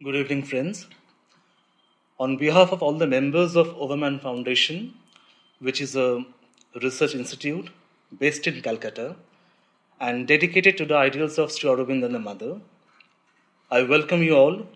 Good 0.00 0.14
evening, 0.14 0.44
friends. 0.44 0.86
On 2.20 2.36
behalf 2.36 2.70
of 2.70 2.84
all 2.84 2.92
the 2.92 3.06
members 3.08 3.56
of 3.56 3.76
Overman 3.76 4.20
Foundation, 4.20 4.94
which 5.58 5.80
is 5.80 5.96
a 5.96 6.24
research 6.80 7.16
institute 7.16 7.70
based 8.16 8.46
in 8.46 8.62
Calcutta 8.62 9.16
and 9.98 10.28
dedicated 10.28 10.78
to 10.78 10.86
the 10.86 10.94
ideals 10.94 11.36
of 11.36 11.50
Sri 11.50 11.68
Aurobindo 11.68 12.04
and 12.06 12.14
the 12.14 12.20
Mother, 12.20 12.60
I 13.72 13.82
welcome 13.82 14.22
you 14.22 14.36
all 14.36 14.68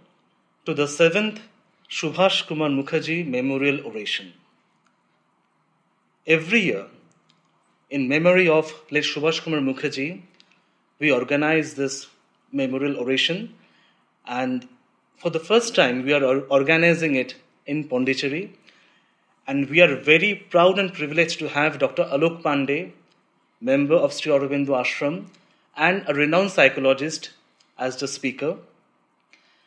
to 0.66 0.74
the 0.74 0.88
seventh 0.88 1.40
Shubhash 1.88 2.48
Kumar 2.48 2.70
Mukherjee 2.70 3.24
Memorial 3.24 3.86
Oration. 3.86 4.32
Every 6.26 6.62
year, 6.62 6.86
in 7.90 8.08
memory 8.08 8.48
of 8.48 8.74
late 8.90 9.04
Shubhash 9.04 9.40
Kumar 9.44 9.60
Mukherjee, 9.60 10.20
we 10.98 11.12
organize 11.12 11.74
this 11.74 12.08
memorial 12.50 12.96
oration, 12.98 13.54
and 14.26 14.66
for 15.22 15.30
the 15.30 15.38
first 15.38 15.76
time, 15.76 16.04
we 16.04 16.12
are 16.12 16.40
organizing 16.50 17.14
it 17.14 17.36
in 17.64 17.84
Pondicherry, 17.84 18.52
and 19.46 19.70
we 19.70 19.80
are 19.80 19.94
very 19.94 20.34
proud 20.34 20.80
and 20.80 20.92
privileged 20.92 21.38
to 21.38 21.48
have 21.48 21.78
Dr. 21.78 22.04
Alok 22.06 22.42
Pandey, 22.42 22.90
member 23.60 23.94
of 23.94 24.12
Sri 24.12 24.32
Aurobindo 24.32 24.74
Ashram, 24.80 25.26
and 25.76 26.02
a 26.08 26.14
renowned 26.14 26.50
psychologist 26.50 27.30
as 27.78 27.96
the 27.98 28.08
speaker. 28.08 28.56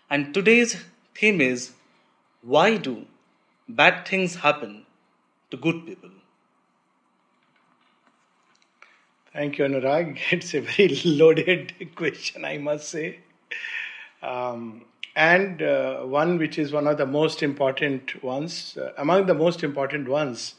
And 0.09 0.33
today's 0.33 0.83
theme 1.15 1.39
is 1.39 1.71
why 2.41 2.75
do 2.75 3.05
bad 3.69 4.05
things 4.05 4.35
happen 4.35 4.85
to 5.51 5.57
good 5.57 5.85
people? 5.85 6.09
Thank 9.31 9.57
you, 9.57 9.65
Anurag. 9.65 10.19
It's 10.31 10.53
a 10.53 10.59
very 10.59 10.99
loaded 11.05 11.73
question, 11.95 12.43
I 12.43 12.57
must 12.57 12.89
say. 12.89 13.19
Um, 14.21 14.83
and 15.15 15.61
uh, 15.61 16.01
one 16.01 16.37
which 16.37 16.59
is 16.59 16.73
one 16.73 16.87
of 16.87 16.97
the 16.97 17.05
most 17.05 17.41
important 17.41 18.21
ones, 18.23 18.77
uh, 18.77 18.91
among 18.97 19.25
the 19.27 19.33
most 19.33 19.63
important 19.63 20.09
ones, 20.09 20.55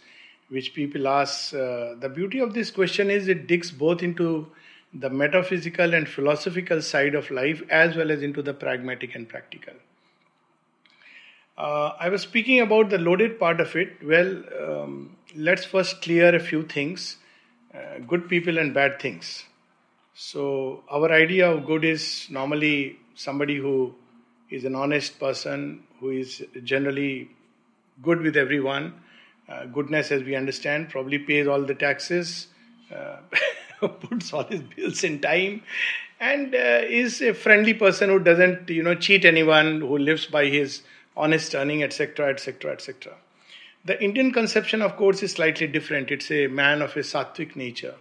which 0.48 0.74
people 0.74 1.06
ask. 1.06 1.52
Uh, 1.54 1.94
the 1.98 2.08
beauty 2.08 2.38
of 2.38 2.54
this 2.54 2.70
question 2.70 3.10
is 3.10 3.28
it 3.28 3.46
digs 3.46 3.70
both 3.70 4.02
into 4.02 4.46
the 4.94 5.10
metaphysical 5.10 5.92
and 5.92 6.08
philosophical 6.08 6.80
side 6.80 7.14
of 7.14 7.30
life 7.30 7.62
as 7.68 7.96
well 7.96 8.10
as 8.10 8.22
into 8.22 8.40
the 8.40 8.54
pragmatic 8.54 9.14
and 9.14 9.28
practical. 9.28 9.74
Uh, 11.58 11.92
I 11.98 12.08
was 12.08 12.22
speaking 12.22 12.60
about 12.60 12.90
the 12.90 12.98
loaded 12.98 13.38
part 13.38 13.60
of 13.60 13.74
it. 13.76 13.96
Well, 14.02 14.42
um, 14.62 15.16
let's 15.34 15.64
first 15.64 16.02
clear 16.02 16.34
a 16.34 16.40
few 16.40 16.62
things 16.62 17.16
uh, 17.74 17.98
good 18.06 18.28
people 18.28 18.58
and 18.58 18.72
bad 18.72 19.00
things. 19.00 19.44
So, 20.14 20.82
our 20.90 21.12
idea 21.12 21.50
of 21.50 21.66
good 21.66 21.84
is 21.84 22.26
normally 22.30 22.98
somebody 23.14 23.56
who 23.56 23.94
is 24.50 24.64
an 24.64 24.74
honest 24.74 25.18
person, 25.18 25.84
who 26.00 26.10
is 26.10 26.44
generally 26.62 27.30
good 28.02 28.20
with 28.20 28.36
everyone. 28.36 28.94
Uh, 29.48 29.66
goodness, 29.66 30.10
as 30.10 30.22
we 30.22 30.34
understand, 30.34 30.88
probably 30.88 31.18
pays 31.18 31.46
all 31.46 31.62
the 31.62 31.74
taxes, 31.74 32.48
uh, 32.94 33.16
puts 33.88 34.32
all 34.32 34.44
his 34.44 34.60
bills 34.60 35.04
in 35.04 35.20
time, 35.20 35.62
and 36.20 36.54
uh, 36.54 36.80
is 36.88 37.20
a 37.22 37.32
friendly 37.32 37.74
person 37.74 38.10
who 38.10 38.18
doesn't, 38.18 38.68
you 38.68 38.82
know, 38.82 38.94
cheat 38.94 39.24
anyone, 39.24 39.80
who 39.80 39.98
lives 39.98 40.26
by 40.26 40.46
his 40.46 40.82
honest 41.16 41.54
earning, 41.54 41.82
etc., 41.82 42.30
etc., 42.30 42.72
etc. 42.72 43.14
The 43.84 44.02
Indian 44.02 44.32
conception, 44.32 44.82
of 44.82 44.96
course, 44.96 45.22
is 45.22 45.32
slightly 45.32 45.68
different. 45.68 46.10
It's 46.10 46.30
a 46.30 46.48
man 46.48 46.82
of 46.82 46.96
a 46.96 47.00
sattvic 47.00 47.54
nature, 47.54 47.94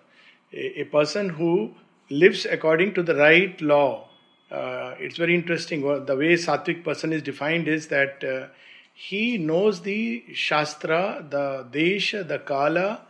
a, 0.52 0.82
a 0.82 0.84
person 0.86 1.30
who 1.30 1.76
lives 2.10 2.46
according 2.46 2.94
to 2.96 3.04
the 3.04 3.16
right 3.16 3.60
law. 3.62 4.10
Uh, 4.52 4.94
it's 5.00 5.18
very 5.18 5.36
interesting. 5.36 5.82
The 5.82 6.16
way 6.16 6.34
sattvic 6.34 6.84
person 6.84 7.12
is 7.12 7.22
defined 7.22 7.68
is 7.68 7.88
that 7.88 8.24
uh, 8.24 8.48
he 8.94 9.38
knows 9.38 9.82
the 9.82 10.24
shastra, 10.34 11.26
the 11.28 11.66
desha, 11.72 12.28
the 12.28 12.40
kala, 12.40 13.02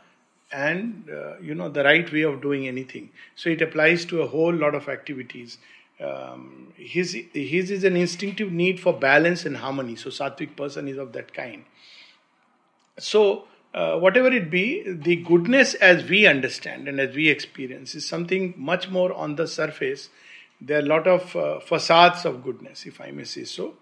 and 0.51 1.09
uh, 1.11 1.37
you 1.39 1.53
know 1.53 1.69
the 1.69 1.83
right 1.83 2.11
way 2.11 2.21
of 2.21 2.41
doing 2.41 2.67
anything. 2.67 3.09
So 3.35 3.49
it 3.49 3.61
applies 3.61 4.05
to 4.05 4.21
a 4.21 4.27
whole 4.27 4.53
lot 4.53 4.75
of 4.75 4.87
activities. 4.87 5.57
Um, 5.99 6.73
his 6.75 7.17
his 7.33 7.71
is 7.71 7.83
an 7.83 7.95
instinctive 7.95 8.51
need 8.51 8.79
for 8.79 8.93
balance 8.93 9.45
and 9.45 9.57
harmony. 9.57 9.95
So 9.95 10.09
sattvic 10.09 10.55
person 10.55 10.87
is 10.87 10.97
of 10.97 11.13
that 11.13 11.33
kind. 11.33 11.65
So, 12.97 13.45
uh, 13.73 13.97
whatever 13.99 14.27
it 14.27 14.49
be, 14.49 14.83
the 14.89 15.17
goodness 15.17 15.73
as 15.75 16.09
we 16.09 16.25
understand 16.25 16.87
and 16.87 16.99
as 16.99 17.13
we 17.13 17.27
experience 17.29 17.93
is 17.93 18.07
something 18.07 18.53
much 18.57 18.89
more 18.89 19.13
on 19.13 19.35
the 19.35 19.47
surface. 19.47 20.09
There 20.61 20.77
are 20.77 20.81
a 20.81 20.85
lot 20.85 21.07
of 21.07 21.35
uh, 21.35 21.59
facades 21.59 22.25
of 22.25 22.43
goodness, 22.43 22.85
if 22.85 23.01
I 23.01 23.11
may 23.11 23.23
say 23.23 23.43
so. 23.43 23.75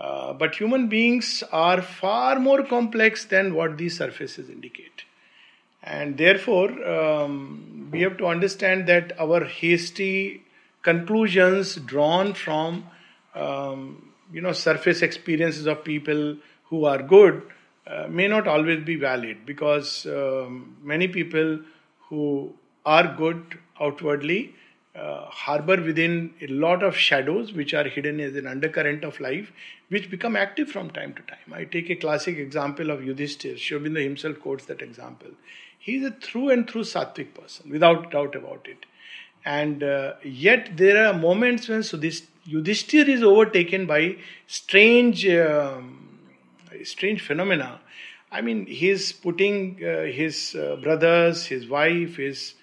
Uh, 0.00 0.32
but 0.32 0.54
human 0.54 0.88
beings 0.88 1.42
are 1.50 1.82
far 1.82 2.38
more 2.38 2.62
complex 2.62 3.24
than 3.24 3.54
what 3.54 3.78
these 3.78 3.98
surfaces 3.98 4.48
indicate. 4.48 5.04
And 5.82 6.16
therefore, 6.16 6.70
um, 6.88 7.88
we 7.90 8.02
have 8.02 8.16
to 8.18 8.26
understand 8.26 8.86
that 8.88 9.18
our 9.18 9.44
hasty 9.44 10.44
conclusions 10.82 11.76
drawn 11.76 12.34
from 12.34 12.84
um, 13.34 14.12
you 14.32 14.40
know 14.40 14.52
surface 14.52 15.02
experiences 15.02 15.66
of 15.66 15.84
people 15.84 16.36
who 16.64 16.84
are 16.84 17.02
good 17.02 17.42
uh, 17.86 18.06
may 18.08 18.28
not 18.28 18.46
always 18.46 18.84
be 18.84 18.96
valid 18.96 19.44
because 19.46 20.06
um, 20.06 20.76
many 20.82 21.08
people 21.08 21.60
who 22.08 22.52
are 22.84 23.14
good 23.16 23.58
outwardly 23.80 24.54
uh, 24.98 25.26
harbor 25.30 25.80
within 25.82 26.34
a 26.40 26.46
lot 26.48 26.82
of 26.82 26.96
shadows 26.96 27.52
which 27.52 27.74
are 27.74 27.84
hidden 27.84 28.20
as 28.20 28.34
an 28.36 28.46
undercurrent 28.46 29.04
of 29.04 29.20
life 29.20 29.52
which 29.88 30.10
become 30.10 30.36
active 30.36 30.68
from 30.68 30.90
time 30.90 31.14
to 31.14 31.22
time. 31.22 31.52
I 31.52 31.64
take 31.64 31.88
a 31.90 31.96
classic 31.96 32.36
example 32.36 32.90
of 32.90 33.00
Yudhishthir. 33.00 33.58
Sri 33.58 33.78
Aurobindo 33.78 34.02
himself 34.02 34.40
quotes 34.40 34.64
that 34.66 34.82
example. 34.82 35.30
He 35.78 35.96
is 35.96 36.04
a 36.04 36.10
through 36.10 36.50
and 36.50 36.68
through 36.68 36.82
sattvic 36.82 37.34
person, 37.34 37.70
without 37.70 38.10
doubt 38.10 38.34
about 38.34 38.66
it. 38.68 38.84
And 39.44 39.82
uh, 39.82 40.14
yet 40.22 40.76
there 40.76 41.06
are 41.06 41.14
moments 41.14 41.68
when 41.68 41.80
Yudhishthir 41.80 43.08
is 43.08 43.22
overtaken 43.22 43.86
by 43.86 44.16
strange. 44.46 45.26
Um, 45.26 46.08
strange 46.84 47.22
phenomena. 47.22 47.80
I 48.30 48.40
mean, 48.42 48.66
he's 48.66 49.12
putting 49.12 49.82
uh, 49.82 50.02
his 50.04 50.54
uh, 50.54 50.76
brothers, 50.76 51.46
his 51.46 51.66
wife, 51.66 52.16
his 52.16 52.54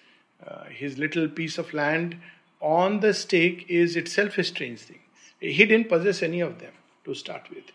uh, 0.47 0.65
his 0.65 0.97
little 0.97 1.27
piece 1.27 1.57
of 1.57 1.73
land 1.73 2.17
on 2.61 2.99
the 2.99 3.13
stake 3.13 3.65
is 3.67 3.95
itself 3.95 4.37
a 4.37 4.43
strange 4.43 4.79
thing. 4.79 4.99
He 5.39 5.65
didn't 5.65 5.89
possess 5.89 6.21
any 6.21 6.39
of 6.39 6.59
them 6.59 6.73
to 7.03 7.13
start 7.13 7.49
with, 7.49 7.65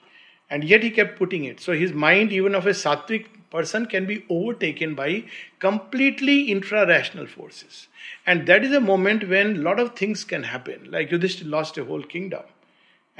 and 0.48 0.64
yet 0.64 0.82
he 0.82 0.90
kept 0.90 1.18
putting 1.18 1.44
it. 1.44 1.60
So 1.60 1.72
his 1.72 1.92
mind, 1.92 2.32
even 2.32 2.54
of 2.54 2.66
a 2.66 2.70
sattvic 2.70 3.26
person, 3.50 3.86
can 3.86 4.06
be 4.06 4.24
overtaken 4.28 4.94
by 4.94 5.24
completely 5.58 6.50
infra-rational 6.50 7.26
forces, 7.26 7.88
and 8.26 8.46
that 8.46 8.64
is 8.64 8.72
a 8.72 8.80
moment 8.80 9.28
when 9.28 9.56
a 9.56 9.60
lot 9.60 9.78
of 9.78 9.94
things 9.94 10.24
can 10.24 10.44
happen. 10.44 10.90
Like 10.90 11.10
Yudhishthira 11.10 11.50
lost 11.50 11.78
a 11.78 11.84
whole 11.84 12.02
kingdom 12.02 12.42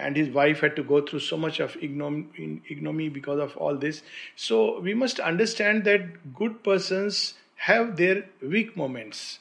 and 0.00 0.16
his 0.16 0.30
wife 0.30 0.60
had 0.60 0.76
to 0.76 0.82
go 0.82 1.00
through 1.00 1.20
so 1.20 1.36
much 1.36 1.60
of 1.60 1.76
ignominy 1.80 3.08
because 3.08 3.38
of 3.38 3.56
all 3.56 3.76
this. 3.76 4.02
So 4.34 4.80
we 4.80 4.94
must 4.94 5.20
understand 5.20 5.84
that 5.84 6.34
good 6.34 6.62
persons 6.64 7.34
have 7.68 7.96
their 7.96 8.24
weak 8.40 8.76
moments. 8.76 9.38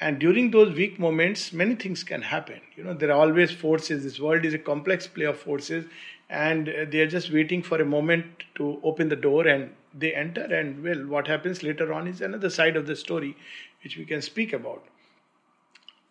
And 0.00 0.20
during 0.20 0.52
those 0.52 0.74
weak 0.76 0.98
moments, 0.98 1.52
many 1.52 1.74
things 1.74 2.04
can 2.04 2.22
happen. 2.22 2.60
You 2.76 2.84
know, 2.84 2.94
there 2.94 3.10
are 3.10 3.20
always 3.20 3.50
forces. 3.50 4.04
This 4.04 4.20
world 4.20 4.44
is 4.44 4.54
a 4.54 4.58
complex 4.58 5.08
play 5.08 5.24
of 5.24 5.38
forces, 5.38 5.86
and 6.30 6.66
they 6.66 7.00
are 7.00 7.08
just 7.08 7.32
waiting 7.32 7.62
for 7.62 7.80
a 7.80 7.84
moment 7.84 8.26
to 8.56 8.78
open 8.84 9.08
the 9.08 9.16
door 9.16 9.48
and 9.48 9.72
they 9.92 10.14
enter. 10.14 10.44
And 10.44 10.84
well, 10.84 11.04
what 11.06 11.26
happens 11.26 11.64
later 11.64 11.92
on 11.92 12.06
is 12.06 12.20
another 12.20 12.48
side 12.48 12.76
of 12.76 12.86
the 12.86 12.94
story, 12.94 13.36
which 13.82 13.96
we 13.96 14.04
can 14.04 14.22
speak 14.22 14.52
about 14.52 14.84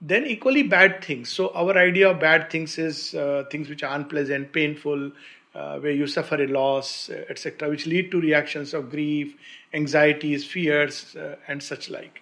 then 0.01 0.25
equally 0.25 0.63
bad 0.63 1.03
things 1.03 1.29
so 1.29 1.51
our 1.55 1.75
idea 1.77 2.09
of 2.09 2.19
bad 2.19 2.51
things 2.51 2.77
is 2.77 3.15
uh, 3.15 3.43
things 3.51 3.67
which 3.67 3.83
are 3.83 3.95
unpleasant 3.95 4.53
painful 4.53 5.11
uh, 5.55 5.79
where 5.79 5.91
you 5.91 6.05
suffer 6.05 6.35
a 6.35 6.47
loss 6.47 7.09
uh, 7.09 7.25
etc 7.29 7.67
which 7.69 7.87
lead 7.87 8.11
to 8.11 8.21
reactions 8.21 8.73
of 8.73 8.91
grief 8.91 9.35
anxieties 9.73 10.45
fears 10.45 11.15
uh, 11.15 11.35
and 11.47 11.61
such 11.61 11.89
like 11.89 12.21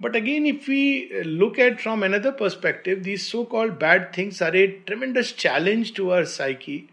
but 0.00 0.16
again 0.16 0.46
if 0.46 0.66
we 0.66 1.10
uh, 1.14 1.22
look 1.24 1.58
at 1.58 1.80
from 1.80 2.02
another 2.02 2.32
perspective 2.32 3.02
these 3.04 3.26
so 3.26 3.44
called 3.44 3.78
bad 3.78 4.12
things 4.12 4.42
are 4.42 4.54
a 4.54 4.78
tremendous 4.86 5.32
challenge 5.32 5.94
to 5.94 6.10
our 6.12 6.24
psyche 6.24 6.88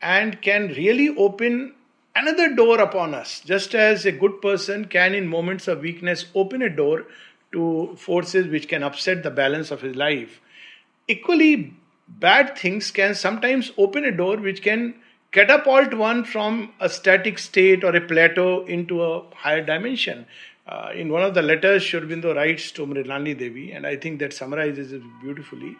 and 0.00 0.42
can 0.42 0.68
really 0.68 1.08
open 1.16 1.74
another 2.14 2.54
door 2.54 2.78
upon 2.80 3.14
us 3.14 3.40
just 3.40 3.74
as 3.74 4.04
a 4.04 4.12
good 4.12 4.40
person 4.42 4.84
can 4.84 5.14
in 5.14 5.26
moments 5.26 5.66
of 5.68 5.80
weakness 5.80 6.26
open 6.34 6.60
a 6.62 6.68
door 6.68 7.06
to 7.52 7.94
forces 7.96 8.48
which 8.48 8.68
can 8.68 8.82
upset 8.82 9.22
the 9.22 9.30
balance 9.30 9.70
of 9.70 9.82
his 9.82 9.94
life. 9.94 10.40
Equally, 11.06 11.74
bad 12.08 12.58
things 12.58 12.90
can 12.90 13.14
sometimes 13.14 13.72
open 13.76 14.04
a 14.04 14.16
door 14.16 14.38
which 14.38 14.62
can 14.62 14.94
catapult 15.32 15.94
one 15.94 16.24
from 16.24 16.72
a 16.78 16.88
static 16.88 17.38
state 17.38 17.82
or 17.84 17.96
a 17.96 18.00
plateau 18.00 18.64
into 18.64 19.02
a 19.02 19.22
higher 19.34 19.64
dimension. 19.64 20.26
Uh, 20.66 20.90
in 20.94 21.10
one 21.10 21.22
of 21.22 21.34
the 21.34 21.42
letters, 21.42 21.82
Sri 21.82 22.00
Aurobindo 22.00 22.34
writes 22.36 22.70
to 22.72 22.86
Mrinalini 22.86 23.36
Devi, 23.36 23.72
and 23.72 23.86
I 23.86 23.96
think 23.96 24.20
that 24.20 24.32
summarizes 24.32 24.92
it 24.92 25.02
beautifully. 25.20 25.76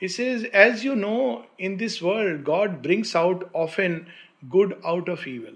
He 0.00 0.08
says, 0.08 0.44
As 0.52 0.82
you 0.82 0.96
know, 0.96 1.44
in 1.58 1.76
this 1.76 2.00
world, 2.00 2.44
God 2.44 2.82
brings 2.82 3.14
out 3.14 3.50
often 3.52 4.06
good 4.48 4.80
out 4.84 5.08
of 5.08 5.26
evil. 5.26 5.54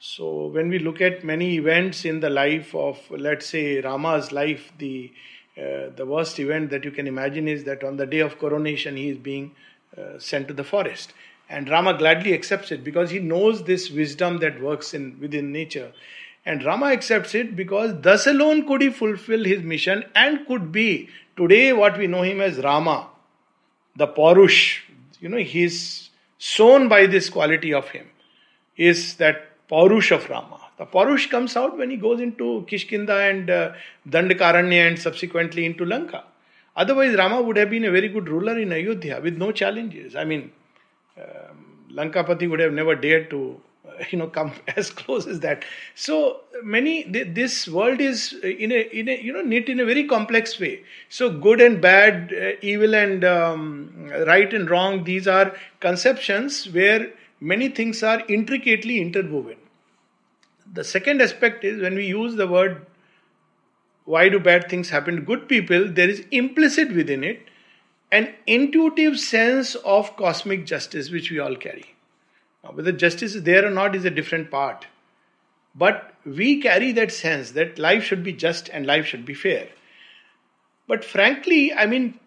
So, 0.00 0.46
when 0.46 0.68
we 0.68 0.78
look 0.78 1.00
at 1.00 1.24
many 1.24 1.56
events 1.56 2.04
in 2.04 2.20
the 2.20 2.30
life 2.30 2.74
of, 2.74 2.98
let's 3.10 3.46
say, 3.46 3.80
Rama's 3.80 4.32
life, 4.32 4.72
the 4.78 5.12
uh, 5.58 5.90
the 5.96 6.06
worst 6.06 6.38
event 6.38 6.70
that 6.70 6.84
you 6.84 6.92
can 6.92 7.08
imagine 7.08 7.48
is 7.48 7.64
that 7.64 7.82
on 7.82 7.96
the 7.96 8.06
day 8.06 8.20
of 8.20 8.38
coronation, 8.38 8.96
he 8.96 9.08
is 9.08 9.18
being 9.18 9.50
uh, 9.96 10.16
sent 10.18 10.46
to 10.46 10.54
the 10.54 10.62
forest. 10.62 11.12
And 11.48 11.68
Rama 11.68 11.96
gladly 11.96 12.34
accepts 12.34 12.70
it 12.72 12.84
because 12.84 13.10
he 13.10 13.18
knows 13.18 13.64
this 13.64 13.90
wisdom 13.90 14.38
that 14.38 14.60
works 14.60 14.92
in 14.92 15.18
within 15.20 15.50
nature. 15.50 15.92
And 16.44 16.64
Rama 16.64 16.86
accepts 16.86 17.34
it 17.34 17.56
because 17.56 18.00
thus 18.00 18.26
alone 18.26 18.66
could 18.66 18.82
he 18.82 18.90
fulfill 18.90 19.44
his 19.44 19.62
mission 19.62 20.04
and 20.14 20.46
could 20.46 20.70
be 20.72 21.08
today 21.36 21.72
what 21.72 21.98
we 21.98 22.06
know 22.06 22.22
him 22.22 22.40
as 22.40 22.58
Rama, 22.58 23.08
the 23.96 24.06
Parush. 24.06 24.80
You 25.20 25.28
know, 25.28 25.38
he 25.38 25.64
is 25.64 26.10
sown 26.38 26.88
by 26.88 27.06
this 27.06 27.28
quality 27.28 27.74
of 27.74 27.88
him, 27.88 28.06
is 28.76 29.14
that 29.16 29.66
Parush 29.68 30.10
of 30.10 30.28
Rama. 30.30 30.60
The 30.78 30.86
Parush 30.86 31.28
comes 31.28 31.56
out 31.56 31.76
when 31.76 31.90
he 31.90 31.96
goes 31.96 32.20
into 32.20 32.64
Kishkinda 32.70 33.30
and 33.30 33.50
uh, 33.50 33.72
Dandakaranya 34.08 34.86
and 34.88 34.98
subsequently 34.98 35.66
into 35.66 35.84
Lanka. 35.84 36.24
Otherwise, 36.76 37.16
Rama 37.16 37.42
would 37.42 37.56
have 37.56 37.70
been 37.70 37.84
a 37.84 37.90
very 37.90 38.08
good 38.08 38.28
ruler 38.28 38.56
in 38.56 38.72
Ayodhya 38.72 39.20
with 39.20 39.36
no 39.36 39.50
challenges. 39.50 40.14
I 40.14 40.24
mean, 40.24 40.52
um, 41.20 41.78
Lankapati 41.92 42.48
would 42.48 42.60
have 42.60 42.72
never 42.72 42.94
dared 42.94 43.30
to, 43.30 43.60
uh, 43.86 44.04
you 44.10 44.18
know, 44.18 44.28
come 44.28 44.52
as 44.76 44.90
close 44.90 45.26
as 45.26 45.40
that. 45.40 45.64
So 45.94 46.40
many, 46.62 47.02
this 47.04 47.68
world 47.68 48.00
is 48.00 48.32
in 48.42 48.72
a, 48.72 48.88
in 48.98 49.08
a, 49.08 49.20
you 49.20 49.32
know, 49.32 49.42
knit 49.42 49.68
in 49.68 49.80
a 49.80 49.84
very 49.84 50.06
complex 50.06 50.58
way. 50.60 50.82
So 51.08 51.30
good 51.30 51.60
and 51.60 51.80
bad, 51.80 52.32
uh, 52.32 52.52
evil 52.62 52.94
and 52.94 53.24
um, 53.24 54.10
right 54.26 54.52
and 54.52 54.68
wrong, 54.70 55.04
these 55.04 55.26
are 55.26 55.54
conceptions 55.80 56.70
where 56.70 57.10
many 57.40 57.68
things 57.68 58.02
are 58.02 58.22
intricately 58.28 59.00
interwoven. 59.00 59.56
The 60.72 60.84
second 60.84 61.22
aspect 61.22 61.64
is 61.64 61.80
when 61.80 61.94
we 61.94 62.06
use 62.06 62.36
the 62.36 62.46
word 62.46 62.84
why 64.04 64.28
do 64.30 64.40
bad 64.40 64.70
things 64.70 64.88
happen 64.88 65.16
to 65.16 65.22
good 65.22 65.48
people, 65.48 65.86
there 65.86 66.08
is 66.08 66.24
implicit 66.30 66.94
within 66.94 67.22
it 67.22 67.42
an 68.10 68.34
intuitive 68.46 69.18
sense 69.18 69.74
of 69.76 70.16
cosmic 70.16 70.64
justice 70.64 71.10
which 71.10 71.30
we 71.30 71.38
all 71.38 71.56
carry. 71.56 71.94
Now, 72.64 72.72
whether 72.72 72.92
justice 72.92 73.34
is 73.34 73.42
there 73.42 73.66
or 73.66 73.70
not 73.70 73.94
is 73.94 74.04
a 74.04 74.10
different 74.10 74.50
part. 74.50 74.86
But 75.74 76.14
we 76.24 76.60
carry 76.60 76.92
that 76.92 77.12
sense 77.12 77.52
that 77.52 77.78
life 77.78 78.02
should 78.02 78.24
be 78.24 78.32
just 78.32 78.68
and 78.70 78.86
life 78.86 79.06
should 79.06 79.24
be 79.24 79.34
fair. 79.34 79.68
But 80.86 81.04
frankly, 81.04 81.72
I 81.72 81.86
mean, 81.86 82.18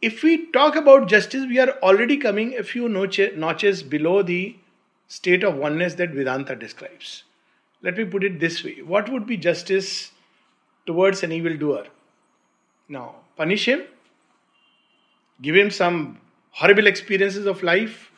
if 0.00 0.22
we 0.22 0.46
talk 0.52 0.76
about 0.76 1.08
justice, 1.08 1.46
we 1.46 1.58
are 1.58 1.70
already 1.82 2.16
coming 2.16 2.56
a 2.56 2.62
few 2.62 2.88
notches 2.88 3.82
below 3.82 4.22
the 4.22 4.56
state 5.08 5.42
of 5.42 5.56
oneness 5.56 5.94
that 5.94 6.10
Vedanta 6.10 6.54
describes. 6.54 7.24
Let 7.82 7.96
me 7.96 8.04
put 8.04 8.24
it 8.24 8.40
this 8.40 8.64
way 8.64 8.82
What 8.82 9.10
would 9.10 9.26
be 9.26 9.36
justice 9.36 10.12
towards 10.86 11.22
an 11.22 11.32
evildoer? 11.32 11.86
Now, 12.88 13.16
punish 13.36 13.66
him, 13.66 13.82
give 15.42 15.54
him 15.54 15.70
some 15.70 16.18
horrible 16.50 16.86
experiences 16.86 17.46
of 17.46 17.62
life, 17.62 18.10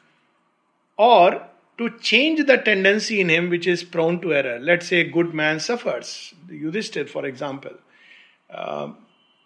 or 0.97 1.43
to 1.79 1.91
change 1.99 2.45
the 2.47 2.59
tendency 2.59 3.21
in 3.21 3.29
him 3.29 3.51
which 3.51 3.67
is 3.67 3.85
prone 3.85 4.21
to 4.21 4.35
error. 4.35 4.59
Let's 4.59 4.89
say 4.89 5.01
a 5.01 5.11
good 5.11 5.33
man 5.33 5.61
suffers, 5.61 6.35
Yudhishthir, 6.49 7.09
for 7.09 7.25
example. 7.27 7.73
Uh, 8.51 8.93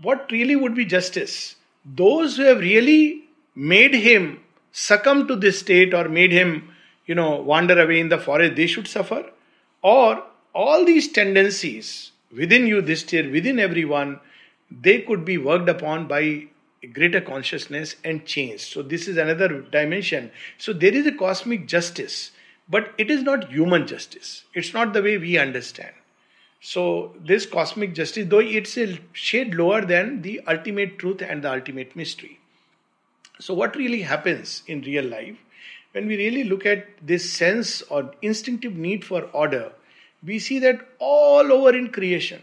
what 0.01 0.31
really 0.31 0.57
would 0.57 0.75
be 0.75 0.85
justice? 0.85 1.57
those 1.85 2.37
who 2.37 2.45
have 2.45 2.61
really 2.61 3.25
made 3.55 3.95
him 3.95 4.41
succumb 4.71 5.27
to 5.29 5.37
this 5.37 5.61
state 5.61 5.93
or 5.93 6.09
made 6.09 6.33
him, 6.33 6.71
you 7.07 7.15
know, 7.15 7.37
wander 7.37 7.81
away 7.81 8.01
in 8.01 8.09
the 8.09 8.19
forest, 8.19 8.57
they 8.57 8.67
should 8.67 8.87
suffer? 8.87 9.31
Or 9.83 10.23
all 10.55 10.85
these 10.85 11.11
tendencies 11.11 12.13
within 12.35 12.67
you, 12.67 12.81
this 12.81 13.13
year, 13.13 13.31
within 13.31 13.59
everyone, 13.59 14.21
they 14.71 15.01
could 15.01 15.25
be 15.25 15.39
worked 15.39 15.69
upon 15.69 16.07
by 16.07 16.47
greater 16.93 17.21
consciousness 17.21 17.97
and 18.05 18.25
change. 18.27 18.61
So, 18.61 18.83
this 18.83 19.09
is 19.09 19.17
another 19.17 19.63
dimension. 19.63 20.31
So, 20.59 20.73
there 20.73 20.95
is 20.95 21.07
a 21.07 21.13
cosmic 21.13 21.67
justice, 21.67 22.33
but 22.69 22.93
it 22.99 23.11
is 23.11 23.23
not 23.23 23.51
human 23.51 23.87
justice. 23.87 24.45
It's 24.55 24.75
not 24.75 24.93
the 24.93 25.03
way 25.03 25.19
we 25.19 25.39
understand. 25.39 25.93
So, 26.61 27.15
this 27.19 27.47
cosmic 27.47 27.95
justice, 27.95 28.29
though 28.29 28.39
it's 28.41 28.77
a 28.77 28.99
shade 29.13 29.55
lower 29.55 29.85
than 29.85 30.23
the 30.23 30.41
ultimate 30.47 30.99
truth 30.99 31.23
and 31.23 31.43
the 31.43 31.53
ultimate 31.53 31.97
mystery. 31.97 32.39
So, 33.41 33.55
what 33.55 33.77
really 33.77 34.03
happens 34.03 34.63
in 34.67 34.83
real 34.83 35.05
life 35.05 35.37
when 35.93 36.07
we 36.07 36.17
really 36.17 36.45
look 36.45 36.65
at 36.65 36.87
this 37.07 37.31
sense 37.31 37.83
or 37.83 38.13
instinctive 38.23 38.75
need 38.75 39.05
for 39.05 39.25
order, 39.33 39.73
we 40.23 40.39
see 40.39 40.59
that 40.61 40.89
all 40.99 41.53
over 41.53 41.77
in 41.77 41.91
creation 41.91 42.41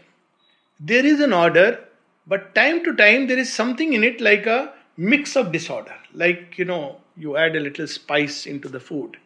there 0.80 1.04
is 1.04 1.20
an 1.20 1.34
order, 1.34 1.78
but 2.26 2.54
time 2.54 2.84
to 2.84 2.94
time 2.94 3.26
there 3.26 3.38
is 3.38 3.52
something 3.52 3.92
in 3.92 4.04
it 4.04 4.20
like 4.20 4.46
a 4.46 4.72
mix 4.96 5.36
of 5.36 5.52
disorder. 5.52 5.94
Like, 6.12 6.58
you 6.58 6.64
know, 6.64 7.00
you 7.16 7.36
add 7.36 7.56
a 7.56 7.60
little 7.60 7.86
spice 7.86 8.46
into 8.46 8.68
the 8.68 8.80
food, 8.80 9.16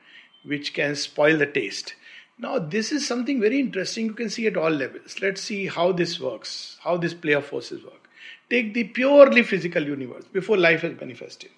which 0.44 0.74
can 0.74 0.94
spoil 0.96 1.36
the 1.38 1.46
taste 1.46 1.94
now, 2.38 2.58
this 2.58 2.90
is 2.90 3.06
something 3.06 3.40
very 3.40 3.60
interesting 3.60 4.06
you 4.06 4.12
can 4.12 4.28
see 4.28 4.46
at 4.46 4.56
all 4.56 4.70
levels. 4.70 5.20
Let's 5.20 5.40
see 5.40 5.66
how 5.66 5.92
this 5.92 6.18
works, 6.18 6.78
how 6.82 6.96
this 6.96 7.14
play 7.14 7.32
of 7.32 7.46
forces 7.46 7.84
work. 7.84 8.08
Take 8.50 8.74
the 8.74 8.84
purely 8.84 9.42
physical 9.42 9.82
universe 9.82 10.24
before 10.32 10.56
life 10.56 10.82
has 10.82 10.98
manifested. 11.00 11.50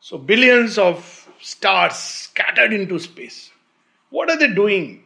So, 0.00 0.18
billions 0.18 0.78
of 0.78 1.28
stars 1.40 1.94
scattered 1.94 2.72
into 2.72 2.98
space. 2.98 3.50
What 4.10 4.30
are 4.30 4.38
they 4.38 4.52
doing? 4.52 5.04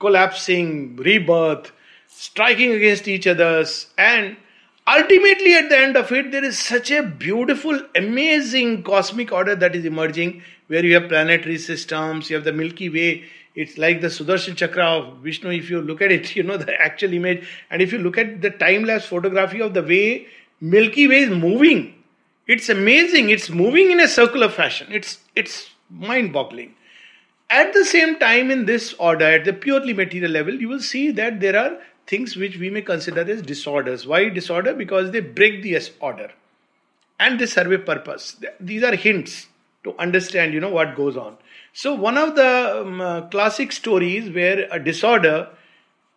Collapsing, 0.00 0.96
rebirth, 0.96 1.70
striking 2.08 2.72
against 2.72 3.06
each 3.06 3.26
other's, 3.26 3.86
and 3.96 4.36
ultimately 4.86 5.54
at 5.54 5.68
the 5.68 5.78
end 5.78 5.96
of 5.96 6.10
it, 6.12 6.30
there 6.30 6.44
is 6.44 6.58
such 6.58 6.90
a 6.90 7.02
beautiful, 7.02 7.80
amazing 7.94 8.82
cosmic 8.82 9.32
order 9.32 9.54
that 9.56 9.76
is 9.76 9.84
emerging 9.84 10.42
where 10.68 10.84
you 10.84 10.94
have 10.94 11.08
planetary 11.08 11.58
systems, 11.58 12.30
you 12.30 12.36
have 12.36 12.44
the 12.44 12.52
Milky 12.52 12.88
Way 12.88 13.24
it's 13.54 13.76
like 13.76 14.00
the 14.00 14.06
Sudarshan 14.06 14.56
Chakra 14.56 14.84
of 14.84 15.18
Vishnu. 15.18 15.50
If 15.50 15.68
you 15.68 15.80
look 15.80 16.00
at 16.00 16.10
it, 16.10 16.34
you 16.36 16.42
know 16.42 16.56
the 16.56 16.80
actual 16.80 17.12
image. 17.12 17.46
And 17.70 17.82
if 17.82 17.92
you 17.92 17.98
look 17.98 18.18
at 18.18 18.40
the 18.40 18.50
time 18.50 18.84
lapse 18.84 19.06
photography 19.06 19.60
of 19.60 19.74
the 19.74 19.82
way 19.82 20.26
Milky 20.60 21.08
Way 21.08 21.20
is 21.20 21.30
moving, 21.30 21.94
it's 22.46 22.68
amazing. 22.68 23.30
It's 23.30 23.50
moving 23.50 23.90
in 23.90 24.00
a 24.00 24.08
circular 24.08 24.48
fashion. 24.48 24.88
It's 24.90 25.18
it's 25.34 25.70
mind 25.90 26.32
boggling. 26.32 26.74
At 27.50 27.74
the 27.74 27.84
same 27.84 28.18
time, 28.18 28.50
in 28.50 28.64
this 28.64 28.94
order, 28.94 29.26
at 29.26 29.44
the 29.44 29.52
purely 29.52 29.92
material 29.92 30.30
level, 30.30 30.54
you 30.54 30.68
will 30.68 30.80
see 30.80 31.10
that 31.10 31.40
there 31.40 31.58
are 31.58 31.78
things 32.06 32.36
which 32.36 32.58
we 32.58 32.70
may 32.70 32.82
consider 32.82 33.20
as 33.20 33.42
disorders. 33.42 34.06
Why 34.06 34.28
disorder? 34.28 34.74
Because 34.74 35.10
they 35.10 35.20
break 35.20 35.62
the 35.62 35.80
order 36.00 36.30
and 37.18 37.38
they 37.38 37.46
serve 37.46 37.72
a 37.72 37.78
purpose. 37.78 38.36
These 38.60 38.82
are 38.82 38.96
hints 38.96 39.46
to 39.84 39.96
understand, 39.98 40.54
you 40.54 40.60
know, 40.60 40.70
what 40.70 40.96
goes 40.96 41.16
on. 41.16 41.36
So, 41.72 41.94
one 41.94 42.18
of 42.18 42.34
the 42.34 42.80
um, 42.80 43.00
uh, 43.00 43.22
classic 43.22 43.72
stories 43.72 44.30
where 44.30 44.68
a 44.70 44.78
disorder 44.78 45.48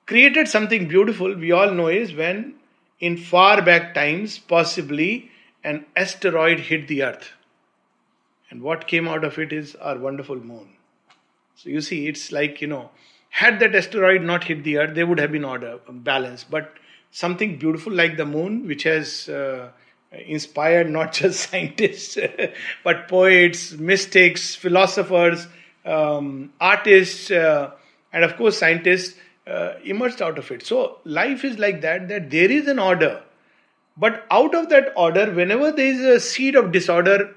created 0.05 0.47
something 0.47 0.87
beautiful, 0.87 1.33
we 1.33 1.51
all 1.51 1.71
know, 1.71 1.87
is 1.87 2.13
when 2.13 2.55
in 2.99 3.17
far 3.17 3.61
back 3.61 3.93
times, 3.93 4.37
possibly 4.37 5.31
an 5.63 5.85
asteroid 5.95 6.59
hit 6.59 6.87
the 6.87 7.03
earth. 7.03 7.31
And 8.49 8.61
what 8.61 8.87
came 8.87 9.07
out 9.07 9.23
of 9.23 9.39
it 9.39 9.51
is 9.51 9.75
our 9.75 9.97
wonderful 9.97 10.37
moon. 10.37 10.69
So, 11.55 11.69
you 11.69 11.81
see, 11.81 12.07
it's 12.07 12.31
like, 12.31 12.61
you 12.61 12.67
know, 12.67 12.91
had 13.35 13.59
that 13.59 13.75
asteroid 13.75 14.21
not 14.21 14.45
hit 14.45 14.63
the 14.63 14.77
earth, 14.77 14.95
there 14.95 15.05
would 15.05 15.19
have 15.19 15.29
been 15.29 15.43
order, 15.43 15.77
balance. 15.89 16.45
But 16.45 16.73
something 17.11 17.57
beautiful 17.57 17.91
like 17.91 18.15
the 18.15 18.25
moon, 18.25 18.65
which 18.65 18.83
has 18.83 19.27
uh, 19.27 19.71
inspired 20.25 20.89
not 20.89 21.11
just 21.19 21.49
scientists, 21.49 22.17
but 22.85 23.09
poets, 23.09 23.73
mystics, 23.73 24.55
philosophers, 24.55 25.47
um, 25.83 26.53
artists, 26.61 27.29
uh, 27.29 27.71
and 28.13 28.23
of 28.23 28.37
course 28.37 28.57
scientists 28.57 29.19
uh, 29.47 29.73
emerged 29.83 30.21
out 30.21 30.37
of 30.37 30.49
it. 30.49 30.65
So 30.65 30.99
life 31.03 31.43
is 31.43 31.59
like 31.59 31.81
that, 31.81 32.07
that 32.07 32.29
there 32.29 32.49
is 32.49 32.69
an 32.69 32.79
order. 32.79 33.21
But 33.97 34.25
out 34.31 34.55
of 34.55 34.69
that 34.69 34.93
order, 34.95 35.29
whenever 35.29 35.73
there 35.73 35.87
is 35.87 35.99
a 35.99 36.21
seed 36.21 36.55
of 36.55 36.71
disorder, 36.71 37.35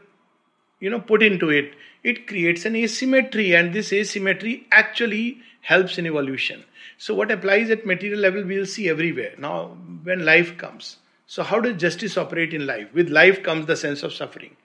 you 0.78 0.90
know, 0.90 1.00
put 1.00 1.25
into 1.25 1.50
it, 1.50 1.73
it 2.02 2.26
creates 2.26 2.64
an 2.64 2.76
asymmetry, 2.76 3.55
and 3.55 3.73
this 3.73 3.93
asymmetry 3.93 4.67
actually 4.71 5.43
helps 5.61 5.99
in 5.99 6.07
evolution. 6.07 6.64
So, 6.97 7.14
what 7.14 7.31
applies 7.31 7.71
at 7.71 7.87
material 7.87 8.21
level, 8.21 8.45
we'll 8.45 8.67
see 8.67 8.88
everywhere. 8.88 9.35
Now, 9.38 9.76
when 10.02 10.25
life 10.25 10.57
comes, 10.57 10.97
so, 11.31 11.43
how 11.43 11.61
does 11.61 11.76
justice 11.76 12.17
operate 12.17 12.55
in 12.55 12.67
life? 12.67 12.88
With 12.95 13.11
life 13.11 13.43
comes 13.43 13.67
the 13.67 13.76
sense 13.76 14.02
of 14.02 14.14
suffering. 14.14 14.57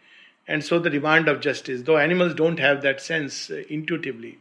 And 0.47 0.63
so, 0.63 0.79
the 0.79 0.89
demand 0.89 1.27
of 1.27 1.41
justice, 1.41 1.81
though 1.81 1.97
animals 1.97 2.33
don't 2.35 2.57
have 2.57 2.81
that 2.83 3.01
sense 3.01 3.51
uh, 3.51 3.63
intuitively. 3.69 4.39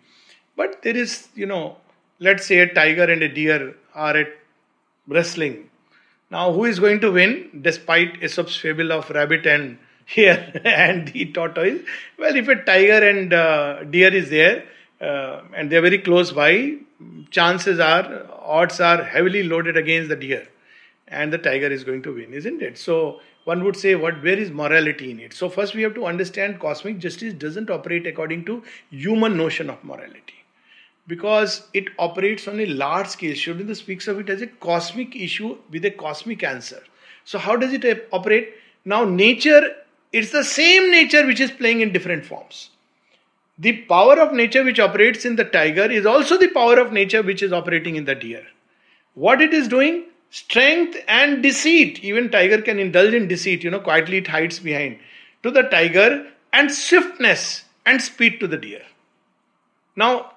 But 0.56 0.82
there 0.82 0.96
is, 0.96 1.28
you 1.34 1.46
know, 1.46 1.78
let's 2.20 2.46
say 2.46 2.60
a 2.60 2.72
tiger 2.72 3.04
and 3.04 3.22
a 3.22 3.28
deer 3.28 3.74
are 3.92 4.16
at 4.16 4.28
wrestling. 5.08 5.68
Now, 6.30 6.52
who 6.52 6.64
is 6.64 6.78
going 6.78 7.00
to 7.00 7.10
win 7.10 7.60
despite 7.60 8.22
Aesop's 8.22 8.56
fable 8.56 8.92
of 8.92 9.10
rabbit 9.10 9.44
and 9.44 9.78
here 10.06 10.52
and 10.64 11.08
the 11.08 11.32
tortoise. 11.32 11.82
Well, 12.18 12.36
if 12.36 12.48
a 12.48 12.56
tiger 12.56 13.08
and 13.08 13.32
uh, 13.32 13.84
deer 13.84 14.12
is 14.12 14.30
there 14.30 14.64
uh, 15.00 15.42
and 15.54 15.70
they 15.70 15.76
are 15.76 15.82
very 15.82 15.98
close 15.98 16.32
by, 16.32 16.76
chances 17.30 17.80
are, 17.80 18.26
odds 18.40 18.80
are 18.80 19.02
heavily 19.02 19.42
loaded 19.42 19.76
against 19.76 20.08
the 20.08 20.16
deer 20.16 20.46
and 21.08 21.32
the 21.32 21.38
tiger 21.38 21.66
is 21.66 21.84
going 21.84 22.02
to 22.02 22.14
win, 22.14 22.32
isn't 22.32 22.62
it? 22.62 22.78
So 22.78 23.20
one 23.44 23.64
would 23.64 23.76
say, 23.76 23.94
what 23.94 24.22
where 24.22 24.38
is 24.38 24.50
morality 24.50 25.10
in 25.10 25.20
it? 25.20 25.34
So 25.34 25.48
first 25.48 25.74
we 25.74 25.82
have 25.82 25.94
to 25.94 26.06
understand 26.06 26.60
cosmic 26.60 26.98
justice 26.98 27.34
doesn't 27.34 27.70
operate 27.70 28.06
according 28.06 28.44
to 28.46 28.62
human 28.90 29.36
notion 29.36 29.68
of 29.68 29.82
morality 29.82 30.44
because 31.06 31.66
it 31.74 31.88
operates 31.98 32.46
on 32.46 32.60
a 32.60 32.66
large 32.66 33.08
scale. 33.08 33.34
Sri 33.34 33.74
speaks 33.74 34.06
of 34.08 34.20
it 34.20 34.30
as 34.30 34.42
a 34.42 34.46
cosmic 34.46 35.16
issue 35.16 35.58
with 35.70 35.84
a 35.84 35.90
cosmic 35.90 36.44
answer. 36.44 36.82
So 37.24 37.38
how 37.38 37.56
does 37.56 37.72
it 37.72 38.08
operate? 38.12 38.54
Now 38.84 39.04
nature, 39.04 39.74
it's 40.12 40.30
the 40.30 40.44
same 40.44 40.90
nature 40.90 41.26
which 41.26 41.40
is 41.40 41.50
playing 41.50 41.80
in 41.80 41.92
different 41.92 42.24
forms. 42.24 42.70
The 43.58 43.82
power 43.82 44.18
of 44.18 44.32
nature 44.32 44.64
which 44.64 44.80
operates 44.80 45.24
in 45.24 45.36
the 45.36 45.44
tiger 45.44 45.84
is 45.84 46.06
also 46.06 46.38
the 46.38 46.48
power 46.48 46.78
of 46.78 46.92
nature 46.92 47.22
which 47.22 47.42
is 47.42 47.52
operating 47.52 47.96
in 47.96 48.04
the 48.04 48.14
deer. 48.14 48.46
What 49.14 49.40
it 49.40 49.52
is 49.52 49.68
doing? 49.68 50.04
strength 50.32 50.96
and 51.06 51.42
deceit. 51.42 52.02
Even 52.02 52.30
tiger 52.30 52.60
can 52.60 52.78
indulge 52.78 53.14
in 53.14 53.28
deceit, 53.28 53.62
you 53.62 53.70
know, 53.70 53.80
quietly 53.80 54.16
it 54.16 54.26
hides 54.26 54.58
behind. 54.58 54.98
To 55.44 55.50
the 55.50 55.62
tiger, 55.62 56.26
and 56.52 56.72
swiftness 56.72 57.64
and 57.86 58.00
speed 58.00 58.40
to 58.40 58.46
the 58.46 58.56
deer. 58.56 58.82
Now, 59.94 60.32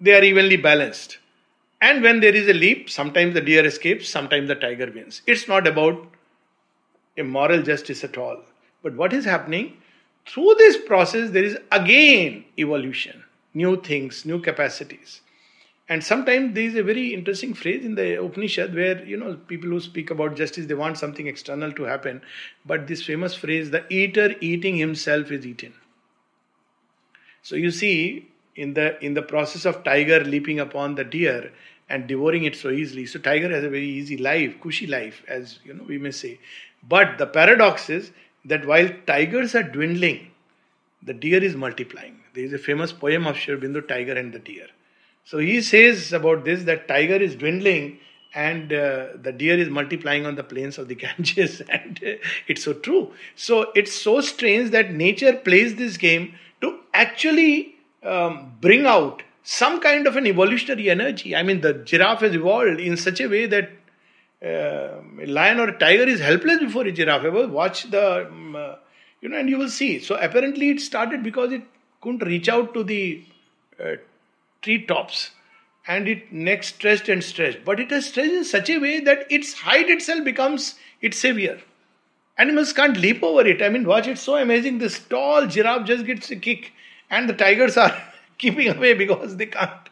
they 0.00 0.14
are 0.14 0.22
evenly 0.22 0.56
balanced. 0.56 1.18
And 1.80 2.02
when 2.02 2.20
there 2.20 2.34
is 2.34 2.48
a 2.48 2.52
leap, 2.52 2.88
sometimes 2.90 3.34
the 3.34 3.40
deer 3.40 3.64
escapes, 3.64 4.08
sometimes 4.08 4.48
the 4.48 4.54
tiger 4.54 4.90
wins. 4.90 5.22
It's 5.26 5.48
not 5.48 5.66
about 5.66 6.06
a 7.16 7.22
moral 7.22 7.62
justice 7.62 8.04
at 8.04 8.16
all. 8.16 8.42
But 8.82 8.94
what 8.94 9.12
is 9.12 9.24
happening? 9.24 9.76
Through 10.26 10.54
this 10.58 10.76
process, 10.76 11.30
there 11.30 11.44
is 11.44 11.58
again 11.70 12.44
evolution, 12.58 13.24
new 13.54 13.80
things, 13.80 14.24
new 14.24 14.40
capacities. 14.40 15.20
And 15.88 16.02
sometimes 16.02 16.54
there 16.54 16.64
is 16.64 16.76
a 16.76 16.82
very 16.82 17.12
interesting 17.12 17.54
phrase 17.54 17.84
in 17.84 17.96
the 17.96 18.22
Upanishad 18.22 18.74
where, 18.74 19.04
you 19.04 19.16
know, 19.16 19.34
people 19.34 19.68
who 19.68 19.80
speak 19.80 20.10
about 20.10 20.36
justice, 20.36 20.66
they 20.66 20.74
want 20.74 20.96
something 20.96 21.26
external 21.26 21.72
to 21.72 21.82
happen. 21.82 22.22
But 22.64 22.86
this 22.86 23.02
famous 23.02 23.34
phrase, 23.34 23.70
the 23.70 23.84
eater 23.92 24.34
eating 24.40 24.76
himself 24.76 25.30
is 25.30 25.44
eaten. 25.44 25.74
So 27.42 27.56
you 27.56 27.70
see, 27.72 28.28
in 28.54 28.74
the 28.74 29.02
in 29.04 29.14
the 29.14 29.22
process 29.22 29.64
of 29.64 29.82
tiger 29.82 30.20
leaping 30.24 30.60
upon 30.60 30.94
the 30.94 31.04
deer 31.04 31.52
and 31.88 32.06
devouring 32.06 32.44
it 32.44 32.54
so 32.56 32.70
easily, 32.70 33.04
so 33.06 33.18
tiger 33.18 33.48
has 33.50 33.64
a 33.64 33.68
very 33.68 33.88
easy 33.88 34.16
life, 34.16 34.60
cushy 34.60 34.86
life, 34.86 35.22
as 35.26 35.58
you 35.64 35.74
know, 35.74 35.84
we 35.84 35.98
may 35.98 36.12
say. 36.12 36.38
But 36.88 37.18
the 37.18 37.26
paradox 37.26 37.90
is 37.90 38.12
that 38.44 38.66
while 38.66 38.88
tigers 39.06 39.54
are 39.54 39.62
dwindling, 39.62 40.30
the 41.02 41.14
deer 41.14 41.42
is 41.42 41.56
multiplying. 41.56 42.20
There 42.34 42.44
is 42.44 42.52
a 42.52 42.58
famous 42.58 42.92
poem 42.92 43.26
of 43.26 43.36
Sri 43.36 43.54
Aurobindo, 43.54 43.86
Tiger 43.86 44.12
and 44.12 44.32
the 44.32 44.38
Deer. 44.38 44.68
So 45.24 45.38
he 45.38 45.60
says 45.60 46.12
about 46.12 46.44
this 46.44 46.64
that 46.64 46.88
tiger 46.88 47.16
is 47.16 47.36
dwindling 47.36 47.98
and 48.34 48.72
uh, 48.72 49.08
the 49.20 49.32
deer 49.32 49.58
is 49.58 49.68
multiplying 49.68 50.26
on 50.26 50.34
the 50.36 50.42
plains 50.42 50.78
of 50.78 50.88
the 50.88 50.94
Ganges, 51.02 51.60
and 51.68 52.00
uh, 52.04 52.12
it's 52.48 52.64
so 52.64 52.72
true. 52.72 53.12
So 53.36 53.70
it's 53.74 53.92
so 53.92 54.20
strange 54.20 54.70
that 54.70 54.92
nature 54.92 55.34
plays 55.34 55.76
this 55.76 55.96
game 55.96 56.34
to 56.62 56.80
actually 56.94 57.74
um, 58.02 58.54
bring 58.60 58.86
out 58.86 59.22
some 59.42 59.80
kind 59.80 60.06
of 60.06 60.16
an 60.16 60.26
evolutionary 60.26 60.88
energy. 60.88 61.36
I 61.36 61.42
mean, 61.42 61.60
the 61.60 61.74
giraffe 61.74 62.20
has 62.20 62.34
evolved 62.34 62.80
in 62.80 62.96
such 62.96 63.20
a 63.20 63.26
way 63.26 63.46
that 63.46 63.70
uh, 64.44 65.00
a 65.20 65.26
lion 65.26 65.60
or 65.60 65.68
a 65.68 65.78
tiger 65.78 66.02
is 66.02 66.20
helpless 66.20 66.58
before 66.58 66.84
a 66.84 66.92
giraffe. 66.92 67.24
Ever 67.24 67.46
watch 67.46 67.84
the, 67.90 68.26
um, 68.26 68.56
uh, 68.56 68.74
you 69.20 69.28
know, 69.28 69.38
and 69.38 69.48
you 69.48 69.58
will 69.58 69.68
see. 69.68 70.00
So 70.00 70.16
apparently, 70.16 70.70
it 70.70 70.80
started 70.80 71.22
because 71.22 71.52
it 71.52 71.62
couldn't 72.00 72.24
reach 72.24 72.48
out 72.48 72.74
to 72.74 72.82
the 72.82 73.24
uh, 73.82 73.92
tree 74.60 74.84
tops 74.84 75.30
and 75.86 76.08
it 76.08 76.32
neck 76.32 76.64
stretched 76.64 77.08
and 77.08 77.22
stretched. 77.22 77.64
But 77.64 77.80
it 77.80 77.92
is 77.92 78.06
stretched 78.06 78.32
in 78.32 78.44
such 78.44 78.70
a 78.70 78.78
way 78.78 79.00
that 79.00 79.26
its 79.30 79.52
height 79.54 79.88
itself 79.88 80.24
becomes 80.24 80.76
its 81.00 81.18
savior. 81.18 81.60
Animals 82.38 82.72
can't 82.72 82.96
leap 82.96 83.22
over 83.22 83.46
it. 83.46 83.62
I 83.62 83.68
mean, 83.68 83.86
watch 83.86 84.06
it 84.06 84.18
so 84.18 84.36
amazing. 84.36 84.78
This 84.78 84.98
tall 84.98 85.46
giraffe 85.46 85.86
just 85.86 86.06
gets 86.06 86.30
a 86.30 86.36
kick, 86.36 86.72
and 87.10 87.28
the 87.28 87.34
tigers 87.34 87.76
are 87.76 87.96
keeping 88.38 88.68
away 88.68 88.94
because 88.94 89.36
they 89.36 89.46
can't 89.46 89.88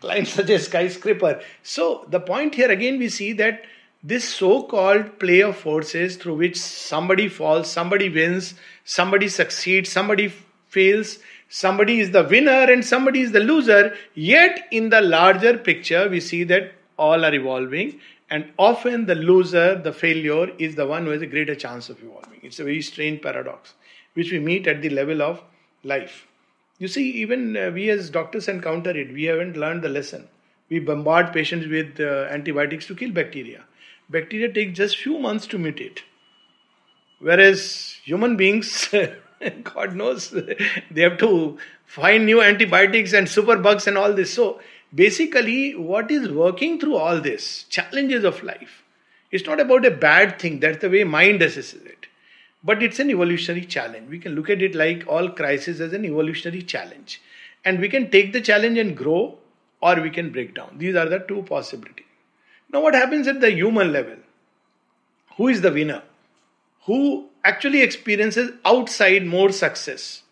climb 0.00 0.24
such 0.24 0.50
a 0.50 0.58
skyscraper. 0.58 1.40
So, 1.62 2.06
the 2.08 2.20
point 2.20 2.54
here 2.54 2.70
again, 2.70 2.98
we 2.98 3.08
see 3.08 3.32
that 3.34 3.64
this 4.02 4.28
so 4.28 4.62
called 4.62 5.18
play 5.18 5.40
of 5.40 5.56
forces 5.56 6.16
through 6.16 6.36
which 6.36 6.56
somebody 6.56 7.28
falls, 7.28 7.70
somebody 7.70 8.08
wins, 8.08 8.54
somebody 8.84 9.28
succeeds, 9.28 9.90
somebody 9.90 10.32
fails, 10.68 11.18
somebody 11.48 12.00
is 12.00 12.10
the 12.10 12.24
winner 12.24 12.70
and 12.72 12.84
somebody 12.84 13.22
is 13.22 13.32
the 13.32 13.40
loser. 13.40 13.96
Yet, 14.14 14.68
in 14.70 14.90
the 14.90 15.00
larger 15.00 15.58
picture, 15.58 16.08
we 16.08 16.20
see 16.20 16.44
that 16.44 16.72
all 16.98 17.24
are 17.24 17.34
evolving, 17.34 18.00
and 18.30 18.52
often 18.58 19.06
the 19.06 19.14
loser, 19.14 19.76
the 19.76 19.92
failure, 19.92 20.48
is 20.58 20.74
the 20.74 20.86
one 20.86 21.04
who 21.04 21.10
has 21.10 21.22
a 21.22 21.26
greater 21.26 21.54
chance 21.54 21.88
of 21.88 22.02
evolving. 22.02 22.40
It's 22.42 22.58
a 22.58 22.64
very 22.64 22.82
strange 22.82 23.22
paradox 23.22 23.74
which 24.14 24.32
we 24.32 24.38
meet 24.38 24.66
at 24.66 24.80
the 24.82 24.88
level 24.90 25.20
of 25.20 25.42
life. 25.84 26.26
You 26.78 26.88
see, 26.88 27.10
even 27.22 27.56
uh, 27.56 27.70
we 27.72 27.88
as 27.90 28.10
doctors 28.10 28.48
encounter 28.48 28.90
it. 28.90 29.12
We 29.12 29.24
haven't 29.24 29.56
learned 29.56 29.82
the 29.82 29.88
lesson. 29.88 30.28
We 30.68 30.78
bombard 30.78 31.32
patients 31.32 31.66
with 31.68 32.00
uh, 32.00 32.28
antibiotics 32.30 32.86
to 32.86 32.94
kill 32.94 33.12
bacteria. 33.12 33.64
Bacteria 34.10 34.52
take 34.52 34.74
just 34.74 34.98
few 34.98 35.18
months 35.18 35.46
to 35.48 35.58
mutate, 35.58 36.00
whereas 37.18 37.96
human 38.04 38.36
beings 38.36 38.94
God 39.64 39.94
knows 39.94 40.30
they 40.90 41.02
have 41.02 41.18
to 41.18 41.58
find 41.86 42.26
new 42.26 42.40
antibiotics 42.40 43.12
and 43.12 43.26
superbugs 43.26 43.86
and 43.86 43.98
all 43.98 44.12
this. 44.12 44.32
So 44.32 44.60
basically, 44.94 45.74
what 45.74 46.10
is 46.10 46.28
working 46.30 46.78
through 46.78 46.96
all 46.96 47.20
this 47.20 47.64
challenges 47.64 48.24
of 48.24 48.42
life? 48.42 48.82
It's 49.30 49.46
not 49.46 49.60
about 49.60 49.84
a 49.84 49.90
bad 49.90 50.38
thing. 50.38 50.60
That's 50.60 50.78
the 50.78 50.90
way 50.90 51.04
mind 51.04 51.40
assesses 51.40 51.84
it. 51.84 51.95
But 52.66 52.82
it's 52.82 52.98
an 52.98 53.10
evolutionary 53.10 53.64
challenge. 53.64 54.10
We 54.10 54.18
can 54.18 54.34
look 54.34 54.50
at 54.50 54.60
it 54.60 54.74
like 54.74 55.06
all 55.06 55.30
crisis 55.30 55.80
as 55.80 55.92
an 55.92 56.04
evolutionary 56.04 56.62
challenge. 56.62 57.22
And 57.64 57.80
we 57.80 57.88
can 57.88 58.10
take 58.10 58.32
the 58.32 58.40
challenge 58.40 58.78
and 58.78 58.96
grow, 58.96 59.38
or 59.80 60.00
we 60.00 60.10
can 60.10 60.30
break 60.32 60.54
down. 60.54 60.76
These 60.78 60.96
are 60.96 61.08
the 61.08 61.20
two 61.20 61.42
possibilities. 61.42 62.06
Now, 62.72 62.82
what 62.82 62.94
happens 62.94 63.28
at 63.28 63.40
the 63.40 63.52
human 63.52 63.92
level? 63.92 64.16
Who 65.36 65.48
is 65.48 65.60
the 65.60 65.72
winner? 65.72 66.02
Who 66.86 67.28
actually 67.44 67.82
experiences 67.82 68.50
outside 68.64 69.24
more 69.24 69.50
success. 69.52 70.22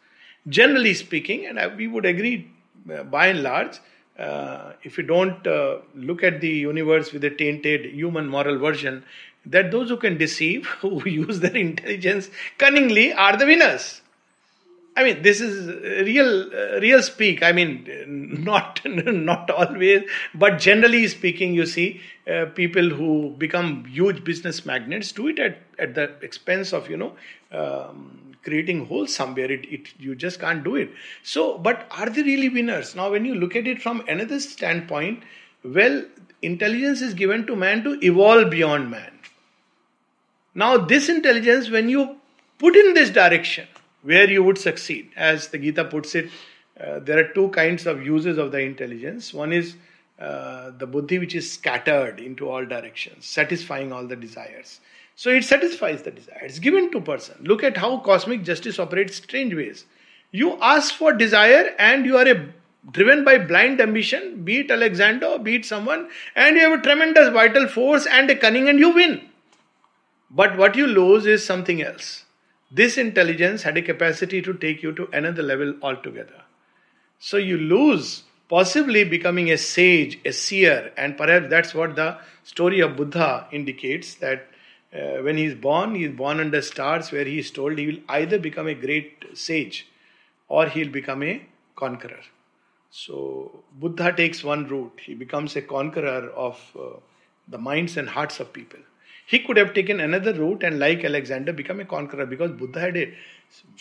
Generally 0.49 0.95
speaking, 0.95 1.47
and 1.47 1.77
we 1.77 1.87
would 1.87 2.05
agree 2.05 2.51
uh, 2.93 3.05
by 3.05 3.29
and 3.29 3.43
large, 3.43 3.79
uh, 4.19 4.73
if 4.83 4.99
you 4.99 5.05
don't 5.05 5.47
uh, 5.47 5.79
look 5.95 6.23
at 6.23 6.41
the 6.41 6.49
universe 6.49 7.13
with 7.13 7.25
a 7.25 7.31
tainted 7.31 7.87
human 7.95 8.29
moral 8.29 8.59
version, 8.59 9.05
that 9.47 9.71
those 9.71 9.89
who 9.89 9.97
can 9.97 10.19
deceive, 10.19 10.67
who 10.81 11.07
use 11.09 11.41
their 11.41 11.57
intelligence 11.57 12.31
cunningly, 12.59 13.13
are 13.13 13.37
the 13.37 13.47
winners. 13.47 14.01
I 14.97 15.03
mean, 15.03 15.23
this 15.23 15.41
is 15.41 15.67
real, 16.07 16.51
uh, 16.55 16.81
real 16.81 17.03
speak. 17.03 17.43
I 17.43 17.51
mean, 17.51 17.87
not 18.45 18.81
not 18.85 19.51
always, 19.51 20.05
but 20.35 20.59
generally 20.59 21.09
speaking, 21.09 21.55
you 21.55 21.67
see, 21.67 22.01
uh, 22.31 22.47
people 22.55 22.91
who 22.91 23.35
become 23.37 23.85
huge 23.87 24.23
business 24.23 24.65
magnates 24.65 25.11
do 25.11 25.29
it 25.29 25.39
at, 25.39 25.59
at 25.79 25.95
the 25.95 26.15
expense 26.23 26.73
of 26.73 26.89
you 26.89 26.97
know 26.97 27.13
um, 27.51 28.37
creating 28.45 28.87
holes 28.87 29.13
somewhere. 29.13 29.51
It, 29.51 29.65
it 29.73 29.89
you 29.99 30.15
just 30.15 30.39
can't 30.39 30.63
do 30.63 30.77
it. 30.77 30.91
So, 31.25 31.59
but 31.59 31.89
are 31.91 32.09
they 32.09 32.23
really 32.23 32.49
winners? 32.49 32.95
Now, 32.95 33.11
when 33.11 33.25
you 33.25 33.35
look 33.35 33.57
at 33.57 33.67
it 33.67 33.83
from 33.83 34.05
another 34.07 34.39
standpoint, 34.39 35.25
well, 35.65 36.05
intelligence 36.41 37.01
is 37.01 37.15
given 37.15 37.47
to 37.47 37.57
man 37.57 37.83
to 37.83 37.99
evolve 38.05 38.51
beyond 38.51 38.93
man. 38.93 39.11
Now, 40.55 40.77
this 40.77 41.09
intelligence, 41.09 41.71
when 41.71 41.89
you 41.89 42.17
put 42.59 42.77
in 42.77 42.95
this 42.95 43.11
direction 43.11 43.67
where 44.05 44.31
you 44.31 44.43
would 44.43 44.59
succeed. 44.59 45.11
As 45.17 45.49
the 45.49 45.59
Gita 45.59 45.85
puts 45.85 46.15
it, 46.15 46.31
uh, 46.79 47.01
there 47.01 47.19
are 47.19 47.29
two 47.29 47.49
kinds 47.51 47.87
of 47.87 48.05
uses 48.05 48.39
of 48.39 48.53
the 48.53 48.61
intelligence. 48.61 49.33
One 49.33 49.53
is 49.53 49.77
uh, 50.19 50.71
the 50.77 50.87
buddhi, 50.87 51.19
which 51.19 51.35
is 51.35 51.51
scattered 51.51 52.21
into 52.21 52.49
all 52.49 52.65
directions, 52.65 53.27
satisfying 53.27 53.93
all 53.93 54.07
the 54.07 54.17
desires. 54.17 54.81
So 55.17 55.31
it 55.31 55.45
satisfies 55.45 56.03
the 56.03 56.11
desire. 56.11 56.41
It's 56.43 56.59
given 56.59 56.91
to 56.93 57.01
person. 57.01 57.37
Look 57.41 57.63
at 57.65 57.77
how 57.77 57.99
cosmic 57.99 58.45
justice 58.45 58.79
operates 58.79 59.17
strange 59.17 59.55
ways. 59.55 59.87
You 60.33 60.59
ask 60.61 60.95
for 60.95 61.13
desire 61.13 61.75
and 61.79 62.05
you 62.05 62.19
are 62.19 62.29
a, 62.29 62.49
driven 62.91 63.25
by 63.25 63.39
blind 63.39 63.81
ambition, 63.81 64.45
be 64.45 64.59
it 64.59 64.71
Alexander, 64.71 65.39
be 65.39 65.57
it 65.57 65.65
someone, 65.65 66.09
and 66.35 66.57
you 66.57 66.63
have 66.63 66.81
a 66.81 66.83
tremendous 66.83 67.33
vital 67.33 67.69
force 67.69 68.07
and 68.07 68.29
a 68.29 68.37
cunning 68.37 68.69
and 68.69 68.81
you 68.81 68.91
win. 68.91 69.29
But 70.35 70.57
what 70.57 70.75
you 70.75 70.87
lose 70.87 71.27
is 71.27 71.45
something 71.45 71.83
else 71.83 72.25
this 72.75 72.99
intelligence 72.99 73.63
had 73.63 73.77
a 73.77 73.83
capacity 73.83 74.43
to 74.43 74.53
take 74.53 74.83
you 74.83 74.93
to 74.93 75.09
another 75.13 75.43
level 75.43 75.75
altogether. 75.81 76.43
So 77.21 77.37
you 77.37 77.57
lose 77.57 78.25
possibly 78.49 79.05
becoming 79.05 79.51
a 79.51 79.57
sage, 79.57 80.19
a 80.25 80.33
seer, 80.33 80.93
and 80.97 81.17
perhaps 81.17 81.49
that's 81.49 81.73
what 81.73 81.95
the 81.95 82.19
story 82.43 82.81
of 82.81 82.97
Buddha 82.97 83.47
indicates 83.53 84.17
that 84.17 84.49
uh, 84.93 85.23
when 85.23 85.37
he 85.37 85.45
is 85.45 85.55
born, 85.55 85.95
he 85.95 86.05
is 86.05 86.17
born 86.17 86.41
under 86.41 86.61
stars, 86.63 87.13
where 87.13 87.25
he 87.25 87.39
is 87.39 87.51
told 87.51 87.79
he 87.79 87.87
will 87.87 88.03
either 88.09 88.39
become 88.39 88.67
a 88.67 88.75
great 88.75 89.25
sage 89.35 89.87
or 90.49 90.67
he'll 90.67 90.91
become 90.91 91.23
a 91.23 91.47
conqueror. 91.77 92.23
So 92.91 93.65
Buddha 93.79 94.13
takes 94.13 94.43
one 94.43 94.67
route. 94.69 95.01
He 95.01 95.15
becomes 95.15 95.55
a 95.57 95.63
conqueror 95.63 96.31
of 96.31 96.61
uh, 96.79 96.99
the 97.49 97.59
minds 97.59 97.97
and 97.97 98.09
hearts 98.09 98.41
of 98.41 98.53
people. 98.53 98.81
He 99.27 99.39
could 99.39 99.57
have 99.57 99.75
taken 99.75 100.01
another 100.01 100.35
route 100.35 100.63
and, 100.63 100.79
like 100.79 101.05
Alexander, 101.05 101.53
become 101.53 101.81
a 101.81 101.85
conqueror 101.85 102.27
because 102.27 102.53
Buddha 102.53 102.81
had 102.81 102.97
a 102.97 103.15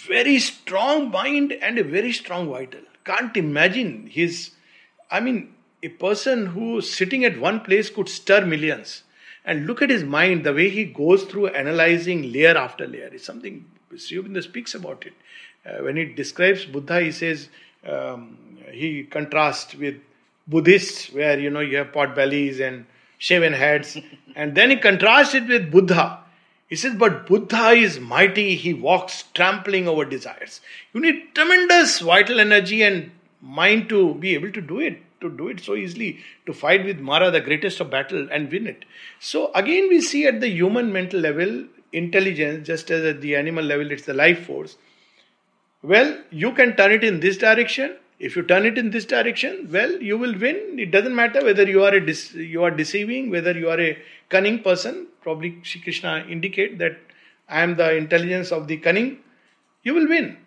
very 0.07 0.39
strong 0.39 1.11
mind 1.11 1.51
and 1.51 1.77
a 1.77 1.83
very 1.83 2.13
strong 2.13 2.49
vital. 2.49 2.81
Can't 3.03 3.35
imagine 3.35 4.07
his. 4.07 4.51
I 5.11 5.19
mean, 5.19 5.53
a 5.81 5.89
person 5.89 6.47
who 6.47 6.81
sitting 6.81 7.25
at 7.25 7.39
one 7.39 7.59
place 7.59 7.89
could 7.89 8.07
stir 8.07 8.45
millions. 8.45 9.03
And 9.45 9.67
look 9.67 9.81
at 9.81 9.89
his 9.89 10.05
mind, 10.05 10.45
the 10.45 10.53
way 10.53 10.69
he 10.69 10.85
goes 10.85 11.25
through 11.25 11.47
analyzing 11.47 12.31
layer 12.31 12.57
after 12.57 12.87
layer 12.87 13.09
is 13.13 13.25
something 13.25 13.65
Sri 13.97 14.17
Aurobindo 14.17 14.41
speaks 14.41 14.73
about 14.73 15.05
it. 15.05 15.13
Uh, 15.65 15.83
when 15.83 15.97
he 15.97 16.05
describes 16.05 16.65
Buddha, 16.65 17.01
he 17.01 17.11
says 17.11 17.49
um, 17.85 18.37
he 18.71 19.03
contrasts 19.03 19.75
with 19.75 19.95
Buddhists, 20.47 21.11
where 21.11 21.39
you 21.39 21.49
know 21.49 21.59
you 21.59 21.77
have 21.77 21.93
pot 21.93 22.15
bellies 22.15 22.59
and 22.59 22.85
shaven 23.27 23.53
heads, 23.53 23.97
and 24.35 24.53
then 24.53 24.69
he 24.69 24.75
contrasts 24.75 25.33
it 25.33 25.47
with 25.47 25.71
Buddha. 25.71 26.19
He 26.67 26.75
says, 26.75 26.95
but 26.95 27.25
Buddha 27.25 27.69
is 27.69 27.97
mighty, 27.97 28.55
he 28.55 28.73
walks 28.73 29.23
trampling 29.33 29.87
over 29.87 30.03
desires. 30.03 30.59
You 30.93 30.99
need 30.99 31.33
tremendous 31.33 31.99
vital 31.99 32.41
energy 32.41 32.81
and 32.83 33.11
mind 33.41 33.87
to 33.89 34.15
be 34.15 34.33
able 34.33 34.51
to 34.51 34.59
do 34.59 34.79
it, 34.79 35.01
to 35.21 35.29
do 35.29 35.47
it 35.47 35.61
so 35.61 35.75
easily, 35.75 36.19
to 36.47 36.53
fight 36.53 36.83
with 36.83 36.99
Mara, 36.99 37.31
the 37.31 37.39
greatest 37.39 37.79
of 37.79 37.89
battle, 37.89 38.27
and 38.29 38.51
win 38.51 38.67
it. 38.67 38.83
So 39.21 39.53
again, 39.53 39.87
we 39.87 40.01
see 40.01 40.25
at 40.27 40.41
the 40.41 40.49
human 40.49 40.91
mental 40.91 41.21
level, 41.21 41.65
intelligence, 41.93 42.67
just 42.67 42.91
as 42.91 43.05
at 43.05 43.21
the 43.21 43.37
animal 43.37 43.63
level, 43.63 43.89
it's 43.89 44.05
the 44.05 44.13
life 44.13 44.45
force. 44.47 44.75
Well, 45.81 46.17
you 46.29 46.51
can 46.51 46.75
turn 46.75 46.91
it 46.91 47.05
in 47.05 47.21
this 47.21 47.37
direction. 47.37 47.95
If 48.27 48.37
you 48.37 48.43
turn 48.43 48.65
it 48.65 48.77
in 48.77 48.89
this 48.91 49.05
direction, 49.05 49.67
well, 49.69 49.91
you 50.09 50.17
will 50.17 50.37
win. 50.39 50.79
It 50.79 50.91
doesn't 50.91 51.15
matter 51.15 51.43
whether 51.43 51.63
you 51.63 51.83
are 51.83 51.93
a 51.93 52.05
dis- 52.09 52.33
you 52.33 52.63
are 52.63 52.71
deceiving, 52.71 53.29
whether 53.29 53.51
you 53.51 53.69
are 53.69 53.79
a 53.85 53.97
cunning 54.29 54.59
person. 54.67 55.07
Probably 55.21 55.49
Shri 55.63 55.81
Krishna 55.81 56.13
indicate 56.35 56.77
that 56.83 56.97
I 57.49 57.63
am 57.63 57.75
the 57.75 57.89
intelligence 57.97 58.53
of 58.53 58.69
the 58.69 58.77
cunning. 58.77 59.09
You 59.83 59.95
will 59.95 60.07
win. 60.07 60.37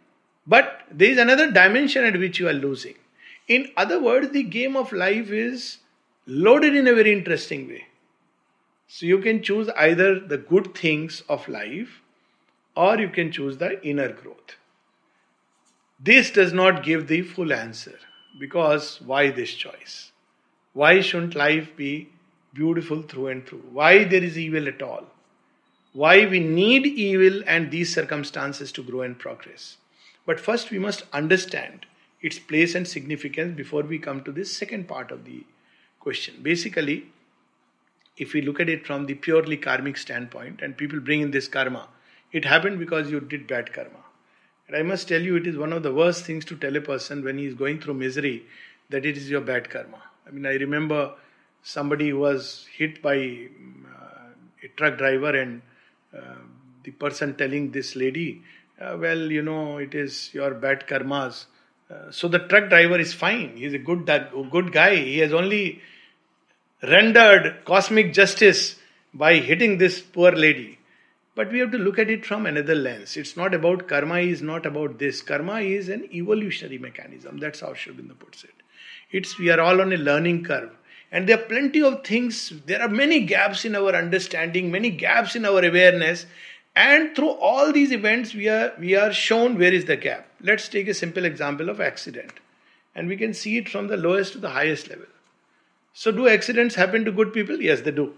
But 0.47 0.87
there 0.91 1.11
is 1.11 1.19
another 1.19 1.51
dimension 1.51 2.05
at 2.05 2.19
which 2.19 2.39
you 2.39 2.49
are 2.49 2.59
losing. 2.65 2.95
In 3.47 3.71
other 3.77 4.03
words, 4.03 4.31
the 4.31 4.43
game 4.43 4.77
of 4.77 4.93
life 4.93 5.31
is 5.31 5.79
loaded 6.27 6.75
in 6.75 6.89
a 6.89 6.95
very 6.95 7.13
interesting 7.13 7.69
way. 7.69 7.87
So 8.89 9.05
you 9.07 9.19
can 9.19 9.43
choose 9.43 9.69
either 9.89 10.19
the 10.19 10.39
good 10.39 10.75
things 10.75 11.23
of 11.29 11.49
life 11.49 12.01
or 12.75 12.99
you 12.99 13.11
can 13.11 13.33
choose 13.33 13.59
the 13.59 13.87
inner 13.87 14.13
growth. 14.13 14.57
This 15.99 16.31
does 16.31 16.53
not 16.53 16.83
give 16.83 17.09
the 17.09 17.23
full 17.23 17.53
answer 17.53 17.99
because 18.39 19.01
why 19.01 19.31
this 19.31 19.55
choice? 19.55 20.13
Why 20.75 21.01
shouldn't 21.01 21.35
life 21.35 21.75
be 21.75 22.11
beautiful 22.53 23.03
through 23.03 23.29
and 23.29 23.47
through? 23.47 23.65
Why 23.73 24.05
there 24.05 24.23
is 24.23 24.37
evil 24.37 24.69
at 24.69 24.83
all? 24.83 25.05
Why 25.95 26.27
we 26.27 26.41
need 26.41 26.87
evil 26.87 27.43
and 27.47 27.71
these 27.71 27.95
circumstances 27.95 28.71
to 28.73 28.83
grow 28.83 29.01
and 29.01 29.19
progress? 29.19 29.79
But 30.27 30.39
first 30.39 30.71
we 30.71 30.79
must 30.79 31.05
understand 31.15 31.87
its 32.21 32.39
place 32.39 32.75
and 32.75 32.87
significance 32.87 33.57
before 33.57 33.83
we 33.83 33.99
come 33.99 34.23
to 34.25 34.33
this 34.33 34.55
second 34.55 34.89
part 34.89 35.11
of 35.11 35.25
the 35.25 35.45
question. 36.01 36.35
Basically, 36.43 37.07
if 38.19 38.35
we 38.35 38.43
look 38.43 38.61
at 38.61 38.69
it 38.69 38.87
from 38.87 39.07
the 39.07 39.15
purely 39.15 39.57
karmic 39.57 39.97
standpoint, 39.97 40.61
and 40.61 40.77
people 40.77 41.01
bring 41.01 41.23
in 41.23 41.31
this 41.31 41.49
karma, 41.49 41.89
it 42.33 42.45
happened 42.45 42.79
because 42.79 43.11
you 43.11 43.21
did 43.21 43.47
bad 43.47 43.73
karma. 43.73 44.06
And 44.67 44.77
I 44.77 44.83
must 44.83 45.09
tell 45.09 45.23
you, 45.23 45.37
it 45.37 45.47
is 45.47 45.57
one 45.57 45.73
of 45.73 45.83
the 45.83 45.93
worst 45.93 46.25
things 46.25 46.45
to 46.47 46.57
tell 46.57 46.75
a 46.77 46.81
person 46.81 47.25
when 47.25 47.39
he 47.39 47.47
is 47.47 47.55
going 47.55 47.81
through 47.81 47.95
misery 47.95 48.45
that 48.91 49.07
it 49.07 49.17
is 49.17 49.31
your 49.31 49.41
bad 49.41 49.71
karma. 49.71 50.03
I 50.27 50.31
mean, 50.31 50.47
I 50.47 50.55
remember 50.55 51.15
somebody 51.63 52.11
who 52.11 52.19
was 52.19 52.67
hit 52.77 53.01
by 53.01 53.17
uh, 53.17 54.29
a 54.63 54.69
truck 54.77 54.99
driver, 54.99 55.37
and 55.37 55.63
uh, 56.17 56.37
the 56.83 56.91
person 56.93 57.37
telling 57.37 57.71
this 57.71 57.95
lady, 57.95 58.43
uh, 58.81 58.97
Well, 58.99 59.31
you 59.31 59.43
know, 59.43 59.79
it 59.79 59.95
is 59.95 60.31
your 60.35 60.53
bad 60.55 60.87
karmas. 60.87 61.47
Uh, 61.89 62.11
so 62.11 62.27
the 62.29 62.41
truck 62.41 62.69
driver 62.69 62.99
is 62.99 63.15
fine. 63.15 63.57
He's 63.57 63.75
a 63.75 63.79
good, 63.79 64.07
good 64.51 64.73
guy. 64.73 64.97
He 64.97 65.19
has 65.19 65.33
only 65.33 65.81
rendered 66.83 67.65
cosmic 67.65 68.13
justice 68.13 68.77
by 69.15 69.35
hitting 69.37 69.79
this 69.79 70.01
poor 70.01 70.33
lady. 70.33 70.79
But 71.37 71.53
we 71.53 71.59
have 71.59 71.71
to 71.73 71.79
look 71.79 71.99
at 71.99 72.09
it 72.09 72.25
from 72.25 72.47
another 72.47 72.75
lens. 72.75 73.15
It's 73.15 73.37
not 73.37 73.53
about 73.53 73.87
karma, 73.87 74.21
is 74.21 74.41
not 74.41 74.65
about 74.65 74.99
this. 74.99 75.21
Karma 75.21 75.61
is 75.61 75.91
an 75.91 76.09
evolutionary 76.13 76.79
mechanism. 76.79 77.37
That's 77.37 77.61
how 77.61 77.75
Sri 77.75 77.93
puts 77.93 78.43
it. 78.43 78.55
It's 79.13 79.39
we 79.39 79.51
are 79.51 79.61
all 79.61 79.83
on 79.83 79.93
a 79.93 79.99
learning 79.99 80.45
curve. 80.45 80.71
And 81.13 81.29
there 81.29 81.39
are 81.39 81.43
plenty 81.43 81.83
of 81.83 82.05
things, 82.05 82.55
there 82.65 82.81
are 82.81 82.89
many 82.89 83.21
gaps 83.21 83.67
in 83.67 83.77
our 83.77 83.95
understanding, 83.95 84.71
many 84.71 84.89
gaps 84.89 85.37
in 85.37 85.45
our 85.45 85.63
awareness. 85.63 86.25
And 86.75 87.15
through 87.15 87.33
all 87.33 87.71
these 87.71 87.93
events, 87.93 88.35
we 88.35 88.49
are 88.49 88.73
we 88.79 88.95
are 88.95 89.13
shown 89.13 89.59
where 89.59 89.75
is 89.75 89.85
the 89.85 89.97
gap. 89.97 90.27
Let's 90.41 90.69
take 90.71 90.89
a 90.89 90.95
simple 90.95 91.27
example 91.27 91.69
of 91.69 91.83
accident. 91.83 92.33
And 92.95 93.09
we 93.09 93.17
can 93.19 93.35
see 93.35 93.59
it 93.59 93.69
from 93.69 93.89
the 93.89 93.99
lowest 93.99 94.33
to 94.33 94.39
the 94.39 94.51
highest 94.51 94.89
level. 94.89 95.07
So, 95.93 96.11
do 96.11 96.29
accidents 96.29 96.75
happen 96.75 97.05
to 97.05 97.13
good 97.13 97.35
people? 97.35 97.61
Yes, 97.61 97.83
they 97.83 97.91
do. 97.91 98.15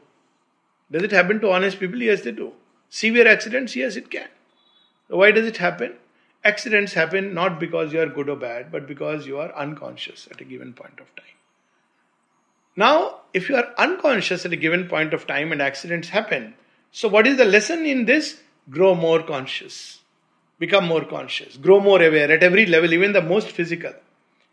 Does 0.91 1.03
it 1.03 1.13
happen 1.13 1.41
to 1.41 1.51
honest 1.51 1.81
people? 1.81 2.01
Yes, 2.01 2.23
they 2.23 2.33
do. 2.33 2.53
Severe 2.89 3.29
accidents? 3.29 3.77
Yes, 3.77 3.97
it 3.97 4.11
can. 4.11 4.29
Why 5.09 5.31
does 5.31 5.47
it 5.47 5.59
happen? 5.59 5.95
Accidents 6.45 6.93
happen 6.93 7.35
not 7.35 7.59
because 7.59 7.93
you 7.93 8.01
are 8.01 8.07
good 8.07 8.29
or 8.29 8.37
bad, 8.37 8.71
but 8.71 8.87
because 8.87 9.27
you 9.27 9.39
are 9.39 9.55
unconscious 9.55 10.29
at 10.31 10.41
a 10.41 10.45
given 10.45 10.73
point 10.73 11.01
of 11.01 11.15
time. 11.17 11.25
Now, 12.77 13.23
if 13.35 13.49
you 13.49 13.57
are 13.57 13.75
unconscious 13.77 14.47
at 14.47 14.53
a 14.53 14.57
given 14.57 14.87
point 14.87 15.13
of 15.13 15.27
time 15.27 15.51
and 15.51 15.61
accidents 15.61 16.11
happen, 16.11 16.55
so 16.93 17.09
what 17.09 17.27
is 17.27 17.37
the 17.37 17.45
lesson 17.45 17.85
in 17.85 18.05
this? 18.05 18.41
Grow 18.71 18.95
more 18.95 19.23
conscious, 19.23 20.01
become 20.59 20.87
more 20.87 21.05
conscious, 21.05 21.57
grow 21.57 21.81
more 21.81 22.01
aware 22.03 22.31
at 22.31 22.43
every 22.43 22.67
level, 22.67 22.93
even 22.93 23.13
the 23.13 23.23
most 23.23 23.49
physical. 23.49 23.93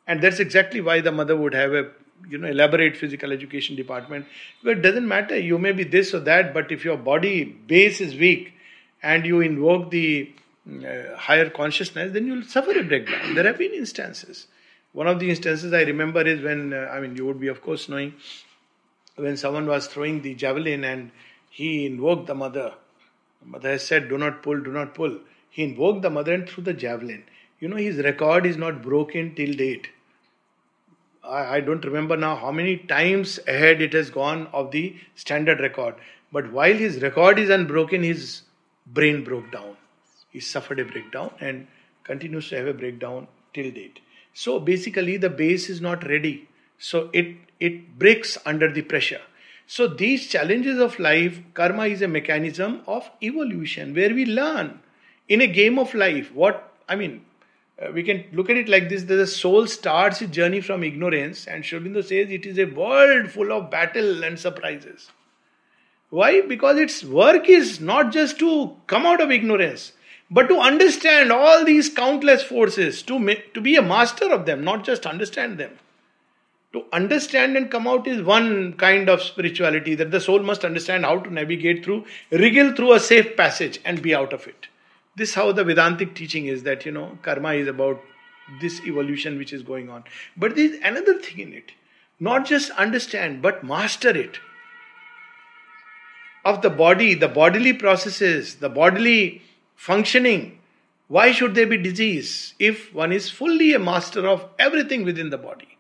And 0.08 0.22
that's 0.22 0.40
exactly 0.40 0.82
why 0.82 1.02
the 1.02 1.12
mother 1.12 1.36
would 1.36 1.54
have 1.54 1.74
a 1.74 1.92
you 2.30 2.38
know 2.38 2.48
elaborate 2.48 2.98
physical 2.98 3.32
education 3.32 3.76
department 3.76 4.26
but 4.64 4.78
it 4.78 4.82
doesn't 4.82 5.08
matter 5.08 5.38
you 5.38 5.58
may 5.58 5.72
be 5.72 5.84
this 5.84 6.14
or 6.14 6.20
that 6.20 6.54
but 6.54 6.72
if 6.72 6.84
your 6.86 6.98
body 6.98 7.44
base 7.44 8.02
is 8.02 8.16
weak 8.16 8.54
and 9.04 9.26
you 9.26 9.42
invoke 9.42 9.92
the 9.92 10.32
uh, 10.68 11.16
higher 11.16 11.50
consciousness 11.50 12.12
then 12.14 12.26
you'll 12.26 12.44
suffer 12.44 12.72
a 12.72 12.84
breakdown. 12.84 13.36
There 13.36 13.44
have 13.44 13.60
been 13.60 13.74
instances. 13.74 14.48
One 14.94 15.08
of 15.08 15.20
the 15.20 15.30
instances 15.30 15.74
i 15.74 15.82
remember 15.82 16.22
is 16.22 16.42
when 16.42 16.74
uh, 16.74 16.90
i 16.92 17.00
mean 17.00 17.16
you 17.16 17.26
would 17.26 17.40
be 17.40 17.48
of 17.48 17.62
course 17.62 17.88
knowing 17.90 18.14
when 19.16 19.38
someone 19.38 19.68
was 19.68 19.88
throwing 19.88 20.22
the 20.22 20.34
javelin 20.34 20.84
and 20.84 21.12
he 21.50 21.86
invoked 21.86 22.28
the 22.28 22.36
mother. 22.36 22.74
The 23.42 23.48
mother 23.48 23.70
has 23.70 23.88
said 23.88 24.10
do 24.10 24.18
not 24.18 24.44
pull 24.44 24.62
do 24.62 24.72
not 24.72 24.94
pull. 24.94 25.20
He 25.50 25.64
invoked 25.64 26.02
the 26.02 26.10
mother 26.10 26.34
and 26.34 26.50
threw 26.50 26.64
the 26.64 26.74
javelin. 26.74 27.24
You 27.60 27.70
know 27.70 27.78
his 27.78 27.98
record 27.98 28.46
is 28.46 28.58
not 28.58 28.82
broken 28.82 29.36
till 29.36 29.54
date 29.54 29.90
I, 31.28 31.56
I 31.56 31.60
don't 31.60 31.84
remember 31.84 32.18
now 32.18 32.36
how 32.36 32.52
many 32.52 32.78
times 32.78 33.40
ahead 33.48 33.82
it 33.82 33.94
has 33.94 34.10
gone 34.10 34.48
of 34.54 34.72
the 34.72 34.96
standard 35.16 35.60
record. 35.60 35.96
But 36.32 36.52
while 36.52 36.74
his 36.74 37.02
record 37.02 37.40
is 37.40 37.50
unbroken, 37.50 38.04
his 38.04 38.42
brain 38.86 39.24
broke 39.24 39.52
down. 39.52 39.78
He 40.30 40.40
suffered 40.40 40.80
a 40.80 40.86
breakdown 40.86 41.32
and 41.40 41.68
continues 42.04 42.50
to 42.50 42.58
have 42.58 42.68
a 42.68 42.74
breakdown 42.74 43.28
till 43.54 43.72
date. 43.72 44.00
So 44.34 44.60
basically, 44.60 45.18
the 45.18 45.30
base 45.30 45.70
is 45.70 45.82
not 45.82 46.06
ready. 46.08 46.50
So 46.78 47.10
it, 47.14 47.38
it 47.60 47.98
breaks 47.98 48.38
under 48.46 48.72
the 48.72 48.82
pressure. 48.82 49.22
So 49.68 49.88
these 49.88 50.28
challenges 50.28 50.80
of 50.80 51.00
life, 51.00 51.40
karma 51.54 51.86
is 51.86 52.02
a 52.02 52.08
mechanism 52.08 52.82
of 52.86 53.10
evolution 53.24 53.96
where 53.96 54.14
we 54.14 54.26
learn 54.26 54.80
in 55.28 55.42
a 55.42 55.48
game 55.48 55.80
of 55.80 55.94
life 55.94 56.32
what 56.34 56.72
I 56.88 56.96
mean 56.96 57.26
uh, 57.82 57.92
we 57.92 58.04
can 58.04 58.24
look 58.32 58.50
at 58.50 58.56
it 58.56 58.70
like 58.70 58.88
this 58.88 59.04
that 59.04 59.16
the 59.16 59.28
soul 59.28 59.68
starts 59.68 60.22
its 60.22 60.32
journey 60.32 60.62
from 60.62 60.84
ignorance, 60.84 61.46
and 61.46 61.66
Sri 61.66 61.80
Aurobindo 61.80 62.02
says 62.02 62.32
it 62.32 62.46
is 62.46 62.58
a 62.58 62.66
world 62.66 63.30
full 63.30 63.52
of 63.52 63.70
battle 63.70 64.24
and 64.24 64.40
surprises. 64.40 65.12
Why? 66.10 66.42
Because 66.42 66.78
its 66.78 67.04
work 67.04 67.50
is 67.50 67.82
not 67.82 68.14
just 68.14 68.40
to 68.40 68.78
come 68.88 69.06
out 69.06 69.20
of 69.20 69.32
ignorance, 69.32 69.92
but 70.32 70.48
to 70.48 70.58
understand 70.58 71.32
all 71.32 71.66
these 71.66 71.90
countless 71.90 72.44
forces, 72.44 73.02
to, 73.04 73.20
make, 73.20 73.54
to 73.54 73.60
be 73.60 73.76
a 73.76 73.82
master 73.82 74.32
of 74.32 74.46
them, 74.46 74.64
not 74.64 74.86
just 74.86 75.06
understand 75.06 75.58
them. 75.58 75.78
To 76.72 76.86
understand 76.94 77.58
and 77.58 77.70
come 77.70 77.88
out 77.88 78.08
is 78.08 78.22
one 78.22 78.74
kind 78.74 79.10
of 79.10 79.22
spirituality 79.22 79.96
that 79.96 80.12
the 80.12 80.22
soul 80.22 80.40
must 80.40 80.64
understand 80.64 81.06
how 81.06 81.20
to 81.20 81.34
navigate 81.34 81.84
through, 81.84 82.06
wriggle 82.32 82.74
through 82.74 82.94
a 82.94 83.00
safe 83.00 83.36
passage 83.36 83.80
and 83.84 84.02
be 84.02 84.16
out 84.16 84.34
of 84.34 84.48
it. 84.48 84.68
This 85.16 85.34
how 85.34 85.52
the 85.52 85.64
Vedantic 85.64 86.16
teaching 86.16 86.48
is 86.48 86.64
that 86.64 86.86
you 86.86 86.92
know 86.92 87.18
karma 87.22 87.54
is 87.54 87.68
about 87.68 88.02
this 88.62 88.82
evolution 88.82 89.38
which 89.38 89.54
is 89.54 89.64
going 89.64 89.90
on. 89.90 90.04
But 90.38 90.56
there 90.56 90.66
is 90.66 90.80
another 90.84 91.20
thing 91.20 91.40
in 91.40 91.54
it. 91.54 91.72
Not 92.20 92.46
just 92.46 92.70
understand, 92.72 93.42
but 93.42 93.64
master 93.64 94.10
it. 94.10 94.40
of 96.46 96.62
the 96.62 96.70
body, 96.70 97.16
the 97.16 97.28
bodily 97.28 97.74
processes, 97.74 98.56
the 98.58 98.70
bodily 98.70 99.42
functioning, 99.76 100.60
why 101.08 101.32
should 101.32 101.56
there 101.56 101.68
be 101.68 101.78
disease 101.78 102.54
if 102.60 102.94
one 102.94 103.12
is 103.12 103.30
fully 103.30 103.74
a 103.74 103.80
master 103.80 104.28
of 104.28 104.48
everything 104.60 105.04
within 105.04 105.32
the 105.32 105.38
body? 105.38 105.78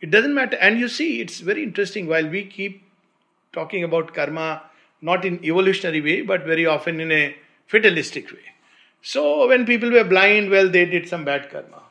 It 0.00 0.10
doesn't 0.10 0.34
matter. 0.34 0.56
And 0.56 0.78
you 0.78 0.88
see, 0.88 1.20
it's 1.20 1.40
very 1.40 1.64
interesting 1.64 2.06
while 2.06 2.28
we 2.28 2.44
keep 2.44 2.82
talking 3.52 3.82
about 3.82 4.14
karma, 4.14 4.62
not 5.02 5.24
in 5.24 5.44
evolutionary 5.44 6.00
way, 6.00 6.22
but 6.22 6.44
very 6.44 6.66
often 6.66 7.00
in 7.00 7.10
a 7.10 7.36
fatalistic 7.66 8.30
way. 8.30 8.46
So 9.02 9.48
when 9.48 9.64
people 9.64 9.90
were 9.90 10.04
blind, 10.04 10.50
well, 10.50 10.68
they 10.68 10.84
did 10.84 11.08
some 11.08 11.24
bad 11.24 11.50
karma. 11.50 11.82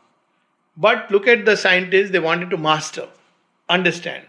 But 0.75 1.09
look 1.09 1.27
at 1.27 1.45
the 1.45 1.57
scientists, 1.57 2.11
they 2.11 2.19
wanted 2.19 2.49
to 2.51 2.57
master, 2.57 3.07
understand. 3.67 4.25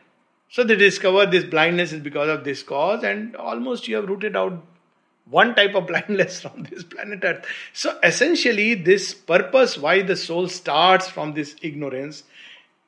So 0.49 0.65
they 0.65 0.77
discovered 0.77 1.31
this 1.31 1.45
blindness 1.45 1.93
is 1.93 2.01
because 2.01 2.31
of 2.31 2.45
this 2.45 2.63
cause, 2.63 3.05
and 3.05 3.37
almost 3.37 3.87
you 3.87 3.97
have 3.97 4.09
rooted 4.09 4.35
out 4.35 4.65
one 5.27 5.55
type 5.55 5.75
of 5.75 5.87
blindness 5.89 6.41
from 6.41 6.63
this 6.65 6.85
planet 6.85 7.21
Earth. 7.23 7.45
So 7.73 7.99
essentially, 8.03 8.75
this 8.75 9.13
purpose 9.13 9.77
why 9.77 10.03
the 10.03 10.17
soul 10.17 10.49
starts 10.49 11.09
from 11.09 11.35
this 11.35 11.55
ignorance, 11.61 12.25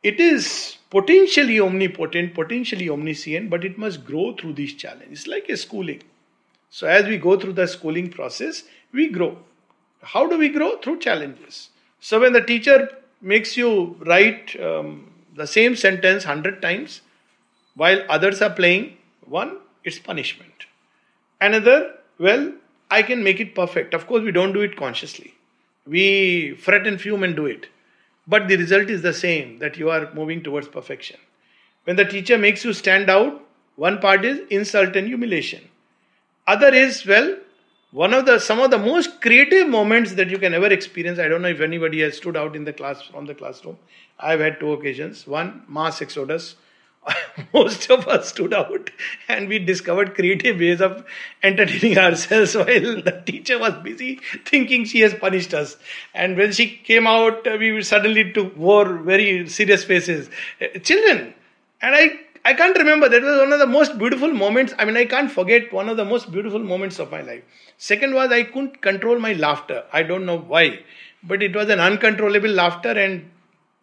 it 0.03 0.18
is 0.18 0.79
potentially 0.88 1.61
omnipotent, 1.61 2.35
potentially 2.35 2.88
omniscient, 2.88 3.50
but 3.50 3.64
it 3.64 3.76
must 3.76 4.05
grow 4.05 4.35
through 4.35 4.55
these 4.55 4.74
challenges, 4.74 5.26
like 5.26 5.50
a 5.50 5.57
schooling. 5.57 6.03
So 6.70 6.87
as 6.87 7.07
we 7.07 7.18
go 7.18 7.38
through 7.38 7.55
the 7.55 7.66
schooling 7.66 8.11
process, 8.11 8.62
we 8.92 9.09
grow. 9.09 9.37
How 10.03 10.27
do 10.27 10.39
we 10.39 10.49
grow? 10.49 10.79
Through 10.79 11.01
challenges. 11.01 11.71
So 12.01 12.21
when 12.21 12.33
the 12.33 12.41
teacher 12.41 12.89
makes 13.21 13.57
you 13.57 13.97
write 14.07 14.59
um, 14.61 15.11
the 15.35 15.47
same 15.47 15.77
sentence 15.77 16.25
hundred 16.25 16.63
times, 16.63 17.03
while 17.75 18.03
others 18.09 18.41
are 18.43 18.51
playing, 18.51 18.97
one, 19.27 19.59
it's 19.85 19.99
punishment. 19.99 20.67
Another, 21.41 21.95
well, 22.19 22.53
I 22.91 23.03
can 23.03 23.23
make 23.23 23.41
it 23.41 23.55
perfect. 23.55 23.95
Of 23.95 24.07
course, 24.07 24.23
we 24.23 24.33
don't 24.33 24.53
do 24.53 24.61
it 24.61 24.77
consciously. 24.77 25.35
We 25.87 26.55
fret 26.55 26.87
and 26.87 27.01
fume 27.01 27.23
and 27.23 27.37
do 27.37 27.47
it. 27.47 27.69
But 28.27 28.49
the 28.49 28.57
result 28.57 28.91
is 28.91 29.03
the 29.03 29.15
same 29.15 29.59
that 29.59 29.77
you 29.77 29.91
are 29.91 30.13
moving 30.15 30.43
towards 30.43 30.69
perfection. 30.69 31.19
When 31.85 31.97
the 31.97 32.05
teacher 32.05 32.37
makes 32.39 32.65
you 32.65 32.73
stand 32.73 33.09
out, 33.09 33.43
one 33.77 33.99
part 33.99 34.25
is 34.25 34.41
insult 34.51 34.97
and 34.97 35.07
humiliation. 35.07 35.69
Other 36.47 36.75
is, 36.75 37.07
well, 37.07 37.37
one 37.92 38.14
of 38.14 38.26
the 38.26 38.38
some 38.38 38.61
of 38.61 38.70
the 38.70 38.79
most 38.79 39.20
creative 39.20 39.68
moments 39.68 40.14
that 40.14 40.31
you 40.31 40.38
can 40.38 40.55
ever 40.55 40.66
experience. 40.66 41.18
I 41.18 41.29
don't 41.29 41.42
know 41.42 41.48
if 41.48 41.61
anybody 41.61 42.00
has 42.03 42.16
stood 42.16 42.37
out 42.37 42.55
in 42.55 42.64
the 42.64 42.72
class 42.72 43.03
from 43.03 43.26
the 43.26 43.35
classroom. 43.35 43.79
I've 44.18 44.40
had 44.40 44.61
two 44.61 44.72
occasions. 44.72 45.26
One, 45.26 45.62
mass 45.68 46.00
exodus 46.03 46.57
most 47.55 47.90
of 47.90 48.07
us 48.09 48.29
stood 48.29 48.53
out 48.53 48.90
and 49.29 49.48
we 49.48 49.59
discovered 49.59 50.14
creative 50.14 50.59
ways 50.59 50.81
of 50.81 51.05
entertaining 51.42 51.98
ourselves 51.98 52.55
while 52.57 52.66
the 52.66 53.22
teacher 53.24 53.59
was 53.59 53.74
busy 53.83 54.20
thinking 54.44 54.85
she 54.85 55.00
has 55.00 55.14
punished 55.14 55.55
us. 55.55 55.76
And 56.14 56.37
when 56.37 56.53
she 56.53 56.76
came 56.76 57.07
out, 57.07 57.46
we 57.59 57.83
suddenly 57.83 58.33
took, 58.33 58.57
wore 58.57 58.98
very 58.98 59.48
serious 59.48 59.85
faces. 59.85 60.29
Eh, 60.61 60.79
children, 60.79 61.35
and 61.81 61.94
I, 61.94 62.20
I 62.44 62.55
can't 62.55 62.76
remember, 62.76 63.09
that 63.09 63.22
was 63.22 63.38
one 63.38 63.53
of 63.53 63.59
the 63.59 63.66
most 63.66 63.98
beautiful 63.98 64.33
moments. 64.33 64.72
I 64.79 64.85
mean, 64.85 64.96
I 64.96 65.05
can't 65.05 65.31
forget 65.31 65.72
one 65.72 65.88
of 65.88 65.96
the 65.96 66.05
most 66.05 66.31
beautiful 66.33 66.59
moments 66.59 66.98
of 66.98 67.11
my 67.11 67.20
life. 67.20 67.42
Second 67.76 68.14
was 68.14 68.31
I 68.33 68.44
couldn't 68.44 68.81
control 68.81 69.18
my 69.18 69.35
laughter. 69.35 69.85
I 69.92 70.03
don't 70.03 70.24
know 70.26 70.38
why, 70.38 70.81
but 71.22 71.42
it 71.42 71.55
was 71.55 71.68
an 71.68 71.81
uncontrollable 71.81 72.48
laughter, 72.48 72.90
and 72.90 73.31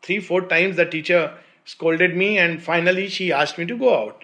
three, 0.01 0.19
four 0.19 0.41
times 0.47 0.75
the 0.75 0.85
teacher 0.85 1.37
scolded 1.65 2.15
me, 2.15 2.37
and 2.39 2.61
finally 2.61 3.07
she 3.09 3.31
asked 3.31 3.57
me 3.59 3.65
to 3.65 3.77
go 3.77 3.95
out. 4.05 4.23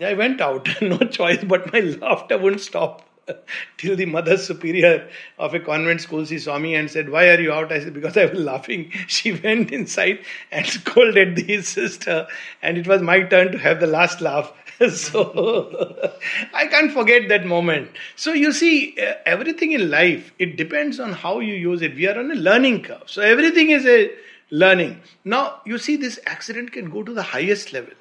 I 0.00 0.14
went 0.14 0.40
out, 0.40 0.68
no 0.82 0.98
choice, 0.98 1.44
but 1.44 1.72
my 1.72 1.80
laughter 1.80 2.38
wouldn't 2.38 2.62
stop. 2.62 3.06
Till 3.78 3.96
the 3.96 4.06
mother 4.06 4.36
superior 4.36 5.08
of 5.38 5.54
a 5.54 5.60
convent 5.60 6.00
school, 6.00 6.24
she 6.24 6.38
saw 6.38 6.58
me 6.58 6.74
and 6.74 6.90
said, 6.90 7.08
Why 7.08 7.28
are 7.28 7.40
you 7.40 7.52
out? 7.52 7.72
I 7.72 7.80
said, 7.80 7.94
Because 7.94 8.16
I 8.16 8.26
was 8.26 8.38
laughing. 8.38 8.92
She 9.06 9.32
went 9.32 9.72
inside 9.72 10.20
and 10.50 10.66
scolded 10.78 11.36
the 11.36 11.62
sister, 11.62 12.26
and 12.62 12.78
it 12.78 12.86
was 12.86 13.02
my 13.02 13.22
turn 13.22 13.52
to 13.52 13.58
have 13.58 13.80
the 13.80 13.86
last 13.86 14.20
laugh. 14.20 14.52
so 14.90 16.12
I 16.52 16.66
can't 16.66 16.92
forget 16.92 17.28
that 17.28 17.46
moment. 17.46 17.90
So 18.16 18.32
you 18.32 18.52
see, 18.52 18.98
everything 19.26 19.72
in 19.72 19.90
life, 19.90 20.32
it 20.38 20.56
depends 20.56 20.98
on 20.98 21.12
how 21.12 21.40
you 21.40 21.54
use 21.54 21.82
it. 21.82 21.94
We 21.94 22.08
are 22.08 22.18
on 22.18 22.30
a 22.30 22.34
learning 22.34 22.82
curve. 22.82 23.02
So 23.06 23.22
everything 23.22 23.70
is 23.70 23.86
a 23.86 24.10
learning. 24.50 25.00
Now, 25.24 25.60
you 25.64 25.78
see, 25.78 25.96
this 25.96 26.18
accident 26.26 26.72
can 26.72 26.90
go 26.90 27.02
to 27.02 27.12
the 27.12 27.22
highest 27.22 27.72
level. 27.72 27.94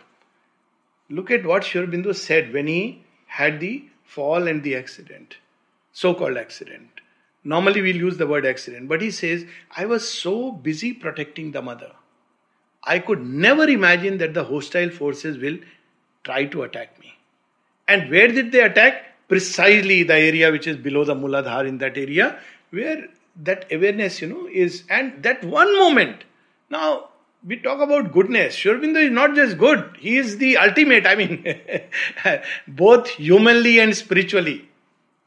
Look 1.10 1.30
at 1.30 1.46
what 1.46 1.66
Sri 1.66 1.82
Aurobindo 1.82 2.16
said 2.16 2.54
when 2.54 2.68
he 2.68 3.04
had 3.28 3.60
the 3.60 3.84
fall 4.16 4.48
and 4.48 4.64
the 4.64 4.76
accident, 4.76 5.38
so 5.94 6.14
called 6.14 6.38
accident. 6.38 7.02
Normally, 7.44 7.82
we'll 7.82 8.04
use 8.08 8.18
the 8.18 8.28
word 8.28 8.46
accident, 8.46 8.90
but 8.90 9.02
he 9.02 9.12
says, 9.12 9.46
I 9.76 9.86
was 9.86 10.08
so 10.08 10.52
busy 10.52 10.94
protecting 10.94 11.52
the 11.52 11.62
mother. 11.62 11.92
I 12.84 13.00
could 13.00 13.26
never 13.26 13.68
imagine 13.68 14.18
that 14.18 14.34
the 14.34 14.44
hostile 14.44 14.90
forces 14.90 15.38
will 15.38 15.58
try 16.24 16.46
to 16.46 16.64
attack 16.64 17.00
me. 17.00 17.14
And 17.88 18.12
where 18.12 18.28
did 18.28 18.52
they 18.52 18.62
attack? 18.62 19.28
Precisely 19.28 20.04
the 20.04 20.18
area 20.18 20.52
which 20.52 20.68
is 20.68 20.78
below 20.78 21.06
the 21.06 21.16
Muladhar 21.16 21.66
in 21.68 21.78
that 21.78 21.98
area, 21.98 22.40
where 22.72 23.08
that 23.44 23.72
awareness, 23.72 24.22
you 24.22 24.28
know, 24.28 24.48
is, 24.52 24.84
and 24.90 25.24
that 25.24 25.44
one 25.44 25.74
moment 25.80 26.26
now, 26.70 27.11
we 27.44 27.58
talk 27.58 27.80
about 27.80 28.12
goodness. 28.12 28.56
Sri 28.56 28.72
Aurobindo 28.72 29.04
is 29.04 29.12
not 29.12 29.36
just 29.36 29.58
good, 29.58 29.98
he 30.00 30.18
is 30.18 30.38
the 30.38 30.58
ultimate. 30.58 31.06
I 31.08 31.16
mean, 31.16 31.60
both 32.68 33.08
humanly 33.10 33.80
and 33.80 33.96
spiritually. 33.96 34.68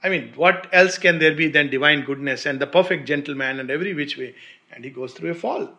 I 0.03 0.11
mean, 0.11 0.33
what 0.37 0.69
else 0.73 0.99
can 0.99 1.19
there 1.19 1.35
be 1.35 1.49
than 1.49 1.71
divine 1.71 2.05
goodness 2.05 2.45
and 2.45 2.61
the 2.61 2.67
perfect 2.67 3.07
gentleman 3.09 3.59
and 3.59 3.71
every 3.71 3.95
which 3.95 4.19
way? 4.19 4.35
And 4.71 4.85
he 4.85 4.91
goes 4.91 5.15
through 5.15 5.31
a 5.31 5.35
fall. 5.35 5.71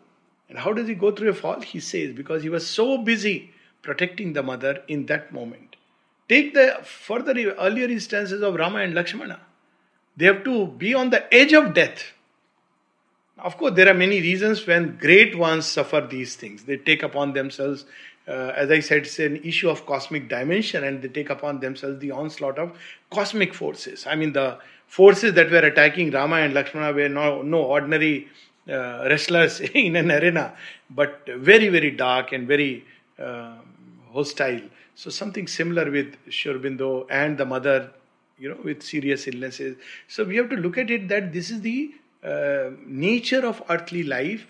And 0.50 0.58
how 0.58 0.74
does 0.74 0.88
he 0.88 0.96
go 0.96 1.12
through 1.12 1.30
a 1.30 1.34
fall? 1.34 1.62
He 1.62 1.80
says, 1.80 2.14
because 2.14 2.42
he 2.44 2.50
was 2.50 2.68
so 2.68 2.98
busy 2.98 3.52
protecting 3.84 4.34
the 4.34 4.42
mother 4.42 4.84
in 4.88 5.06
that 5.06 5.32
moment. 5.32 5.76
Take 6.28 6.56
the 6.56 6.80
further 6.84 7.34
earlier 7.54 7.88
instances 7.88 8.42
of 8.42 8.56
Rama 8.56 8.80
and 8.80 8.96
Lakshmana. 8.96 9.40
They 10.18 10.26
have 10.26 10.44
to 10.44 10.68
be 10.68 10.96
on 10.96 11.12
the 11.12 11.32
edge 11.34 11.54
of 11.54 11.74
death. 11.74 12.15
Of 13.38 13.58
course, 13.58 13.74
there 13.76 13.90
are 13.90 13.94
many 13.94 14.22
reasons 14.22 14.66
when 14.66 14.98
great 14.98 15.38
ones 15.38 15.66
suffer 15.66 16.00
these 16.10 16.36
things. 16.36 16.64
They 16.64 16.78
take 16.78 17.04
upon 17.04 17.34
themselves, 17.34 17.86
uh, 18.28 18.54
as 18.56 18.72
I 18.72 18.80
said, 18.80 19.00
it's 19.00 19.20
an 19.20 19.38
issue 19.44 19.70
of 19.70 19.86
cosmic 19.86 20.30
dimension, 20.30 20.86
and 20.86 21.02
they 21.02 21.10
take 21.10 21.30
upon 21.30 21.60
themselves 21.60 22.00
the 22.00 22.12
onslaught 22.12 22.58
of 22.58 22.78
cosmic 23.12 23.54
forces. 23.54 24.08
I 24.08 24.16
mean, 24.16 24.32
the 24.32 24.58
forces 24.88 25.34
that 25.34 25.52
were 25.52 25.60
attacking 25.60 26.12
Rama 26.12 26.38
and 26.38 26.54
Lakshmana 26.54 26.94
were 26.94 27.10
no, 27.10 27.42
no 27.42 27.62
ordinary 27.62 28.30
uh, 28.70 29.06
wrestlers 29.10 29.60
in 29.74 29.98
an 29.98 30.12
arena, 30.12 30.54
but 30.90 31.28
very, 31.28 31.68
very 31.68 31.92
dark 31.92 32.32
and 32.32 32.48
very 32.48 32.86
uh, 33.20 33.56
hostile. 34.14 34.62
So, 34.96 35.10
something 35.10 35.46
similar 35.48 35.92
with 35.92 36.16
Sri 36.30 36.54
Aurobindo 36.54 37.06
and 37.10 37.38
the 37.38 37.46
mother, 37.46 37.92
you 38.40 38.48
know, 38.48 38.58
with 38.64 38.82
serious 38.82 39.28
illnesses. 39.28 39.76
So, 40.08 40.24
we 40.24 40.38
have 40.38 40.50
to 40.52 40.56
look 40.56 40.78
at 40.78 40.90
it 40.90 41.10
that 41.10 41.34
this 41.34 41.52
is 41.52 41.60
the 41.60 41.94
uh, 42.26 42.72
nature 42.86 43.46
of 43.46 43.62
earthly 43.70 44.04
life 44.04 44.48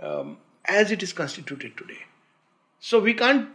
um, 0.00 0.38
as 0.64 0.90
it 0.90 1.02
is 1.02 1.12
constituted 1.12 1.76
today. 1.76 1.98
So 2.80 2.98
we 2.98 3.14
can't 3.14 3.48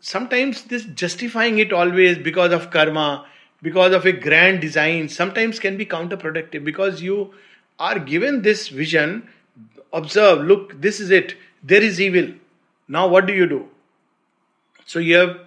sometimes 0.00 0.64
this 0.64 0.84
justifying 0.84 1.58
it 1.58 1.72
always 1.72 2.18
because 2.18 2.52
of 2.52 2.70
karma, 2.70 3.26
because 3.62 3.92
of 3.92 4.04
a 4.04 4.12
grand 4.12 4.60
design, 4.60 5.08
sometimes 5.08 5.58
can 5.58 5.76
be 5.76 5.86
counterproductive 5.86 6.64
because 6.64 7.00
you 7.00 7.34
are 7.78 7.98
given 7.98 8.42
this 8.42 8.68
vision. 8.68 9.28
Observe, 9.92 10.44
look, 10.44 10.80
this 10.80 11.00
is 11.00 11.10
it. 11.10 11.34
There 11.62 11.82
is 11.82 12.00
evil. 12.00 12.34
Now, 12.88 13.08
what 13.08 13.26
do 13.26 13.32
you 13.32 13.46
do? 13.46 13.68
So, 14.84 14.98
you 14.98 15.16
have 15.16 15.40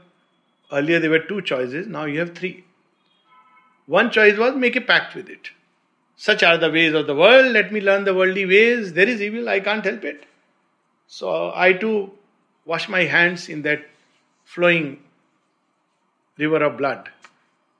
earlier 0.71 0.99
there 0.99 1.09
were 1.09 1.19
two 1.19 1.41
choices, 1.41 1.87
now 1.87 2.05
you 2.05 2.19
have 2.19 2.35
three. 2.35 2.63
One 3.85 4.09
choice 4.11 4.37
was 4.37 4.55
make 4.55 4.75
a 4.75 4.81
pact 4.81 5.15
with 5.15 5.29
it. 5.29 5.51
Such 6.21 6.43
are 6.43 6.59
the 6.59 6.69
ways 6.69 6.93
of 6.93 7.07
the 7.07 7.15
world. 7.15 7.51
Let 7.51 7.71
me 7.73 7.81
learn 7.81 8.03
the 8.03 8.13
worldly 8.13 8.45
ways. 8.45 8.93
There 8.93 9.09
is 9.09 9.23
evil. 9.23 9.49
I 9.49 9.59
can't 9.59 9.83
help 9.83 10.03
it. 10.03 10.27
So 11.07 11.51
I 11.55 11.73
too 11.73 12.11
wash 12.63 12.87
my 12.87 13.05
hands 13.05 13.49
in 13.49 13.63
that 13.63 13.87
flowing 14.43 14.99
river 16.37 16.63
of 16.63 16.77
blood. 16.77 17.09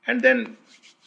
And 0.08 0.22
then 0.22 0.58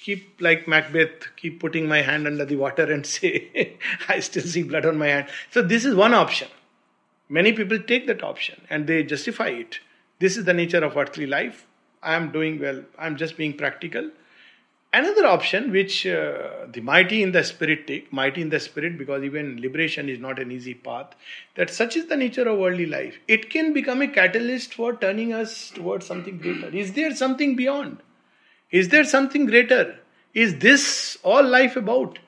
keep, 0.01 0.41
like 0.41 0.69
Macbeth, 0.69 1.35
keep 1.35 1.59
putting 1.59 1.89
my 1.89 2.03
hand 2.03 2.29
under 2.29 2.45
the 2.45 2.55
water 2.55 2.85
and 2.85 3.05
say, 3.15 3.79
I 4.09 4.21
still 4.21 4.45
see 4.45 4.63
blood 4.63 4.87
on 4.87 4.97
my 4.97 5.09
hand. 5.09 5.27
So 5.51 5.61
this 5.61 5.85
is 5.85 5.97
one 5.97 6.15
option. 6.15 6.47
Many 7.29 7.53
people 7.53 7.81
take 7.81 8.07
that 8.07 8.23
option 8.23 8.61
and 8.71 8.87
they 8.87 9.03
justify 9.03 9.49
it. 9.49 9.81
This 10.21 10.37
is 10.37 10.45
the 10.45 10.55
nature 10.55 10.85
of 10.85 10.97
earthly 10.97 11.27
life. 11.27 11.67
I 12.01 12.15
am 12.15 12.31
doing 12.31 12.61
well. 12.61 12.85
I 12.97 13.09
am 13.09 13.17
just 13.17 13.37
being 13.37 13.55
practical. 13.55 14.13
Another 14.97 15.27
option 15.27 15.73
which 15.73 16.07
uh, 16.07 16.67
the 16.73 16.81
mighty 16.81 17.21
in 17.21 17.33
the 17.33 17.43
spirit 17.43 17.89
take, 17.89 18.13
mighty 18.13 18.41
in 18.43 18.49
the 18.51 18.61
spirit, 18.61 18.97
because 18.97 19.25
even 19.25 19.61
liberation 19.61 20.09
is 20.09 20.21
not 20.21 20.39
an 20.39 20.53
easy 20.53 20.75
path, 20.75 21.17
that 21.57 21.69
such 21.69 21.97
is 21.97 22.07
the 22.07 22.17
nature 22.17 22.49
of 22.49 22.61
worldly 22.61 22.87
life. 22.87 23.19
It 23.27 23.51
can 23.51 23.73
become 23.73 24.03
a 24.03 24.07
catalyst 24.07 24.75
for 24.75 24.95
turning 24.95 25.33
us 25.33 25.71
towards 25.71 26.07
something 26.07 26.39
greater. 26.39 26.69
Is 26.69 26.93
there 26.93 27.13
something 27.13 27.57
beyond? 27.57 27.99
Is 28.71 28.91
there 28.91 29.03
something 29.03 29.47
greater? 29.47 29.99
Is 30.33 30.59
this 30.61 31.19
all 31.25 31.43
life 31.43 31.75
about? 31.75 32.21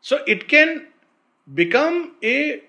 So 0.00 0.22
it 0.28 0.48
can 0.48 0.86
become 1.52 2.14
a 2.22 2.62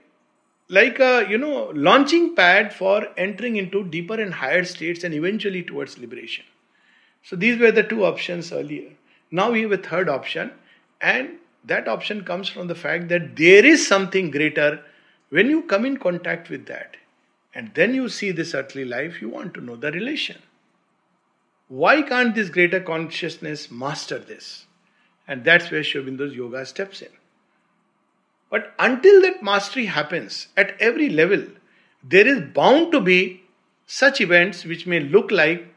like 0.68 1.00
a 1.00 1.28
you 1.30 1.38
know 1.38 1.72
launching 1.76 2.36
pad 2.36 2.74
for 2.74 3.08
entering 3.16 3.58
into 3.58 3.84
deeper 3.84 4.20
and 4.20 4.34
higher 4.34 4.64
states 4.64 5.04
and 5.04 5.14
eventually 5.14 5.62
towards 5.62 6.00
liberation. 6.00 6.46
So 7.22 7.36
these 7.36 7.60
were 7.60 7.72
the 7.72 7.84
two 7.84 8.04
options 8.04 8.52
earlier. 8.52 8.97
Now 9.32 9.52
we 9.52 9.62
have 9.64 9.72
a 9.72 9.78
third 9.78 10.10
option, 10.10 10.52
and 11.02 11.38
that 11.66 11.88
option 11.88 12.24
comes 12.24 12.48
from 12.48 12.68
the 12.68 12.76
fact 12.76 13.10
that 13.10 13.36
there 13.36 13.66
is 13.66 13.86
something 13.86 14.32
greater 14.32 14.84
when 15.30 15.50
you 15.50 15.64
come 15.64 15.86
in 15.86 15.98
contact 15.98 16.50
with 16.50 16.66
that. 16.68 16.98
And 17.54 17.74
then 17.74 17.94
you 17.94 18.08
see 18.08 18.32
this 18.32 18.54
earthly 18.54 18.86
life, 18.86 19.22
you 19.22 19.30
want 19.30 19.54
to 19.56 19.62
know 19.62 19.76
the 19.76 19.92
relation. 19.92 20.38
Why 21.68 22.02
can't 22.02 22.36
this 22.36 22.50
greater 22.50 22.80
consciousness 22.80 23.70
master 23.70 24.20
this? 24.20 24.66
And 25.28 25.44
that's 25.44 25.70
where 25.70 25.84
Sri 25.84 26.02
Aurobindo's 26.02 26.36
yoga 26.36 26.66
steps 26.66 27.02
in. 27.02 27.10
But 28.50 28.74
until 28.80 29.22
that 29.24 29.44
mastery 29.44 29.88
happens 29.88 30.48
at 30.56 30.80
every 30.80 31.10
level, 31.10 31.44
there 32.02 32.26
is 32.26 32.40
bound 32.54 32.94
to 32.94 33.02
be 33.02 33.44
such 33.86 34.22
events 34.22 34.64
which 34.64 34.88
may 34.88 35.02
look 35.02 35.32
like 35.32 35.68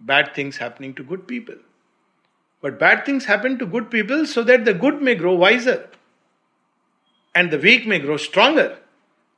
bad 0.00 0.34
things 0.34 0.58
happening 0.58 0.92
to 0.94 1.02
good 1.02 1.26
people. 1.26 1.54
But 2.60 2.78
bad 2.78 3.04
things 3.06 3.26
happen 3.26 3.58
to 3.58 3.66
good 3.66 3.90
people 3.90 4.26
so 4.26 4.42
that 4.42 4.64
the 4.64 4.74
good 4.74 5.00
may 5.00 5.14
grow 5.14 5.34
wiser 5.34 5.88
and 7.34 7.50
the 7.50 7.58
weak 7.58 7.86
may 7.86 8.00
grow 8.00 8.16
stronger. 8.16 8.78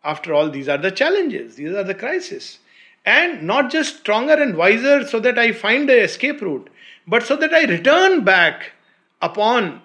After 0.02 0.32
all, 0.32 0.50
these 0.50 0.68
are 0.68 0.78
the 0.78 0.90
challenges, 0.90 1.56
these 1.56 1.74
are 1.74 1.84
the 1.84 1.94
crises. 1.94 2.58
And 3.04 3.42
not 3.42 3.70
just 3.70 3.98
stronger 3.98 4.32
and 4.32 4.56
wiser 4.56 5.06
so 5.06 5.20
that 5.20 5.38
I 5.38 5.52
find 5.52 5.88
the 5.88 6.02
escape 6.02 6.40
route, 6.40 6.70
but 7.06 7.22
so 7.22 7.36
that 7.36 7.52
I 7.52 7.64
return 7.64 8.24
back 8.24 8.72
upon 9.20 9.82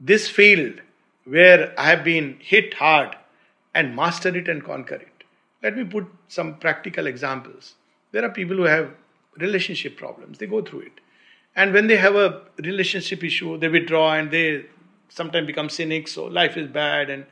this 0.00 0.28
field 0.28 0.80
where 1.24 1.74
I 1.78 1.90
have 1.90 2.04
been 2.04 2.38
hit 2.40 2.74
hard 2.74 3.16
and 3.74 3.96
master 3.96 4.34
it 4.34 4.48
and 4.48 4.64
conquer 4.64 4.96
it. 4.96 5.24
Let 5.62 5.76
me 5.76 5.84
put 5.84 6.06
some 6.28 6.54
practical 6.54 7.06
examples. 7.06 7.74
There 8.12 8.24
are 8.24 8.30
people 8.30 8.56
who 8.56 8.62
have 8.64 8.94
relationship 9.38 9.96
problems, 9.96 10.38
they 10.38 10.46
go 10.46 10.62
through 10.62 10.80
it. 10.80 11.00
And 11.56 11.72
when 11.72 11.86
they 11.86 11.96
have 11.96 12.14
a 12.14 12.42
relationship 12.58 13.24
issue, 13.24 13.58
they 13.58 13.68
withdraw 13.68 14.12
and 14.12 14.30
they 14.30 14.66
sometimes 15.08 15.46
become 15.46 15.70
cynics, 15.70 16.12
so 16.12 16.26
life 16.26 16.58
is 16.58 16.68
bad. 16.68 17.08
And 17.08 17.24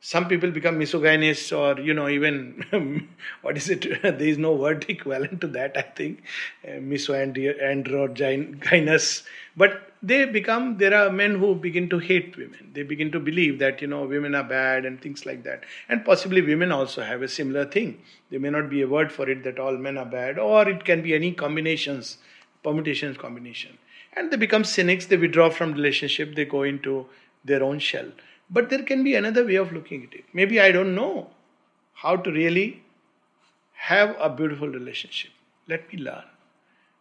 some 0.00 0.28
people 0.28 0.52
become 0.52 0.78
misogynists 0.78 1.50
or, 1.50 1.80
you 1.80 1.92
know, 1.92 2.08
even, 2.08 3.08
what 3.42 3.56
is 3.56 3.68
it? 3.68 3.80
there 4.02 4.16
is 4.20 4.38
no 4.38 4.52
word 4.52 4.86
equivalent 4.88 5.40
to 5.40 5.48
that, 5.48 5.76
I 5.76 5.82
think. 5.82 6.22
Uh, 6.64 6.70
misandrogynous. 6.72 9.24
But 9.56 9.92
they 10.02 10.24
become, 10.26 10.78
there 10.78 10.94
are 10.94 11.10
men 11.10 11.38
who 11.38 11.54
begin 11.56 11.88
to 11.88 11.98
hate 11.98 12.36
women. 12.36 12.70
They 12.74 12.84
begin 12.84 13.10
to 13.12 13.18
believe 13.18 13.58
that, 13.58 13.80
you 13.80 13.88
know, 13.88 14.04
women 14.04 14.34
are 14.34 14.44
bad 14.44 14.84
and 14.84 15.00
things 15.00 15.24
like 15.26 15.42
that. 15.44 15.64
And 15.88 16.04
possibly 16.04 16.42
women 16.42 16.70
also 16.70 17.02
have 17.02 17.22
a 17.22 17.28
similar 17.28 17.64
thing. 17.64 18.02
There 18.30 18.38
may 18.38 18.50
not 18.50 18.70
be 18.70 18.82
a 18.82 18.86
word 18.86 19.10
for 19.10 19.28
it 19.28 19.42
that 19.44 19.58
all 19.58 19.76
men 19.76 19.98
are 19.98 20.06
bad, 20.06 20.38
or 20.38 20.68
it 20.68 20.84
can 20.84 21.02
be 21.02 21.12
any 21.14 21.32
combinations 21.32 22.18
permutations 22.64 23.16
combination. 23.16 23.78
And 24.16 24.30
they 24.30 24.36
become 24.36 24.64
cynics 24.64 25.06
they 25.06 25.16
withdraw 25.16 25.50
from 25.50 25.72
relationship 25.72 26.34
they 26.34 26.44
go 26.44 26.62
into 26.62 27.06
their 27.44 27.62
own 27.62 27.78
shell. 27.78 28.10
But 28.50 28.70
there 28.70 28.82
can 28.82 29.04
be 29.04 29.14
another 29.14 29.44
way 29.44 29.56
of 29.56 29.72
looking 29.72 30.04
at 30.04 30.14
it. 30.14 30.24
Maybe 30.32 30.60
i 30.60 30.72
don't 30.72 30.94
know 30.94 31.30
how 32.02 32.16
to 32.16 32.30
really 32.32 32.82
have 33.72 34.16
a 34.18 34.30
beautiful 34.30 34.68
relationship. 34.68 35.30
Let 35.68 35.92
me 35.92 35.98
learn. 36.00 36.24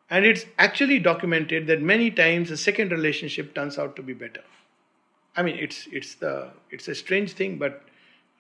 And 0.10 0.26
it's 0.26 0.46
actually 0.58 1.00
documented 1.00 1.68
that 1.68 1.82
many 1.82 2.12
times 2.12 2.52
a 2.52 2.58
second 2.58 2.92
relationship 2.92 3.56
turns 3.56 3.78
out 3.78 3.96
to 3.96 4.04
be 4.04 4.14
better. 4.14 4.44
I 5.36 5.44
mean 5.44 5.58
it's 5.58 5.88
it's 5.92 6.16
the 6.16 6.50
it's 6.70 6.88
a 6.88 6.96
strange 6.96 7.34
thing 7.34 7.58
but 7.58 7.82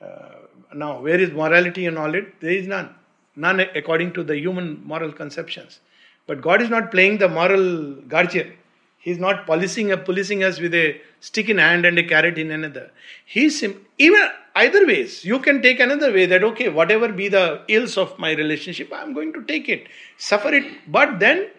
uh, 0.02 0.74
now 0.74 1.00
where 1.00 1.20
is 1.20 1.32
morality 1.32 1.86
in 1.86 1.98
all 1.98 2.14
it? 2.14 2.40
There 2.42 2.52
is 2.52 2.68
none. 2.68 2.94
None 3.36 3.62
according 3.62 4.14
to 4.14 4.24
the 4.24 4.38
human 4.38 4.84
moral 4.86 5.12
conceptions 5.12 5.80
but 6.26 6.42
God 6.42 6.62
is 6.62 6.70
not 6.70 6.92
playing 6.92 7.18
the 7.18 7.28
moral 7.28 7.96
guardian. 8.08 8.54
He's 8.98 9.20
not 9.20 9.46
policing, 9.46 9.90
policing 10.06 10.44
us 10.44 10.60
with 10.60 10.74
a 10.74 11.02
stick 11.20 11.50
in 11.50 11.58
hand 11.58 11.86
and 11.86 11.98
a 12.00 12.04
carrot 12.04 12.38
in 12.38 12.52
another. 12.52 12.90
He's 13.26 13.60
sim- 13.60 13.86
even 13.98 14.30
either 14.56 14.86
ways. 14.88 15.26
You 15.26 15.40
can 15.40 15.62
take 15.62 15.82
another 15.82 16.14
way 16.14 16.26
that 16.26 16.44
okay, 16.44 16.70
whatever 16.70 17.10
be 17.10 17.28
the 17.28 17.64
ills 17.68 17.98
of 17.98 18.18
my 18.18 18.32
relationship, 18.32 18.94
I'm 18.94 19.14
going 19.14 19.34
to 19.34 19.44
take 19.44 19.68
it, 19.68 19.88
suffer 20.18 20.54
it, 20.54 20.90
but 20.90 21.20
then 21.20 21.50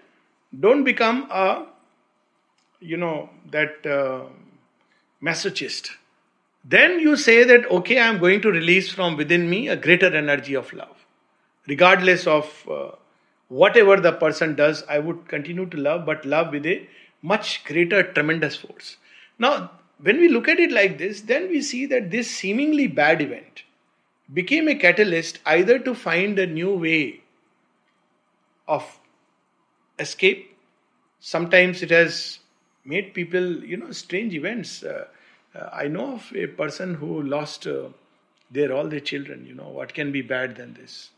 don't 0.59 0.85
become 0.85 1.29
a 1.31 1.67
you 2.81 2.97
know 2.97 3.29
that 3.51 3.85
uh, 3.87 4.23
masochist. 5.23 5.91
Then 6.65 6.99
you 6.99 7.17
say 7.17 7.45
that 7.45 7.71
okay, 7.71 8.01
I'm 8.01 8.19
going 8.19 8.41
to 8.41 8.51
release 8.51 8.91
from 8.91 9.19
within 9.19 9.51
me 9.51 9.69
a 9.69 9.77
greater 9.77 10.15
energy 10.17 10.55
of 10.55 10.73
love, 10.73 11.07
regardless 11.67 12.27
of. 12.27 12.67
Uh, 12.67 12.93
whatever 13.55 14.01
the 14.01 14.13
person 14.13 14.55
does, 14.57 14.83
I 14.89 14.99
would 14.99 15.29
continue 15.29 15.67
to 15.67 15.77
love, 15.77 16.05
but 16.05 16.25
love 16.25 16.53
with 16.53 16.67
a 16.67 16.89
much 17.23 17.65
greater, 17.65 18.03
tremendous 18.03 18.57
force. 18.57 18.97
Now, 19.39 19.71
when 19.99 20.19
we 20.19 20.29
look 20.29 20.49
at 20.49 20.59
it 20.59 20.73
like 20.73 20.99
this, 20.99 21.21
then 21.21 21.49
we 21.49 21.63
see 21.63 21.87
that 21.87 22.11
this 22.11 22.29
seemingly 22.31 22.89
bad 22.89 23.23
event 23.23 23.63
became 24.33 24.69
a 24.69 24.75
catalyst 24.75 25.39
either 25.47 25.79
to 25.79 25.95
find 25.95 26.39
a 26.39 26.47
new 26.47 26.75
way 26.75 27.21
of 28.67 28.99
escape. 30.01 30.57
Sometimes 31.21 31.83
it 31.83 31.91
has 31.91 32.41
made 32.85 33.15
people, 33.15 33.65
you 33.65 33.77
know, 33.77 33.93
strange 33.93 34.35
events. 34.35 34.83
Uh, 34.83 35.07
uh, 35.55 35.71
I 35.73 35.87
know 35.87 36.15
of 36.15 36.33
a 36.35 36.49
person 36.49 36.95
who 36.95 37.23
lost 37.23 37.69
uh, 37.69 37.91
their 38.51 38.73
all 38.73 38.89
their 38.89 39.01
children. 39.13 39.47
You 39.47 39.55
know, 39.55 39.69
what 39.69 39.95
can 39.95 40.11
be 40.11 40.23
bad 40.23 40.57
than 40.57 40.75
this? 40.75 41.11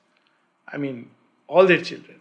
I 0.69 0.77
mean, 0.77 1.11
all 1.49 1.67
their 1.67 1.81
children 1.81 2.21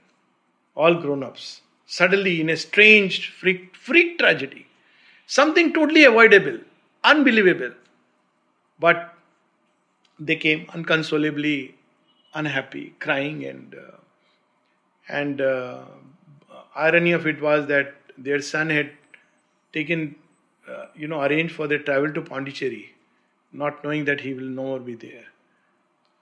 all 0.75 0.95
grown 0.95 1.23
ups, 1.23 1.61
suddenly 1.85 2.41
in 2.41 2.49
a 2.49 2.57
strange 2.57 3.29
freak, 3.31 3.75
freak 3.75 4.17
tragedy. 4.19 4.67
Something 5.27 5.73
totally 5.73 6.03
avoidable, 6.03 6.59
unbelievable. 7.03 7.71
But 8.79 9.13
they 10.19 10.35
came 10.35 10.67
unconsolably 10.73 11.75
unhappy, 12.33 12.95
crying, 12.99 13.45
and 13.45 13.75
uh, 13.75 13.97
and 15.07 15.41
uh, 15.41 15.85
irony 16.75 17.11
of 17.11 17.27
it 17.27 17.41
was 17.41 17.67
that 17.67 17.95
their 18.17 18.41
son 18.41 18.69
had 18.69 18.91
taken, 19.73 20.15
uh, 20.69 20.85
you 20.95 21.07
know, 21.07 21.21
arranged 21.21 21.55
for 21.55 21.67
their 21.67 21.79
travel 21.79 22.11
to 22.13 22.21
Pondicherry, 22.21 22.95
not 23.51 23.83
knowing 23.83 24.05
that 24.05 24.21
he 24.21 24.33
will 24.33 24.43
no 24.59 24.63
more 24.63 24.79
be 24.79 24.95
there. 24.95 25.25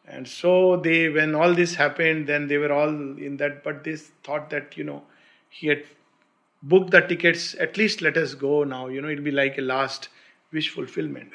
And 0.05 0.27
so 0.27 0.77
they, 0.77 1.09
when 1.09 1.33
all 1.33 1.53
this 1.53 1.75
happened, 1.75 2.27
then 2.27 2.47
they 2.47 2.57
were 2.57 2.71
all 2.71 2.89
in 2.89 3.37
that. 3.37 3.63
But 3.63 3.83
they 3.83 3.95
thought 3.95 4.49
that 4.49 4.77
you 4.77 4.83
know, 4.83 5.03
he 5.49 5.67
had 5.67 5.83
booked 6.61 6.91
the 6.91 7.01
tickets. 7.01 7.55
At 7.55 7.77
least 7.77 8.01
let 8.01 8.17
us 8.17 8.33
go 8.33 8.63
now. 8.63 8.87
You 8.87 9.01
know, 9.01 9.09
it'll 9.09 9.23
be 9.23 9.31
like 9.31 9.57
a 9.57 9.61
last 9.61 10.09
wish 10.51 10.69
fulfillment. 10.69 11.31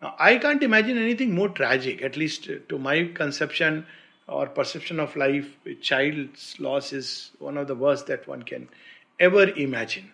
Now 0.00 0.14
I 0.18 0.36
can't 0.38 0.62
imagine 0.62 0.96
anything 0.96 1.34
more 1.34 1.48
tragic. 1.48 2.02
At 2.02 2.16
least 2.16 2.48
to 2.68 2.78
my 2.78 3.10
conception 3.14 3.86
or 4.28 4.46
perception 4.46 5.00
of 5.00 5.16
life, 5.16 5.56
a 5.66 5.74
child's 5.74 6.58
loss 6.60 6.92
is 6.92 7.30
one 7.38 7.56
of 7.56 7.66
the 7.66 7.74
worst 7.74 8.06
that 8.06 8.28
one 8.28 8.42
can 8.42 8.68
ever 9.18 9.48
imagine. 9.50 10.12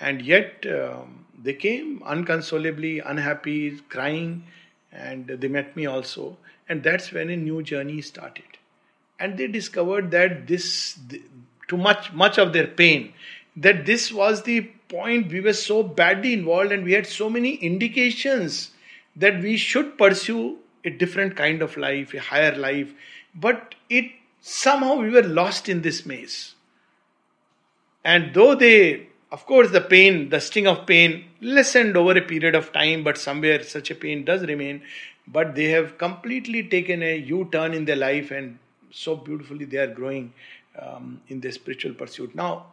And 0.00 0.22
yet 0.22 0.66
um, 0.66 1.26
they 1.40 1.54
came 1.54 2.02
unconsolably, 2.04 2.98
unhappy, 2.98 3.78
crying, 3.88 4.44
and 4.90 5.26
they 5.26 5.48
met 5.48 5.76
me 5.76 5.86
also 5.86 6.36
and 6.72 6.82
that's 6.82 7.12
when 7.12 7.30
a 7.30 7.36
new 7.36 7.62
journey 7.62 8.00
started. 8.00 8.58
And 9.20 9.38
they 9.38 9.46
discovered 9.46 10.10
that 10.12 10.46
this 10.46 10.98
to 11.68 11.76
much 11.76 12.12
much 12.12 12.38
of 12.44 12.52
their 12.52 12.66
pain 12.66 13.12
that 13.56 13.84
this 13.86 14.10
was 14.20 14.42
the 14.42 14.60
point 14.88 15.30
we 15.30 15.40
were 15.40 15.52
so 15.52 15.82
badly 15.82 16.32
involved 16.32 16.72
and 16.72 16.84
we 16.84 16.92
had 16.92 17.06
so 17.06 17.28
many 17.28 17.52
indications 17.68 18.70
that 19.16 19.40
we 19.42 19.56
should 19.56 19.96
pursue 19.98 20.58
a 20.84 20.90
different 20.90 21.36
kind 21.36 21.62
of 21.62 21.76
life 21.76 22.14
a 22.14 22.20
higher 22.20 22.56
life. 22.56 22.92
But 23.34 23.74
it 23.90 24.10
somehow 24.40 24.96
we 24.96 25.10
were 25.10 25.22
lost 25.22 25.68
in 25.68 25.82
this 25.82 26.04
maze. 26.06 26.54
And 28.04 28.34
though 28.34 28.54
they 28.54 29.08
of 29.30 29.46
course 29.46 29.70
the 29.70 29.80
pain 29.80 30.28
the 30.30 30.40
sting 30.40 30.66
of 30.66 30.86
pain 30.86 31.24
lessened 31.40 31.96
over 31.96 32.16
a 32.18 32.26
period 32.32 32.54
of 32.54 32.72
time 32.72 33.04
but 33.04 33.18
somewhere 33.18 33.62
such 33.62 33.90
a 33.90 33.94
pain 33.94 34.24
does 34.24 34.42
remain 34.46 34.82
but 35.26 35.54
they 35.54 35.68
have 35.70 35.98
completely 35.98 36.62
taken 36.62 37.02
a 37.02 37.16
U 37.16 37.48
turn 37.52 37.74
in 37.74 37.84
their 37.84 37.96
life 37.96 38.30
and 38.30 38.58
so 38.90 39.16
beautifully 39.16 39.64
they 39.64 39.78
are 39.78 39.92
growing 39.92 40.32
um, 40.78 41.20
in 41.28 41.40
their 41.40 41.52
spiritual 41.52 41.94
pursuit. 41.94 42.34
Now, 42.34 42.66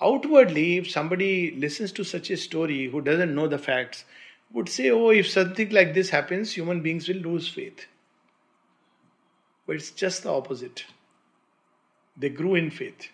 outwardly, 0.00 0.78
if 0.78 0.90
somebody 0.90 1.52
listens 1.52 1.92
to 1.92 2.04
such 2.04 2.30
a 2.30 2.36
story 2.36 2.86
who 2.88 3.00
doesn't 3.00 3.34
know 3.34 3.48
the 3.48 3.58
facts, 3.58 4.04
would 4.52 4.68
say, 4.68 4.90
Oh, 4.90 5.10
if 5.10 5.28
something 5.28 5.70
like 5.70 5.94
this 5.94 6.10
happens, 6.10 6.52
human 6.52 6.82
beings 6.82 7.08
will 7.08 7.16
lose 7.16 7.48
faith. 7.48 7.86
But 9.66 9.76
it's 9.76 9.90
just 9.90 10.24
the 10.24 10.32
opposite. 10.32 10.84
They 12.16 12.28
grew 12.28 12.54
in 12.54 12.70
faith. 12.70 13.08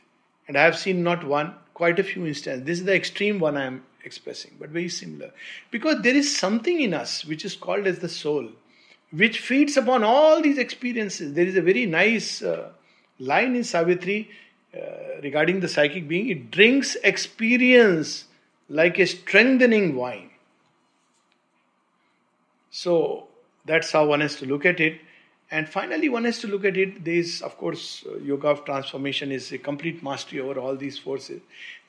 And 0.48 0.56
I 0.56 0.62
have 0.62 0.78
seen 0.78 1.02
not 1.02 1.24
one, 1.24 1.54
quite 1.74 1.98
a 1.98 2.04
few 2.04 2.26
instances. 2.26 2.64
This 2.64 2.78
is 2.80 2.84
the 2.86 2.94
extreme 2.94 3.38
one 3.38 3.56
I 3.56 3.66
am 3.66 3.84
expressing, 4.02 4.56
but 4.58 4.70
very 4.70 4.88
similar. 4.88 5.30
Because 5.70 6.02
there 6.02 6.16
is 6.16 6.36
something 6.36 6.80
in 6.80 6.94
us 6.94 7.24
which 7.24 7.44
is 7.44 7.54
called 7.54 7.86
as 7.86 7.98
the 7.98 8.08
soul, 8.08 8.48
which 9.10 9.40
feeds 9.40 9.76
upon 9.76 10.04
all 10.04 10.42
these 10.42 10.58
experiences. 10.58 11.34
There 11.34 11.46
is 11.46 11.56
a 11.56 11.62
very 11.62 11.86
nice 11.86 12.42
uh, 12.42 12.70
line 13.18 13.56
in 13.56 13.64
Savitri 13.64 14.30
uh, 14.74 15.20
regarding 15.22 15.60
the 15.60 15.68
psychic 15.68 16.06
being 16.06 16.28
it 16.28 16.50
drinks 16.50 16.96
experience 17.02 18.24
like 18.68 18.98
a 18.98 19.06
strengthening 19.06 19.96
wine. 19.96 20.30
So 22.70 23.28
that's 23.64 23.90
how 23.92 24.06
one 24.06 24.20
has 24.20 24.36
to 24.36 24.46
look 24.46 24.66
at 24.66 24.80
it. 24.80 25.00
And 25.50 25.66
finally, 25.66 26.10
one 26.10 26.24
has 26.24 26.40
to 26.40 26.46
look 26.46 26.66
at 26.66 26.76
it. 26.76 27.04
There 27.04 27.14
is, 27.14 27.40
of 27.40 27.56
course, 27.56 28.04
uh, 28.06 28.18
yoga 28.18 28.48
of 28.48 28.66
transformation 28.66 29.32
is 29.32 29.50
a 29.50 29.56
complete 29.56 30.02
mastery 30.02 30.40
over 30.40 30.60
all 30.60 30.76
these 30.76 30.98
forces. 30.98 31.40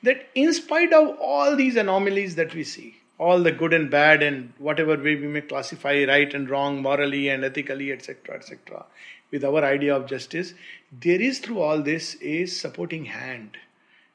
That, 0.01 0.29
in 0.33 0.53
spite 0.53 0.93
of 0.93 1.17
all 1.19 1.57
these 1.57 1.75
anomalies 1.75 2.35
that 2.35 2.55
we 2.55 2.63
see, 2.63 2.95
all 3.19 3.43
the 3.43 3.51
good 3.51 3.73
and 3.73 3.91
bad, 3.91 4.23
and 4.23 4.53
whatever 4.57 4.95
way 4.95 5.15
we 5.15 5.27
may 5.27 5.41
classify 5.41 6.05
right 6.05 6.33
and 6.33 6.49
wrong, 6.49 6.81
morally 6.81 7.29
and 7.29 7.43
ethically, 7.43 7.91
etc., 7.91 8.35
etc., 8.35 8.85
with 9.31 9.43
our 9.43 9.63
idea 9.63 9.95
of 9.95 10.07
justice, 10.07 10.55
there 10.91 11.21
is 11.21 11.37
through 11.37 11.59
all 11.59 11.83
this 11.83 12.17
a 12.21 12.47
supporting 12.47 13.05
hand, 13.05 13.57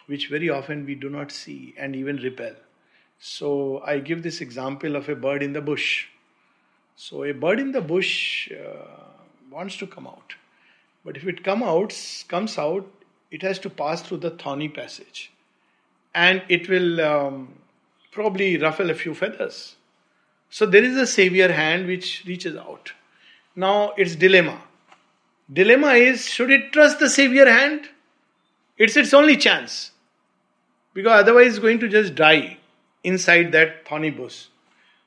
which 0.06 0.28
very 0.28 0.50
often 0.50 0.84
we 0.84 0.96
do 0.96 1.08
not 1.08 1.30
see 1.30 1.74
and 1.78 1.94
even 1.94 2.16
repel. 2.16 2.54
So, 3.20 3.80
I 3.86 4.00
give 4.00 4.24
this 4.24 4.40
example 4.40 4.96
of 4.96 5.08
a 5.08 5.14
bird 5.14 5.42
in 5.42 5.52
the 5.52 5.60
bush. 5.60 6.08
So, 6.96 7.22
a 7.22 7.32
bird 7.32 7.60
in 7.60 7.70
the 7.70 7.80
bush. 7.80 8.50
Uh, 8.50 9.04
wants 9.54 9.76
to 9.78 9.86
come 9.86 10.06
out. 10.06 10.34
But 11.04 11.16
if 11.16 11.26
it 11.26 11.44
come 11.44 11.62
out, 11.62 11.94
comes 12.28 12.58
out, 12.58 12.86
it 13.30 13.42
has 13.42 13.58
to 13.60 13.70
pass 13.70 14.02
through 14.02 14.18
the 14.18 14.30
thorny 14.30 14.68
passage. 14.68 15.32
And 16.14 16.42
it 16.48 16.68
will 16.68 17.00
um, 17.00 17.54
probably 18.14 18.56
ruffle 18.56 18.90
a 18.90 18.94
few 18.94 19.14
feathers. 19.14 19.76
So 20.48 20.66
there 20.66 20.84
is 20.84 20.96
a 20.96 21.06
savior 21.06 21.52
hand 21.52 21.86
which 21.86 22.24
reaches 22.26 22.56
out. 22.56 22.92
Now 23.56 23.92
its 23.96 24.16
dilemma. 24.16 24.62
Dilemma 25.52 25.92
is 25.94 26.28
should 26.28 26.50
it 26.50 26.72
trust 26.72 27.00
the 27.00 27.10
savior 27.10 27.46
hand? 27.46 27.88
It's 28.78 28.96
its 28.96 29.12
only 29.12 29.36
chance. 29.36 29.90
Because 30.94 31.22
otherwise 31.22 31.48
it's 31.48 31.58
going 31.58 31.80
to 31.80 31.88
just 31.88 32.14
die 32.14 32.58
inside 33.02 33.52
that 33.52 33.86
thorny 33.86 34.10
bush. 34.10 34.46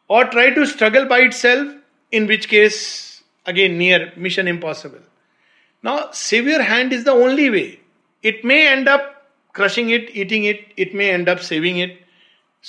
Or 0.08 0.26
try 0.26 0.52
to 0.52 0.66
struggle 0.66 1.06
by 1.06 1.20
itself, 1.20 1.74
in 2.12 2.28
which 2.28 2.48
case 2.48 3.24
again 3.46 3.78
near 3.78 4.14
mission 4.16 4.48
impossible. 4.48 5.00
Now, 5.84 6.12
savior 6.12 6.62
hand 6.62 6.94
is 6.94 7.04
the 7.04 7.12
only 7.12 7.50
way. 7.50 7.80
It 8.22 8.44
may 8.44 8.68
end 8.68 8.88
up 8.88 9.28
crushing 9.54 9.90
it, 9.90 10.16
eating 10.16 10.44
it, 10.44 10.66
it 10.76 10.94
may 10.94 11.12
end 11.12 11.30
up 11.30 11.40
saving 11.40 11.78
it. 11.78 11.98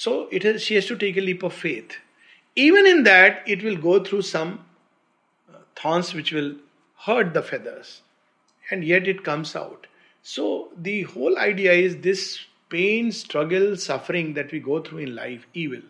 So 0.01 0.29
it 0.31 0.45
has, 0.45 0.63
she 0.63 0.77
has 0.77 0.87
to 0.87 0.97
take 0.97 1.17
a 1.17 1.21
leap 1.21 1.43
of 1.43 1.53
faith. 1.53 1.97
Even 2.55 2.87
in 2.87 3.03
that, 3.05 3.43
it 3.47 3.65
will 3.65 3.77
go 3.77 4.03
through 4.03 4.23
some 4.23 4.65
uh, 5.53 5.59
thorns 5.75 6.15
which 6.15 6.33
will 6.33 6.55
hurt 7.07 7.35
the 7.35 7.43
feathers, 7.43 8.03
and 8.71 8.85
yet 8.85 9.09
it 9.09 9.25
comes 9.25 9.57
out. 9.57 9.87
So 10.23 10.69
the 10.77 11.03
whole 11.03 11.39
idea 11.39 11.73
is 11.73 11.97
this 11.97 12.39
pain, 12.69 13.11
struggle, 13.11 13.77
suffering 13.77 14.35
that 14.35 14.53
we 14.53 14.61
go 14.61 14.81
through 14.81 14.99
in 14.99 15.17
life, 15.17 15.47
evil 15.53 15.83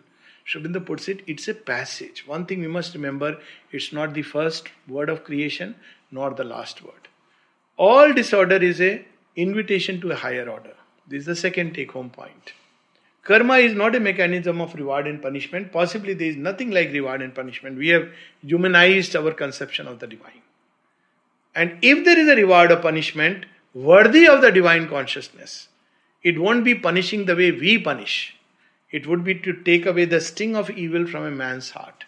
Aurobindo 0.48 0.84
puts 0.84 1.08
it, 1.08 1.22
it's 1.26 1.46
a 1.48 1.54
passage. 1.54 2.26
One 2.26 2.46
thing 2.46 2.60
we 2.60 2.68
must 2.68 2.94
remember 2.94 3.38
it's 3.70 3.92
not 3.92 4.14
the 4.14 4.22
first 4.22 4.68
word 4.86 5.10
of 5.10 5.24
creation 5.24 5.74
nor 6.10 6.30
the 6.30 6.44
last 6.44 6.82
word. 6.82 7.08
All 7.76 8.14
disorder 8.14 8.56
is 8.56 8.80
a 8.80 9.04
invitation 9.36 10.00
to 10.00 10.12
a 10.12 10.16
higher 10.16 10.48
order. 10.48 10.74
This 11.06 11.20
is 11.20 11.26
the 11.26 11.36
second 11.36 11.74
take 11.74 11.92
home 11.92 12.08
point. 12.08 12.54
Karma 13.28 13.56
is 13.58 13.74
not 13.74 13.94
a 13.94 14.00
mechanism 14.00 14.58
of 14.62 14.74
reward 14.74 15.06
and 15.06 15.20
punishment. 15.20 15.70
Possibly 15.70 16.14
there 16.14 16.28
is 16.28 16.36
nothing 16.36 16.70
like 16.70 16.92
reward 16.92 17.20
and 17.20 17.34
punishment. 17.34 17.76
We 17.76 17.88
have 17.88 18.08
humanized 18.42 19.14
our 19.14 19.32
conception 19.32 19.86
of 19.86 19.98
the 19.98 20.06
divine. 20.06 20.40
And 21.54 21.76
if 21.82 22.06
there 22.06 22.18
is 22.18 22.26
a 22.26 22.36
reward 22.36 22.72
or 22.72 22.76
punishment 22.76 23.44
worthy 23.74 24.26
of 24.26 24.40
the 24.40 24.50
divine 24.50 24.88
consciousness, 24.88 25.68
it 26.22 26.40
won't 26.40 26.64
be 26.64 26.74
punishing 26.74 27.26
the 27.26 27.36
way 27.36 27.50
we 27.50 27.76
punish. 27.76 28.34
It 28.90 29.06
would 29.06 29.24
be 29.24 29.34
to 29.40 29.52
take 29.52 29.84
away 29.84 30.06
the 30.06 30.22
sting 30.22 30.56
of 30.56 30.70
evil 30.70 31.06
from 31.06 31.24
a 31.24 31.30
man's 31.30 31.72
heart. 31.72 32.06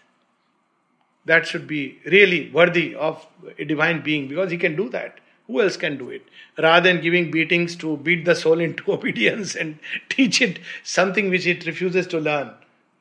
That 1.26 1.46
should 1.46 1.66
be 1.66 1.98
really 2.06 2.50
worthy 2.50 2.94
of 2.94 3.26
a 3.58 3.66
divine 3.66 4.00
being 4.02 4.26
because 4.26 4.50
he 4.50 4.56
can 4.56 4.74
do 4.74 4.88
that. 4.88 5.20
Who 5.50 5.60
else 5.60 5.76
can 5.76 5.96
do 5.98 6.10
it? 6.10 6.22
Rather 6.56 6.92
than 6.92 7.02
giving 7.02 7.30
beatings 7.32 7.74
to 7.76 7.96
beat 7.96 8.24
the 8.24 8.36
soul 8.36 8.60
into 8.60 8.92
obedience 8.96 9.56
and 9.56 9.78
teach 10.08 10.40
it 10.40 10.60
something 10.84 11.28
which 11.28 11.46
it 11.46 11.66
refuses 11.66 12.06
to 12.08 12.20
learn. 12.20 12.52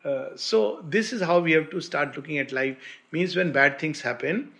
Uh, 0.03 0.29
so, 0.35 0.83
this 0.87 1.13
is 1.13 1.21
how 1.21 1.39
we 1.39 1.51
have 1.51 1.69
to 1.69 1.81
start 1.81 2.15
looking 2.15 2.39
at 2.39 2.51
life. 2.51 2.77
Means 3.11 3.35
when 3.35 3.51
bad 3.51 3.77
things 3.77 4.01
happen, 4.01 4.51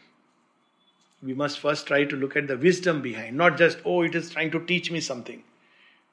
we 1.24 1.34
must 1.34 1.60
first 1.60 1.88
try 1.88 2.04
to 2.04 2.16
look 2.16 2.36
at 2.36 2.48
the 2.48 2.58
wisdom 2.58 3.02
behind, 3.02 3.36
not 3.36 3.58
just, 3.58 3.80
oh, 3.86 4.04
it 4.04 4.14
is 4.14 4.30
trying 4.30 4.52
to 4.52 4.64
teach 4.66 4.92
me 4.92 5.00
something. 5.00 5.42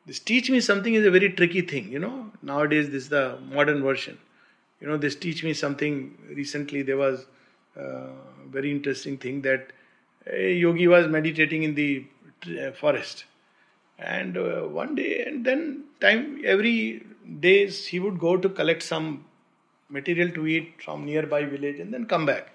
This 0.06 0.18
teach 0.20 0.48
me 0.48 0.60
something 0.60 0.94
is 0.94 1.04
a 1.04 1.10
very 1.10 1.30
tricky 1.30 1.60
thing, 1.60 1.90
you 1.90 1.98
know. 1.98 2.30
Nowadays, 2.42 2.86
this 2.90 3.02
is 3.04 3.08
the 3.10 3.38
modern 3.52 3.82
version. 3.82 4.16
You 4.80 4.86
know, 4.86 4.96
this 4.96 5.16
teach 5.16 5.44
me 5.44 5.52
something. 5.52 6.16
Recently, 6.28 6.82
there 6.82 6.96
was 6.96 7.26
a 7.76 8.08
very 8.48 8.70
interesting 8.70 9.18
thing 9.18 9.42
that 9.42 9.72
a 10.26 10.54
yogi 10.54 10.86
was 10.88 11.06
meditating 11.06 11.62
in 11.62 11.74
the 11.74 12.04
uh, 12.46 12.72
forest, 12.72 13.24
and 13.98 14.36
uh, 14.36 14.62
one 14.62 14.94
day, 14.94 15.24
and 15.26 15.44
then 15.44 15.84
time 16.00 16.42
every 16.44 17.04
days 17.40 17.86
he 17.86 17.98
would 17.98 18.18
go 18.18 18.36
to 18.36 18.48
collect 18.48 18.82
some 18.82 19.24
material 19.88 20.30
to 20.30 20.46
eat 20.46 20.82
from 20.82 21.04
nearby 21.04 21.44
village 21.44 21.78
and 21.78 21.94
then 21.94 22.06
come 22.06 22.26
back. 22.26 22.50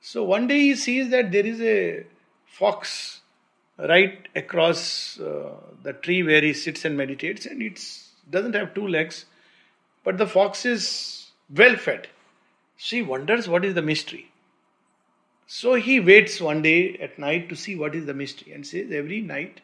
So 0.00 0.24
one 0.24 0.48
day 0.48 0.58
he 0.60 0.74
sees 0.74 1.10
that 1.10 1.30
there 1.30 1.46
is 1.46 1.60
a 1.60 2.04
fox 2.46 3.20
right 3.78 4.26
across 4.34 5.20
uh, 5.20 5.54
the 5.82 5.92
tree 5.92 6.22
where 6.22 6.42
he 6.42 6.52
sits 6.52 6.84
and 6.84 6.96
meditates, 6.96 7.46
and 7.46 7.62
it 7.62 7.80
doesn't 8.28 8.54
have 8.54 8.74
two 8.74 8.86
legs, 8.88 9.26
but 10.04 10.18
the 10.18 10.26
fox 10.26 10.66
is 10.66 11.30
well 11.54 11.76
fed. 11.76 12.08
She 12.76 13.02
wonders 13.02 13.48
what 13.48 13.64
is 13.64 13.74
the 13.74 13.82
mystery. 13.82 14.31
So 15.46 15.74
he 15.74 16.00
waits 16.00 16.40
one 16.40 16.62
day 16.62 16.96
at 16.98 17.18
night 17.18 17.48
to 17.48 17.56
see 17.56 17.76
what 17.76 17.94
is 17.94 18.06
the 18.06 18.14
mystery 18.14 18.52
and 18.52 18.66
says 18.66 18.90
every 18.90 19.20
night 19.20 19.60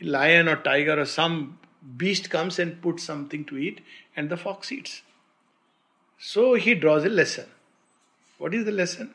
a 0.00 0.04
lion 0.04 0.48
or 0.48 0.56
tiger 0.56 1.00
or 1.00 1.04
some 1.04 1.58
beast 1.96 2.30
comes 2.30 2.58
and 2.58 2.80
puts 2.80 3.02
something 3.02 3.44
to 3.46 3.58
eat 3.58 3.80
and 4.16 4.30
the 4.30 4.36
fox 4.36 4.70
eats. 4.70 5.02
So 6.18 6.54
he 6.54 6.74
draws 6.74 7.04
a 7.04 7.08
lesson. 7.08 7.46
What 8.38 8.54
is 8.54 8.64
the 8.64 8.72
lesson? 8.72 9.14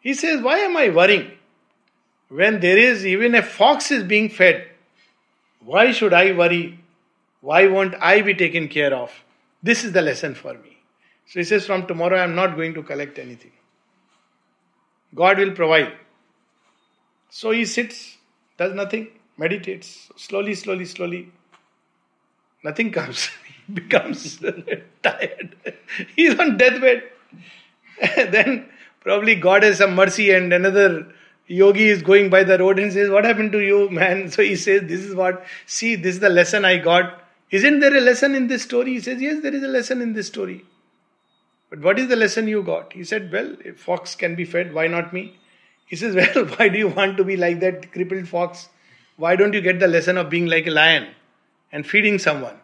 He 0.00 0.14
says, 0.14 0.42
Why 0.42 0.58
am 0.58 0.76
I 0.76 0.88
worrying? 0.90 1.38
when 2.28 2.60
there 2.60 2.78
is 2.78 3.06
even 3.06 3.34
a 3.34 3.42
fox 3.42 3.90
is 3.90 4.04
being 4.04 4.28
fed, 4.28 4.68
why 5.60 5.92
should 5.92 6.12
I 6.12 6.32
worry? 6.32 6.78
Why 7.40 7.66
won't 7.66 7.94
I 8.00 8.22
be 8.22 8.34
taken 8.34 8.68
care 8.68 8.94
of? 8.94 9.12
This 9.62 9.84
is 9.84 9.92
the 9.92 10.02
lesson 10.02 10.34
for 10.34 10.54
me. 10.54 10.78
So 11.26 11.40
he 11.40 11.44
says, 11.44 11.66
From 11.66 11.86
tomorrow 11.86 12.18
I 12.18 12.24
am 12.24 12.34
not 12.34 12.56
going 12.56 12.74
to 12.74 12.82
collect 12.82 13.18
anything. 13.18 13.52
God 15.14 15.38
will 15.38 15.52
provide. 15.52 15.92
So 17.30 17.50
he 17.50 17.64
sits, 17.64 18.16
does 18.56 18.74
nothing, 18.74 19.08
meditates, 19.36 20.10
slowly, 20.16 20.54
slowly, 20.54 20.84
slowly. 20.84 21.32
Nothing 22.64 22.90
comes. 22.90 23.30
he 23.66 23.72
becomes 23.72 24.38
tired. 25.02 25.56
He's 26.16 26.38
on 26.38 26.56
deathbed. 26.56 27.02
then 28.16 28.68
probably 29.00 29.34
God 29.34 29.62
has 29.62 29.78
some 29.78 29.94
mercy 29.94 30.30
and 30.30 30.52
another 30.52 31.12
yogi 31.46 31.88
is 31.88 32.02
going 32.02 32.30
by 32.30 32.44
the 32.44 32.58
road 32.58 32.78
and 32.78 32.92
says, 32.92 33.10
What 33.10 33.24
happened 33.24 33.52
to 33.52 33.58
you, 33.58 33.90
man? 33.90 34.30
So 34.30 34.42
he 34.42 34.56
says, 34.56 34.82
This 34.82 35.00
is 35.00 35.14
what, 35.14 35.44
see, 35.66 35.96
this 35.96 36.16
is 36.16 36.20
the 36.20 36.28
lesson 36.28 36.64
I 36.64 36.78
got. 36.78 37.22
Isn't 37.50 37.80
there 37.80 37.96
a 37.96 38.00
lesson 38.00 38.34
in 38.34 38.46
this 38.46 38.62
story? 38.62 38.92
He 38.92 39.00
says, 39.00 39.20
Yes, 39.20 39.42
there 39.42 39.54
is 39.54 39.62
a 39.62 39.68
lesson 39.68 40.02
in 40.02 40.12
this 40.12 40.26
story. 40.26 40.64
But 41.70 41.80
what 41.80 41.98
is 41.98 42.08
the 42.08 42.16
lesson 42.16 42.48
you 42.48 42.62
got? 42.62 42.92
He 42.92 43.04
said, 43.04 43.30
Well, 43.32 43.56
if 43.64 43.78
fox 43.80 44.14
can 44.14 44.34
be 44.34 44.44
fed, 44.44 44.72
why 44.72 44.86
not 44.86 45.12
me? 45.12 45.38
He 45.86 45.96
says, 45.96 46.14
Well, 46.34 46.46
why 46.46 46.68
do 46.68 46.78
you 46.78 46.88
want 46.88 47.16
to 47.18 47.24
be 47.24 47.36
like 47.36 47.60
that 47.60 47.92
crippled 47.92 48.28
fox? 48.28 48.68
Why 49.16 49.36
don't 49.36 49.52
you 49.52 49.60
get 49.60 49.80
the 49.80 49.88
lesson 49.88 50.16
of 50.16 50.30
being 50.30 50.46
like 50.46 50.66
a 50.66 50.70
lion 50.70 51.08
and 51.72 51.86
feeding 51.86 52.18
someone? 52.18 52.58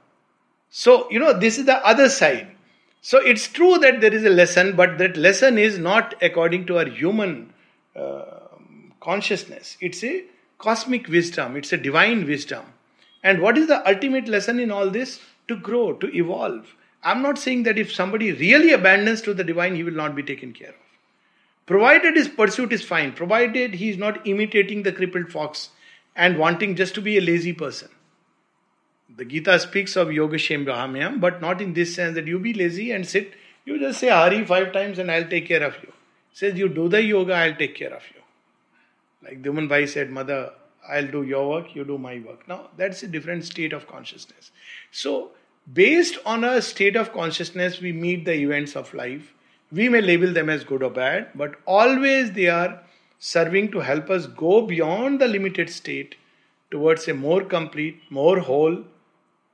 So, 0.70 1.10
you 1.10 1.18
know, 1.18 1.38
this 1.38 1.58
is 1.58 1.66
the 1.66 1.76
other 1.86 2.08
side. 2.08 2.48
So 3.00 3.18
it's 3.18 3.48
true 3.48 3.78
that 3.78 4.00
there 4.00 4.14
is 4.14 4.24
a 4.24 4.30
lesson, 4.30 4.76
but 4.76 4.96
that 4.98 5.16
lesson 5.16 5.58
is 5.58 5.78
not 5.78 6.14
according 6.22 6.66
to 6.66 6.78
our 6.78 6.86
human 6.86 7.52
uh, 7.94 8.24
consciousness. 9.00 9.76
It's 9.80 10.02
a 10.02 10.24
cosmic 10.58 11.08
wisdom, 11.08 11.56
it's 11.56 11.72
a 11.72 11.76
divine 11.76 12.26
wisdom. 12.26 12.64
And 13.22 13.40
what 13.40 13.58
is 13.58 13.68
the 13.68 13.86
ultimate 13.86 14.26
lesson 14.26 14.58
in 14.58 14.70
all 14.70 14.88
this? 14.90 15.20
To 15.48 15.56
grow, 15.56 15.92
to 15.92 16.16
evolve. 16.16 16.74
I'm 17.04 17.22
not 17.22 17.38
saying 17.38 17.64
that 17.64 17.78
if 17.78 17.92
somebody 17.92 18.32
really 18.32 18.72
abandons 18.72 19.20
to 19.22 19.34
the 19.34 19.44
divine, 19.44 19.76
he 19.76 19.84
will 19.84 19.92
not 19.92 20.16
be 20.16 20.22
taken 20.22 20.54
care 20.54 20.70
of. 20.70 20.74
Provided 21.66 22.16
his 22.16 22.28
pursuit 22.28 22.72
is 22.72 22.84
fine, 22.84 23.12
provided 23.12 23.74
he 23.74 23.90
is 23.90 23.98
not 23.98 24.26
imitating 24.26 24.82
the 24.82 24.92
crippled 24.92 25.30
fox 25.30 25.70
and 26.16 26.38
wanting 26.38 26.76
just 26.76 26.94
to 26.94 27.00
be 27.02 27.16
a 27.16 27.20
lazy 27.20 27.52
person. 27.52 27.88
The 29.16 29.24
Gita 29.24 29.58
speaks 29.60 29.96
of 29.96 30.08
Yogakshemam 30.08 30.66
Vahamyaham, 30.66 31.20
but 31.20 31.40
not 31.40 31.60
in 31.60 31.74
this 31.74 31.94
sense 31.94 32.14
that 32.14 32.26
you 32.26 32.38
be 32.38 32.52
lazy 32.52 32.90
and 32.90 33.06
sit. 33.06 33.34
You 33.64 33.78
just 33.78 34.00
say 34.00 34.08
Hari 34.08 34.44
five 34.44 34.72
times 34.72 34.98
and 34.98 35.10
I'll 35.10 35.28
take 35.28 35.46
care 35.46 35.62
of 35.62 35.76
you. 35.82 35.92
says 36.32 36.58
you 36.58 36.68
do 36.68 36.88
the 36.88 37.02
yoga, 37.02 37.34
I'll 37.34 37.54
take 37.54 37.76
care 37.76 37.94
of 37.94 38.02
you. 38.14 38.20
Like 39.22 39.42
Dyuman 39.42 39.68
Bhai 39.68 39.86
said, 39.86 40.10
Mother, 40.10 40.52
I'll 40.88 41.06
do 41.06 41.22
your 41.22 41.48
work, 41.48 41.74
you 41.74 41.84
do 41.84 41.96
my 41.96 42.18
work. 42.18 42.46
Now 42.48 42.68
that's 42.76 43.02
a 43.02 43.06
different 43.06 43.44
state 43.44 43.72
of 43.72 43.86
consciousness. 43.86 44.50
So 44.90 45.30
based 45.72 46.18
on 46.26 46.44
a 46.44 46.60
state 46.60 46.96
of 46.96 47.12
consciousness, 47.12 47.80
we 47.80 47.92
meet 47.92 48.24
the 48.24 48.34
events 48.34 48.76
of 48.76 48.92
life. 48.94 49.32
We 49.72 49.88
may 49.88 50.00
label 50.00 50.32
them 50.32 50.50
as 50.50 50.64
good 50.64 50.82
or 50.82 50.90
bad, 50.90 51.28
but 51.34 51.56
always 51.66 52.32
they 52.32 52.48
are 52.48 52.80
serving 53.18 53.70
to 53.72 53.80
help 53.80 54.10
us 54.10 54.26
go 54.26 54.66
beyond 54.66 55.20
the 55.20 55.28
limited 55.28 55.70
state 55.70 56.16
towards 56.70 57.08
a 57.08 57.14
more 57.14 57.42
complete, 57.42 58.02
more 58.10 58.40
whole 58.40 58.84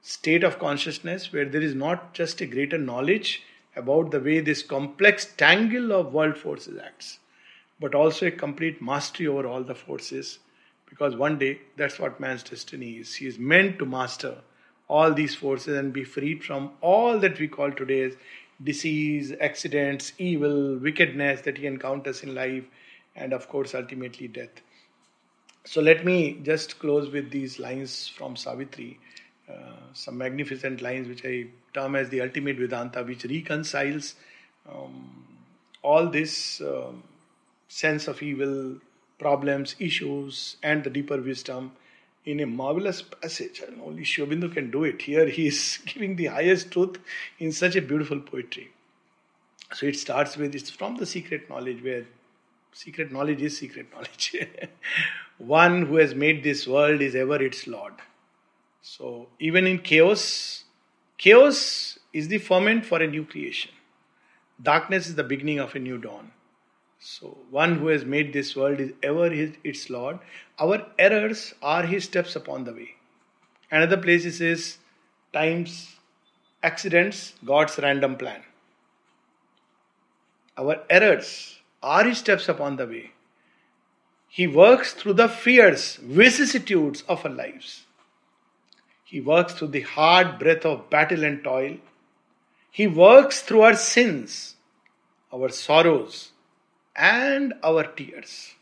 state 0.03 0.43
of 0.43 0.59
consciousness 0.59 1.33
where 1.33 1.45
there 1.45 1.61
is 1.61 1.75
not 1.75 2.15
just 2.15 2.41
a 2.41 2.47
greater 2.47 2.79
knowledge 2.79 3.43
about 3.77 4.11
the 4.11 4.21
way 4.21 4.41
this 4.41 4.63
complex 4.63 5.27
tangle 5.37 5.93
of 5.93 6.13
world 6.13 6.37
forces 6.37 6.79
acts, 6.85 7.19
but 7.79 7.95
also 7.95 8.27
a 8.27 8.31
complete 8.31 8.83
mastery 8.83 9.27
over 9.27 9.47
all 9.47 9.63
the 9.63 9.75
forces. 9.75 10.39
Because 10.89 11.15
one 11.15 11.39
day, 11.39 11.61
that's 11.77 12.01
what 12.01 12.19
man's 12.19 12.43
destiny 12.43 12.95
is. 12.95 13.15
He 13.15 13.27
is 13.27 13.39
meant 13.39 13.79
to 13.79 13.87
master 13.87 14.39
all 14.91 15.15
these 15.15 15.37
forces 15.37 15.79
and 15.79 15.93
be 15.93 16.03
freed 16.03 16.43
from 16.43 16.73
all 16.81 17.19
that 17.21 17.39
we 17.39 17.47
call 17.47 17.71
today 17.71 18.03
as 18.03 18.15
disease, 18.63 19.33
accidents, 19.41 20.13
evil, 20.19 20.77
wickedness 20.79 21.43
that 21.43 21.59
he 21.59 21.67
encounters 21.67 22.23
in 22.25 22.35
life, 22.35 22.65
and 23.15 23.33
of 23.33 23.49
course, 23.49 23.75
ultimately 23.75 24.27
death. 24.27 24.61
So, 25.65 25.81
let 25.81 26.05
me 26.05 26.41
just 26.43 26.79
close 26.81 27.09
with 27.11 27.31
these 27.31 27.59
lines 27.61 28.09
from 28.09 28.35
Savitri. 28.35 28.99
Uh, 29.49 29.77
some 29.93 30.19
magnificent 30.19 30.81
lines 30.81 31.09
which 31.09 31.25
I 31.25 31.47
term 31.73 31.95
as 31.95 32.09
the 32.09 32.21
ultimate 32.23 32.57
Vedanta, 32.57 33.05
which 33.05 33.25
reconciles 33.25 34.15
um, 34.69 35.25
all 35.83 36.09
this 36.09 36.61
um, 36.61 37.03
sense 37.69 38.09
of 38.09 38.23
evil, 38.23 38.77
problems, 39.19 39.77
issues, 39.79 40.57
and 40.63 40.83
the 40.83 40.91
deeper 40.91 41.21
wisdom 41.21 41.73
in 42.31 42.41
a 42.41 42.47
marvelous 42.47 43.03
passage. 43.03 43.63
And 43.67 43.81
only 43.81 44.05
Sri 44.05 44.25
Aurobindo 44.25 44.53
can 44.53 44.71
do 44.71 44.85
it. 44.85 45.03
Here 45.03 45.27
he 45.27 45.49
is 45.49 45.79
giving 45.87 46.17
the 46.17 46.27
highest 46.27 46.71
truth 46.71 46.99
in 47.39 47.53
such 47.53 47.77
a 47.77 47.83
beautiful 47.83 48.21
poetry. 48.21 48.71
So 49.73 49.87
it 49.87 49.97
starts 49.97 50.37
with 50.37 50.55
it's 50.55 50.71
from 50.71 50.97
the 50.97 51.07
secret 51.07 51.49
knowledge 51.49 51.83
where 51.83 52.05
secret 52.73 53.13
knowledge 53.13 53.43
is 53.43 53.59
secret 53.59 53.87
knowledge. 53.93 54.37
One 55.39 55.87
who 55.87 55.97
has 55.97 56.15
made 56.15 56.43
this 56.43 56.67
world 56.67 57.01
is 57.01 57.15
ever 57.15 57.43
its 57.43 57.67
Lord. 57.67 57.95
So 58.83 59.29
even 59.39 59.67
in 59.67 59.79
chaos, 59.79 60.65
chaos 61.19 61.99
is 62.13 62.29
the 62.29 62.39
ferment 62.39 62.85
for 62.85 63.01
a 63.01 63.07
new 63.07 63.25
creation. 63.25 63.71
Darkness 64.63 65.07
is 65.07 65.15
the 65.15 65.25
beginning 65.25 65.59
of 65.59 65.75
a 65.75 65.79
new 65.79 65.99
dawn. 65.99 66.33
So 67.01 67.39
one 67.51 67.79
who 67.79 67.87
has 67.87 68.05
made 68.05 68.33
this 68.33 68.55
world 68.55 68.79
is 68.79 68.93
ever 69.03 69.31
his, 69.31 69.53
its 69.65 69.89
Lord. 69.89 70.19
Our 70.59 70.87
errors 70.99 71.55
are 71.63 71.83
his 71.85 72.05
steps 72.05 72.37
upon 72.37 72.65
the 72.65 72.73
way. 72.73 72.91
Another 73.71 73.97
place 73.97 74.25
he 74.25 74.31
says, 74.31 74.77
times, 75.33 75.97
accidents, 76.63 77.33
God's 77.45 77.79
random 77.79 78.17
plan. 78.17 78.43
Our 80.59 80.83
errors 80.91 81.59
are 81.83 82.05
his 82.05 82.19
steps 82.19 82.49
upon 82.51 82.77
the 82.77 82.87
way. 82.87 83.13
He 84.29 84.47
works 84.47 84.93
through 84.93 85.15
the 85.15 85.29
fierce 85.29 85.97
vicissitudes 85.97 87.03
of 87.09 87.25
our 87.25 87.33
lives. 87.33 87.87
He 89.05 89.21
works 89.21 89.55
through 89.55 89.69
the 89.69 89.81
hard 89.81 90.39
breath 90.39 90.67
of 90.67 90.91
battle 90.91 91.25
and 91.25 91.43
toil. 91.43 91.79
He 92.71 92.87
works 92.87 93.41
through 93.41 93.63
our 93.63 93.75
sins, 93.75 94.57
our 95.33 95.49
sorrows, 95.49 96.31
and 96.97 97.55
our 97.63 97.85
tears. 97.85 98.55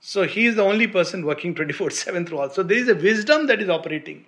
So 0.00 0.24
he 0.24 0.46
is 0.46 0.54
the 0.54 0.62
only 0.62 0.86
person 0.86 1.24
working 1.24 1.54
24 1.54 1.90
7 1.90 2.26
through 2.26 2.38
all. 2.38 2.50
So 2.50 2.62
there 2.62 2.78
is 2.78 2.88
a 2.88 2.94
wisdom 2.94 3.46
that 3.48 3.60
is 3.60 3.68
operating 3.68 4.24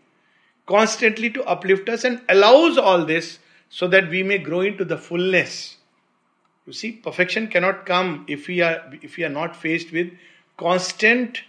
constantly 0.66 1.30
to 1.30 1.42
uplift 1.44 1.88
us 1.88 2.04
and 2.04 2.20
allows 2.28 2.76
all 2.78 3.04
this 3.04 3.38
so 3.70 3.88
that 3.88 4.08
we 4.10 4.22
may 4.22 4.38
grow 4.38 4.60
into 4.60 4.84
the 4.84 4.98
fullness. 4.98 5.76
You 6.66 6.72
see, 6.72 6.92
perfection 6.92 7.48
cannot 7.48 7.86
come 7.86 8.26
if 8.28 8.46
we 8.46 8.60
are 8.60 8.90
if 9.02 9.16
we 9.16 9.24
are 9.24 9.30
not 9.30 9.56
faced 9.56 9.90
with 9.92 10.10
constant 10.58 11.42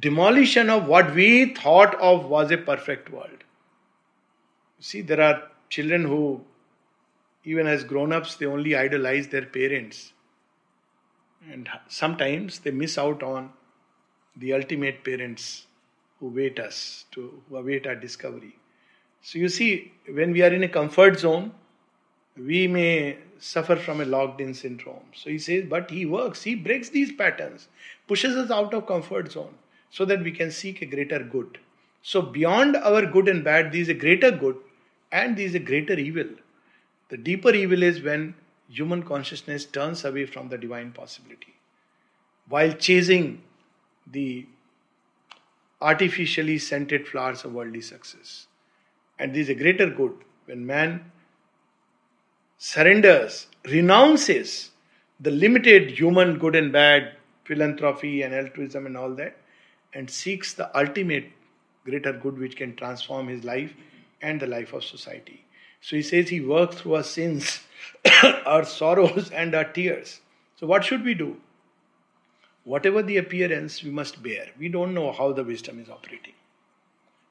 demolition 0.00 0.68
of 0.68 0.86
what 0.86 1.14
we 1.14 1.54
thought 1.54 1.94
of 1.94 2.26
was 2.26 2.50
a 2.50 2.58
perfect 2.58 3.10
world. 3.10 3.44
You 4.78 4.84
see, 4.84 5.00
there 5.00 5.20
are 5.20 5.44
children 5.70 6.04
who, 6.04 6.42
even 7.44 7.66
as 7.66 7.84
grown 7.84 8.12
ups, 8.12 8.34
they 8.34 8.46
only 8.46 8.76
idolize 8.76 9.28
their 9.28 9.46
parents. 9.46 10.12
And 11.52 11.68
sometimes 11.88 12.60
they 12.60 12.70
miss 12.70 12.98
out 12.98 13.22
on 13.22 13.50
the 14.36 14.52
ultimate 14.52 15.04
parents 15.04 15.66
who 16.20 16.28
wait 16.28 16.58
us, 16.58 17.04
to, 17.12 17.42
who 17.48 17.56
await 17.56 17.86
our 17.86 17.94
discovery. 17.94 18.56
So 19.22 19.38
you 19.38 19.48
see, 19.48 19.92
when 20.08 20.32
we 20.32 20.42
are 20.42 20.52
in 20.52 20.62
a 20.62 20.68
comfort 20.68 21.18
zone, 21.18 21.52
we 22.36 22.66
may 22.66 23.18
suffer 23.38 23.76
from 23.76 24.00
a 24.00 24.04
locked 24.04 24.40
in 24.40 24.54
syndrome. 24.54 25.04
So 25.14 25.30
he 25.30 25.38
says, 25.38 25.64
but 25.68 25.90
he 25.90 26.06
works, 26.06 26.42
he 26.42 26.54
breaks 26.54 26.88
these 26.88 27.12
patterns, 27.12 27.68
pushes 28.06 28.36
us 28.36 28.50
out 28.50 28.74
of 28.74 28.86
comfort 28.86 29.32
zone 29.32 29.54
so 29.90 30.04
that 30.04 30.22
we 30.22 30.32
can 30.32 30.50
seek 30.50 30.82
a 30.82 30.86
greater 30.86 31.20
good. 31.20 31.58
So 32.02 32.22
beyond 32.22 32.76
our 32.76 33.06
good 33.06 33.28
and 33.28 33.42
bad, 33.42 33.72
there 33.72 33.80
is 33.80 33.88
a 33.88 33.94
greater 33.94 34.30
good 34.30 34.56
and 35.10 35.36
there 35.36 35.46
is 35.46 35.54
a 35.54 35.60
greater 35.60 35.94
evil. 35.94 36.28
The 37.08 37.16
deeper 37.16 37.50
evil 37.50 37.82
is 37.82 38.02
when 38.02 38.34
human 38.68 39.02
consciousness 39.02 39.64
turns 39.64 40.04
away 40.04 40.26
from 40.26 40.48
the 40.48 40.58
divine 40.58 40.92
possibility 40.92 41.54
while 42.48 42.72
chasing 42.72 43.42
the 44.06 44.46
artificially 45.80 46.58
scented 46.58 47.06
flowers 47.06 47.44
of 47.44 47.52
worldly 47.52 47.80
success. 47.80 48.46
And 49.18 49.34
there 49.34 49.40
is 49.40 49.48
a 49.48 49.54
greater 49.54 49.90
good 49.90 50.14
when 50.46 50.64
man 50.64 51.10
surrenders, 52.58 53.48
renounces 53.64 54.70
the 55.20 55.30
limited 55.30 55.90
human 55.90 56.38
good 56.38 56.56
and 56.56 56.72
bad, 56.72 57.16
philanthropy 57.44 58.22
and 58.22 58.34
altruism 58.34 58.86
and 58.86 58.96
all 58.96 59.14
that, 59.14 59.36
and 59.92 60.10
seeks 60.10 60.54
the 60.54 60.76
ultimate 60.78 61.30
greater 61.84 62.12
good 62.12 62.38
which 62.38 62.56
can 62.56 62.74
transform 62.76 63.28
his 63.28 63.44
life 63.44 63.72
and 64.22 64.40
the 64.40 64.46
life 64.46 64.72
of 64.72 64.84
society. 64.84 65.44
So 65.80 65.96
he 65.96 66.02
says 66.02 66.28
he 66.28 66.40
works 66.40 66.76
through 66.76 66.96
our 66.96 67.02
sins, 67.02 67.60
our 68.46 68.64
sorrows, 68.64 69.30
and 69.30 69.54
our 69.54 69.64
tears. 69.64 70.20
So, 70.56 70.66
what 70.66 70.84
should 70.84 71.04
we 71.04 71.14
do? 71.14 71.36
Whatever 72.64 73.02
the 73.02 73.16
appearance, 73.16 73.82
we 73.82 73.90
must 73.90 74.22
bear. 74.22 74.48
We 74.58 74.68
don't 74.68 74.94
know 74.94 75.12
how 75.12 75.32
the 75.32 75.44
wisdom 75.44 75.78
is 75.80 75.88
operating. 75.88 76.32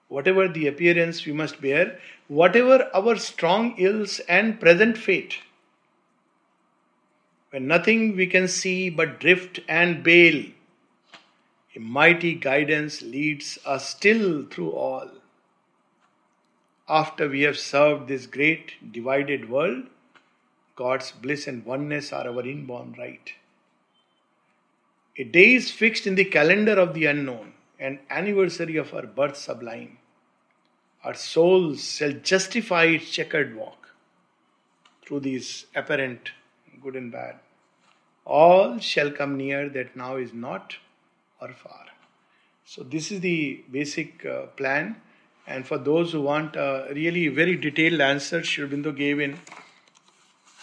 Whatever 0.07 0.47
the 0.47 0.67
appearance, 0.67 1.25
we 1.25 1.33
must 1.33 1.61
bear. 1.61 1.99
Whatever 2.27 2.89
our 2.93 3.17
strong 3.17 3.75
ills 3.77 4.19
and 4.21 4.59
present 4.59 4.97
fate. 4.97 5.39
When 7.49 7.67
nothing 7.67 8.15
we 8.15 8.27
can 8.27 8.47
see 8.47 8.89
but 8.89 9.19
drift 9.19 9.59
and 9.67 10.03
bail, 10.03 10.45
a 11.75 11.79
mighty 11.79 12.35
guidance 12.35 13.01
leads 13.01 13.57
us 13.65 13.89
still 13.89 14.45
through 14.45 14.71
all 14.71 15.09
after 16.87 17.27
we 17.27 17.41
have 17.41 17.57
served 17.57 18.07
this 18.07 18.27
great 18.27 18.91
divided 18.91 19.49
world, 19.49 19.85
God's 20.75 21.11
bliss 21.11 21.47
and 21.47 21.65
oneness 21.65 22.11
are 22.11 22.27
our 22.27 22.45
inborn 22.45 22.95
right. 22.97 23.33
A 25.17 25.23
day 25.23 25.53
is 25.53 25.71
fixed 25.71 26.05
in 26.05 26.15
the 26.15 26.25
calendar 26.25 26.73
of 26.73 26.93
the 26.93 27.05
unknown, 27.05 27.53
an 27.79 27.99
anniversary 28.09 28.75
of 28.75 28.93
our 28.93 29.05
birth 29.05 29.37
sublime. 29.37 29.97
Our 31.03 31.13
souls 31.13 31.95
shall 31.95 32.11
justify 32.11 32.85
its 32.85 33.09
checkered 33.09 33.55
walk 33.55 33.89
through 35.05 35.21
these 35.21 35.65
apparent 35.75 36.31
good 36.83 36.95
and 36.95 37.11
bad. 37.11 37.39
All 38.25 38.79
shall 38.79 39.11
come 39.11 39.37
near 39.37 39.69
that 39.69 39.95
now 39.95 40.17
is 40.17 40.33
not 40.33 40.75
or 41.39 41.53
far. 41.53 41.85
So, 42.65 42.83
this 42.83 43.11
is 43.11 43.21
the 43.21 43.63
basic 43.71 44.25
uh, 44.25 44.47
plan 44.57 44.95
and 45.47 45.67
for 45.67 45.77
those 45.77 46.11
who 46.11 46.21
want 46.21 46.55
a 46.55 46.87
really 46.91 47.27
very 47.27 47.55
detailed 47.55 48.01
answer, 48.01 48.43
Sri 48.43 48.67
Aurobindo 48.67 48.95
gave 48.95 49.19
in. 49.19 49.37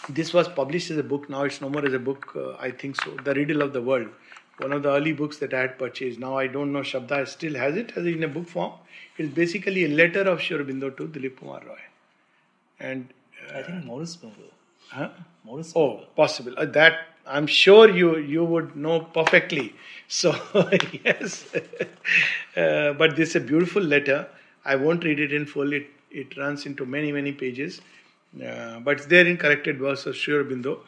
This 0.09 0.33
was 0.33 0.47
published 0.47 0.91
as 0.91 0.97
a 0.97 1.03
book. 1.03 1.29
Now 1.29 1.43
it's 1.43 1.61
no 1.61 1.69
more 1.69 1.85
as 1.85 1.93
a 1.93 1.99
book. 1.99 2.31
Uh, 2.35 2.55
I 2.59 2.71
think 2.71 2.95
so. 3.01 3.11
The 3.23 3.33
Riddle 3.33 3.61
of 3.61 3.73
the 3.73 3.81
World, 3.81 4.09
one 4.57 4.73
of 4.73 4.83
the 4.83 4.91
early 4.91 5.13
books 5.13 5.37
that 5.37 5.53
I 5.53 5.61
had 5.61 5.79
purchased. 5.79 6.19
Now 6.19 6.37
I 6.37 6.47
don't 6.47 6.73
know. 6.73 6.81
Shabda 6.81 7.27
still 7.27 7.55
has 7.55 7.75
it 7.75 7.93
as 7.95 8.05
in 8.05 8.23
a 8.23 8.27
book 8.27 8.47
form. 8.47 8.73
It's 9.17 9.33
basically 9.33 9.85
a 9.85 9.89
letter 9.89 10.21
of 10.21 10.41
Sri 10.41 10.57
Aurobindo 10.57 10.95
to 10.97 11.07
Dilip 11.07 11.39
Kumar 11.39 11.61
Roy. 11.65 11.79
And 12.79 13.13
uh, 13.49 13.59
I 13.59 13.63
think 13.63 13.85
Morrisburg. 13.85 14.31
Huh? 14.89 15.09
Morrisburg. 15.43 15.81
Oh, 15.81 16.03
possible. 16.15 16.53
Uh, 16.57 16.65
that 16.65 17.07
I'm 17.25 17.47
sure 17.47 17.89
you 17.89 18.17
you 18.17 18.43
would 18.43 18.75
know 18.75 18.99
perfectly. 19.01 19.73
So 20.09 20.31
yes, 21.05 21.47
uh, 22.57 22.93
but 22.93 23.15
this 23.15 23.29
is 23.29 23.35
a 23.37 23.39
beautiful 23.39 23.81
letter 23.81 24.27
I 24.65 24.75
won't 24.75 25.03
read 25.03 25.19
it 25.19 25.33
in 25.33 25.45
full. 25.45 25.73
It, 25.73 25.87
it 26.11 26.37
runs 26.37 26.65
into 26.65 26.85
many, 26.85 27.11
many 27.11 27.31
pages. 27.31 27.81
But 28.35 28.97
it's 28.97 29.05
there 29.05 29.25
in 29.25 29.37
Collected 29.37 29.79
Works 29.79 30.05
of 30.05 30.15
Sri 30.15 30.33
Aurobindo. 30.33 30.79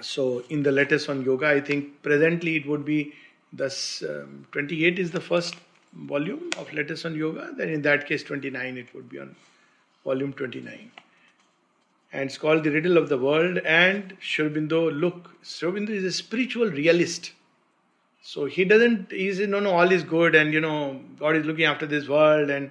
So, 0.00 0.44
in 0.48 0.62
the 0.62 0.70
letters 0.70 1.08
on 1.08 1.24
yoga, 1.24 1.48
I 1.48 1.60
think 1.60 2.02
presently 2.02 2.56
it 2.56 2.66
would 2.66 2.84
be 2.84 3.12
thus 3.52 4.02
um, 4.08 4.46
28 4.52 4.98
is 4.98 5.10
the 5.10 5.20
first 5.20 5.56
volume 5.92 6.50
of 6.56 6.72
letters 6.72 7.04
on 7.04 7.16
yoga. 7.16 7.52
Then, 7.56 7.70
in 7.70 7.82
that 7.82 8.06
case, 8.06 8.22
29 8.22 8.76
it 8.78 8.94
would 8.94 9.08
be 9.08 9.18
on 9.18 9.34
volume 10.04 10.32
29. 10.32 10.92
And 12.12 12.30
it's 12.30 12.38
called 12.38 12.62
The 12.62 12.70
Riddle 12.70 12.96
of 12.96 13.08
the 13.08 13.18
World. 13.18 13.58
And 13.58 14.16
Sri 14.20 14.48
Aurobindo, 14.48 14.96
look, 14.98 15.30
Sri 15.42 15.70
Aurobindo 15.70 15.90
is 15.90 16.04
a 16.04 16.12
spiritual 16.12 16.70
realist. 16.70 17.32
So 18.22 18.44
he 18.44 18.64
doesn't, 18.64 19.10
he's, 19.10 19.40
no, 19.40 19.58
no, 19.58 19.72
all 19.72 19.90
is 19.90 20.04
good, 20.04 20.34
and 20.34 20.52
you 20.52 20.60
know, 20.60 21.00
God 21.18 21.36
is 21.36 21.46
looking 21.46 21.64
after 21.64 21.86
this 21.86 22.08
world, 22.08 22.50
and 22.50 22.70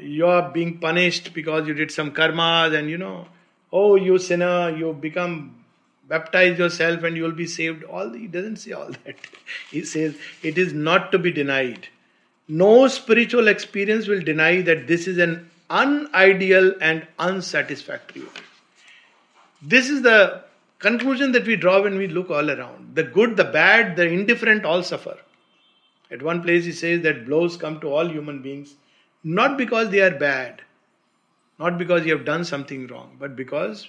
you 0.00 0.26
are 0.26 0.50
being 0.50 0.78
punished 0.78 1.32
because 1.34 1.66
you 1.66 1.74
did 1.74 1.90
some 1.90 2.12
karmas, 2.12 2.78
and 2.78 2.90
you 2.90 2.98
know, 2.98 3.26
oh, 3.72 3.96
you 3.96 4.18
sinner, 4.18 4.76
you 4.76 4.92
become 4.92 5.56
baptize 6.08 6.58
yourself 6.58 7.02
and 7.02 7.16
you 7.16 7.22
will 7.24 7.32
be 7.32 7.46
saved. 7.46 7.84
All 7.84 8.10
he 8.10 8.26
doesn't 8.26 8.56
say 8.56 8.72
all 8.72 8.90
that. 9.04 9.16
He 9.70 9.84
says 9.84 10.16
it 10.42 10.58
is 10.58 10.72
not 10.72 11.12
to 11.12 11.18
be 11.18 11.32
denied. 11.32 11.88
No 12.48 12.86
spiritual 12.86 13.48
experience 13.48 14.06
will 14.06 14.20
deny 14.20 14.60
that 14.62 14.86
this 14.86 15.08
is 15.08 15.18
an 15.18 15.50
unideal 15.70 16.74
and 16.80 17.06
unsatisfactory. 17.18 18.22
This 19.60 19.90
is 19.90 20.02
the 20.02 20.44
conclusion 20.78 21.32
that 21.32 21.46
we 21.46 21.56
draw 21.56 21.82
when 21.82 21.98
we 21.98 22.06
look 22.06 22.30
all 22.30 22.50
around. 22.50 22.94
The 22.94 23.02
good, 23.02 23.36
the 23.36 23.44
bad, 23.44 23.96
the 23.96 24.06
indifferent 24.06 24.64
all 24.64 24.84
suffer. 24.84 25.18
At 26.08 26.22
one 26.22 26.42
place, 26.42 26.64
he 26.64 26.72
says 26.72 27.02
that 27.02 27.26
blows 27.26 27.56
come 27.56 27.80
to 27.80 27.88
all 27.88 28.08
human 28.08 28.42
beings 28.42 28.76
not 29.26 29.58
because 29.58 29.90
they 29.90 30.00
are 30.00 30.16
bad, 30.16 30.62
not 31.58 31.78
because 31.78 32.06
you 32.06 32.16
have 32.16 32.24
done 32.24 32.44
something 32.44 32.86
wrong, 32.86 33.16
but 33.18 33.34
because 33.34 33.88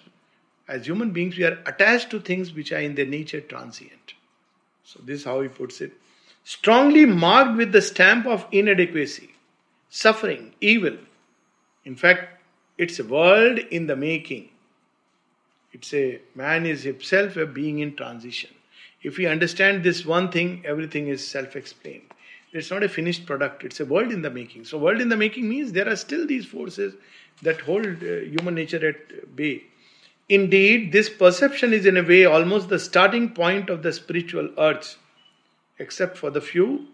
as 0.68 0.88
human 0.88 1.12
beings 1.12 1.38
we 1.38 1.44
are 1.44 1.60
attached 1.68 2.10
to 2.10 2.20
things 2.20 2.54
which 2.54 2.72
are 2.72 2.80
in 2.80 2.96
their 2.96 3.06
nature 3.06 3.40
transient. 3.40 4.16
So, 4.84 5.00
this 5.04 5.20
is 5.20 5.26
how 5.26 5.42
he 5.42 5.48
puts 5.48 5.80
it. 5.80 5.92
Strongly 6.44 7.06
marked 7.06 7.56
with 7.56 7.72
the 7.72 7.84
stamp 7.84 8.26
of 8.26 8.48
inadequacy, 8.52 9.36
suffering, 9.90 10.56
evil. 10.60 10.98
In 11.86 11.96
fact, 11.96 12.42
it's 12.80 12.98
a 12.98 13.04
world 13.04 13.60
in 13.60 13.86
the 13.86 13.96
making. 13.96 14.50
It's 15.72 15.94
a 15.94 16.20
man 16.34 16.66
is 16.66 16.82
himself 16.82 17.38
a 17.38 17.46
being 17.46 17.78
in 17.78 17.96
transition. 17.96 18.50
If 19.04 19.18
we 19.18 19.28
understand 19.28 19.84
this 19.84 20.04
one 20.04 20.32
thing, 20.32 20.64
everything 20.66 21.10
is 21.10 21.28
self 21.28 21.56
explained. 21.56 22.12
It's 22.54 22.72
not 22.72 22.84
a 22.84 22.90
finished 22.90 23.26
product, 23.26 23.64
it's 23.64 23.80
a 23.80 23.86
world 23.86 24.12
in 24.12 24.22
the 24.22 24.30
making. 24.30 24.66
So, 24.66 24.78
world 24.78 25.02
in 25.02 25.10
the 25.10 25.18
making 25.18 25.50
means 25.50 25.72
there 25.72 25.90
are 25.90 25.96
still 25.96 26.26
these 26.26 26.46
forces 26.46 26.94
that 27.42 27.62
hold 27.62 27.86
uh, 27.86 28.20
human 28.22 28.56
nature 28.56 28.88
at 28.88 29.36
bay. 29.36 29.64
Indeed, 30.30 30.92
this 30.92 31.10
perception 31.10 31.74
is 31.74 31.86
in 31.86 31.98
a 31.98 32.04
way 32.04 32.26
almost 32.26 32.70
the 32.70 32.80
starting 32.80 33.30
point 33.30 33.70
of 33.70 33.84
the 33.84 33.94
spiritual 33.94 34.50
urge, 34.58 34.96
except 35.80 36.18
for 36.18 36.30
the 36.30 36.42
few 36.42 36.88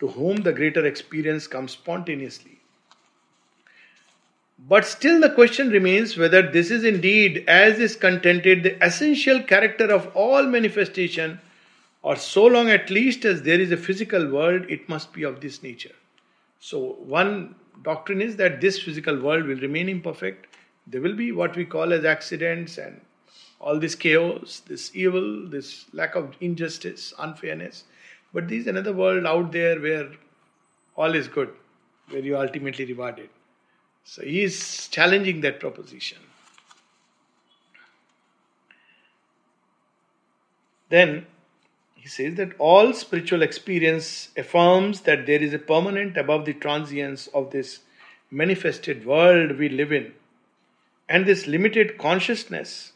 to 0.00 0.08
whom 0.08 0.36
the 0.36 0.52
greater 0.52 0.84
experience 0.84 1.46
comes 1.46 1.72
spontaneously. 1.72 2.58
But 4.58 4.84
still, 4.84 5.20
the 5.20 5.30
question 5.30 5.70
remains 5.70 6.16
whether 6.16 6.42
this 6.42 6.70
is 6.70 6.84
indeed, 6.84 7.44
as 7.46 7.78
is 7.78 7.94
contended, 7.94 8.62
the 8.62 8.84
essential 8.84 9.42
character 9.42 9.84
of 9.84 10.14
all 10.14 10.44
manifestation, 10.44 11.40
or 12.06 12.14
so 12.14 12.46
long 12.46 12.68
at 12.70 12.88
least 12.88 13.24
as 13.24 13.42
there 13.42 13.60
is 13.60 13.72
a 13.72 13.76
physical 13.76 14.28
world, 14.30 14.64
it 14.70 14.88
must 14.88 15.12
be 15.12 15.24
of 15.24 15.40
this 15.40 15.64
nature. 15.64 15.94
So, 16.60 16.78
one 17.00 17.56
doctrine 17.82 18.22
is 18.22 18.36
that 18.36 18.60
this 18.60 18.80
physical 18.80 19.20
world 19.20 19.44
will 19.44 19.58
remain 19.58 19.88
imperfect. 19.88 20.46
There 20.86 21.00
will 21.00 21.16
be 21.16 21.32
what 21.32 21.56
we 21.56 21.64
call 21.64 21.92
as 21.92 22.04
accidents 22.04 22.78
and 22.78 23.00
all 23.60 23.80
this 23.80 23.96
chaos, 23.96 24.62
this 24.68 24.94
evil, 24.94 25.48
this 25.48 25.86
lack 25.92 26.14
of 26.14 26.36
injustice, 26.40 27.12
unfairness. 27.18 27.82
But 28.32 28.46
there 28.46 28.58
is 28.58 28.68
another 28.68 28.92
world 28.92 29.26
out 29.26 29.50
there 29.50 29.80
where 29.80 30.08
all 30.94 31.12
is 31.12 31.26
good, 31.26 31.52
where 32.10 32.22
you 32.22 32.36
are 32.36 32.46
ultimately 32.46 32.84
rewarded. 32.84 33.30
So 34.04 34.22
he 34.22 34.44
is 34.44 34.86
challenging 34.92 35.40
that 35.40 35.58
proposition. 35.58 36.18
Then 40.88 41.26
he 42.06 42.10
says 42.10 42.36
that 42.36 42.52
all 42.60 42.92
spiritual 42.92 43.42
experience 43.42 44.28
affirms 44.36 45.00
that 45.00 45.26
there 45.26 45.42
is 45.42 45.52
a 45.52 45.58
permanent 45.58 46.16
above 46.16 46.44
the 46.44 46.52
transience 46.52 47.26
of 47.34 47.50
this 47.50 47.80
manifested 48.30 49.04
world 49.04 49.58
we 49.58 49.68
live 49.68 49.90
in, 49.90 50.12
and 51.08 51.26
this 51.26 51.48
limited 51.48 51.98
consciousness 51.98 52.92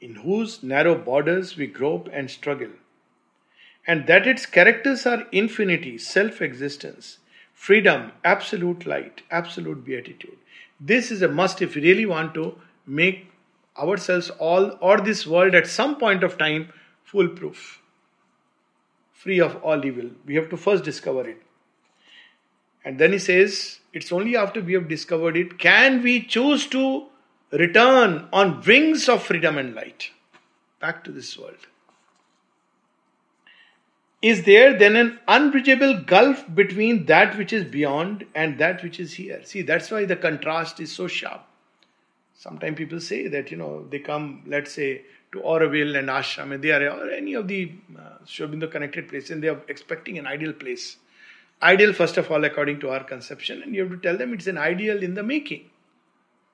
in 0.00 0.14
whose 0.14 0.62
narrow 0.62 0.94
borders 0.94 1.56
we 1.56 1.66
grope 1.66 2.08
and 2.12 2.30
struggle, 2.30 2.70
and 3.88 4.06
that 4.06 4.24
its 4.24 4.46
characters 4.46 5.04
are 5.04 5.26
infinity, 5.32 5.98
self 5.98 6.40
existence, 6.40 7.18
freedom, 7.52 8.12
absolute 8.22 8.86
light, 8.86 9.22
absolute 9.32 9.84
beatitude. 9.84 10.38
This 10.78 11.10
is 11.10 11.22
a 11.22 11.34
must 11.42 11.60
if 11.60 11.74
we 11.74 11.82
really 11.82 12.06
want 12.06 12.34
to 12.34 12.54
make 12.86 13.32
ourselves 13.76 14.30
all 14.38 14.78
or 14.80 15.00
this 15.00 15.26
world 15.26 15.56
at 15.56 15.66
some 15.66 15.96
point 15.96 16.22
of 16.22 16.38
time 16.38 16.72
foolproof, 17.02 17.80
free 19.24 19.40
of 19.40 19.56
all 19.64 19.84
evil. 19.84 20.10
We 20.26 20.34
have 20.36 20.50
to 20.50 20.56
first 20.56 20.84
discover 20.84 21.26
it. 21.28 21.42
And 22.84 22.98
then 22.98 23.12
he 23.12 23.18
says, 23.18 23.80
it's 23.94 24.12
only 24.12 24.36
after 24.36 24.60
we 24.60 24.74
have 24.74 24.88
discovered 24.88 25.36
it 25.36 25.58
can 25.58 26.02
we 26.02 26.22
choose 26.22 26.66
to 26.68 27.06
return 27.50 28.28
on 28.32 28.62
wings 28.66 29.08
of 29.08 29.22
freedom 29.22 29.56
and 29.56 29.74
light 29.74 30.10
back 30.78 31.02
to 31.04 31.12
this 31.12 31.38
world. 31.38 31.66
Is 34.20 34.44
there 34.44 34.78
then 34.78 34.96
an 34.96 35.18
unbridgeable 35.28 36.04
gulf 36.04 36.44
between 36.54 37.06
that 37.06 37.36
which 37.38 37.52
is 37.52 37.64
beyond 37.64 38.26
and 38.34 38.58
that 38.58 38.82
which 38.82 39.00
is 39.00 39.14
here? 39.14 39.40
See, 39.44 39.62
that's 39.62 39.90
why 39.90 40.04
the 40.04 40.16
contrast 40.16 40.80
is 40.80 40.92
so 40.92 41.06
sharp. 41.06 41.42
Sometimes 42.34 42.76
people 42.76 43.00
say 43.00 43.28
that, 43.28 43.50
you 43.50 43.56
know, 43.56 43.86
they 43.88 43.98
come, 43.98 44.42
let's 44.46 44.72
say, 44.72 45.02
to 45.34 45.40
Auroville 45.40 45.98
and 45.98 46.08
Ashram, 46.08 46.52
and 46.52 46.64
they 46.64 46.70
are, 46.70 46.88
or 46.88 47.10
any 47.10 47.34
of 47.34 47.46
the 47.48 47.72
uh, 47.98 48.24
Sri 48.24 48.46
Aurobindo 48.46 48.70
connected 48.70 49.08
places, 49.08 49.30
and 49.30 49.42
they 49.42 49.48
are 49.48 49.60
expecting 49.68 50.18
an 50.18 50.26
ideal 50.26 50.52
place. 50.52 50.96
Ideal, 51.62 51.92
first 51.92 52.16
of 52.16 52.30
all, 52.30 52.44
according 52.44 52.80
to 52.80 52.90
our 52.90 53.04
conception, 53.04 53.62
and 53.62 53.74
you 53.74 53.82
have 53.82 53.90
to 53.90 53.98
tell 53.98 54.16
them 54.16 54.32
it's 54.32 54.46
an 54.46 54.58
ideal 54.58 55.02
in 55.02 55.14
the 55.14 55.22
making. 55.22 55.70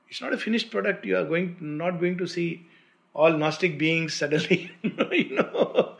It's 0.09 0.21
not 0.21 0.33
a 0.33 0.39
finished 0.39 0.71
product. 0.71 1.05
You 1.05 1.17
are 1.19 1.25
going 1.25 1.57
not 1.61 2.01
going 2.01 2.19
to 2.19 2.27
see 2.27 2.67
all 3.15 3.33
Gnostic 3.37 3.79
beings 3.79 4.15
suddenly, 4.15 4.71
you 4.83 5.35
know, 5.35 5.97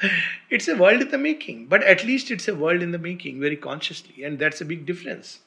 it's 0.49 0.69
a 0.69 0.77
world 0.77 1.01
in 1.03 1.11
the 1.11 1.19
making. 1.19 1.67
But 1.67 1.83
at 1.83 2.05
least 2.05 2.31
it's 2.31 2.49
a 2.49 2.55
world 2.55 2.83
in 2.83 2.93
the 2.93 2.99
making, 2.99 3.41
very 3.41 3.57
consciously, 3.57 4.25
and 4.25 4.39
that's 4.39 4.61
a 4.61 4.65
big 4.65 4.87
difference. 4.87 5.41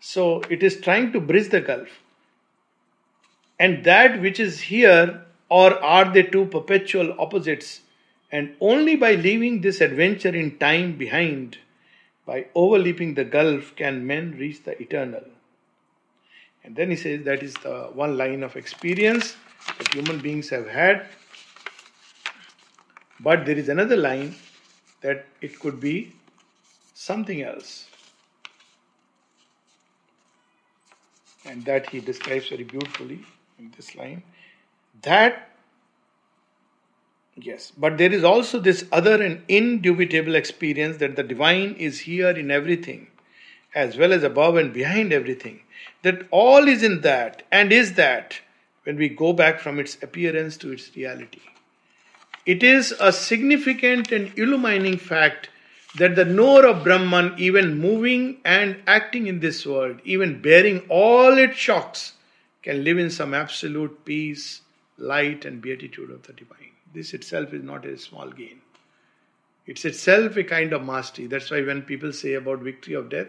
So 0.00 0.42
it 0.50 0.62
is 0.62 0.80
trying 0.80 1.12
to 1.12 1.20
bridge 1.20 1.50
the 1.50 1.60
gulf. 1.60 1.88
And 3.58 3.84
that 3.84 4.20
which 4.20 4.40
is 4.40 4.60
here, 4.60 5.24
or 5.52 5.84
are 5.84 6.10
they 6.10 6.22
two 6.22 6.46
perpetual 6.46 7.14
opposites? 7.18 7.80
And 8.30 8.54
only 8.58 8.96
by 8.96 9.16
leaving 9.16 9.60
this 9.60 9.82
adventure 9.82 10.34
in 10.34 10.56
time 10.56 10.96
behind, 10.96 11.58
by 12.24 12.46
overleaping 12.56 13.16
the 13.16 13.24
gulf, 13.24 13.76
can 13.76 14.06
men 14.06 14.34
reach 14.38 14.62
the 14.64 14.80
eternal. 14.80 15.24
And 16.64 16.74
then 16.74 16.88
he 16.88 16.96
says 16.96 17.24
that 17.24 17.42
is 17.42 17.52
the 17.54 17.90
one 17.92 18.16
line 18.16 18.42
of 18.42 18.56
experience 18.56 19.36
that 19.76 19.92
human 19.92 20.20
beings 20.20 20.48
have 20.48 20.68
had. 20.68 21.06
But 23.20 23.44
there 23.44 23.58
is 23.58 23.68
another 23.68 23.98
line 23.98 24.34
that 25.02 25.26
it 25.42 25.60
could 25.60 25.80
be 25.80 26.14
something 26.94 27.42
else. 27.42 27.90
And 31.44 31.62
that 31.66 31.90
he 31.90 32.00
describes 32.00 32.48
very 32.48 32.64
beautifully 32.64 33.20
in 33.58 33.70
this 33.76 33.94
line. 33.94 34.22
That, 35.02 35.48
yes, 37.36 37.72
but 37.76 37.98
there 37.98 38.12
is 38.12 38.24
also 38.24 38.60
this 38.60 38.84
other 38.92 39.20
and 39.20 39.42
indubitable 39.48 40.34
experience 40.34 40.98
that 40.98 41.16
the 41.16 41.22
divine 41.22 41.74
is 41.74 42.00
here 42.00 42.30
in 42.30 42.50
everything, 42.50 43.08
as 43.74 43.96
well 43.96 44.12
as 44.12 44.22
above 44.22 44.56
and 44.56 44.72
behind 44.72 45.12
everything. 45.12 45.62
That 46.02 46.26
all 46.30 46.68
is 46.68 46.82
in 46.82 47.00
that 47.00 47.42
and 47.50 47.72
is 47.72 47.94
that 47.94 48.40
when 48.84 48.96
we 48.96 49.08
go 49.08 49.32
back 49.32 49.60
from 49.60 49.78
its 49.78 50.00
appearance 50.02 50.56
to 50.58 50.72
its 50.72 50.94
reality. 50.96 51.40
It 52.44 52.64
is 52.64 52.92
a 52.98 53.12
significant 53.12 54.10
and 54.10 54.34
illumining 54.36 54.98
fact 54.98 55.48
that 55.96 56.16
the 56.16 56.24
knower 56.24 56.66
of 56.66 56.82
Brahman, 56.82 57.34
even 57.38 57.78
moving 57.78 58.38
and 58.44 58.82
acting 58.86 59.26
in 59.26 59.40
this 59.40 59.64
world, 59.64 60.00
even 60.04 60.42
bearing 60.42 60.80
all 60.88 61.38
its 61.38 61.56
shocks, 61.56 62.14
can 62.62 62.82
live 62.82 62.98
in 62.98 63.10
some 63.10 63.34
absolute 63.34 64.04
peace, 64.04 64.61
light, 64.98 65.44
and 65.44 65.60
beatitude 65.60 66.10
of 66.10 66.22
the 66.22 66.32
divine. 66.32 66.72
This 66.94 67.14
itself 67.14 67.52
is 67.52 67.62
not 67.62 67.84
a 67.84 67.96
small 67.98 68.30
gain. 68.30 68.60
It's 69.66 69.84
itself 69.84 70.36
a 70.36 70.44
kind 70.44 70.72
of 70.72 70.84
mastery. 70.84 71.26
That's 71.26 71.50
why 71.50 71.62
when 71.62 71.82
people 71.82 72.12
say 72.12 72.34
about 72.34 72.60
victory 72.60 72.94
of 72.94 73.08
death, 73.08 73.28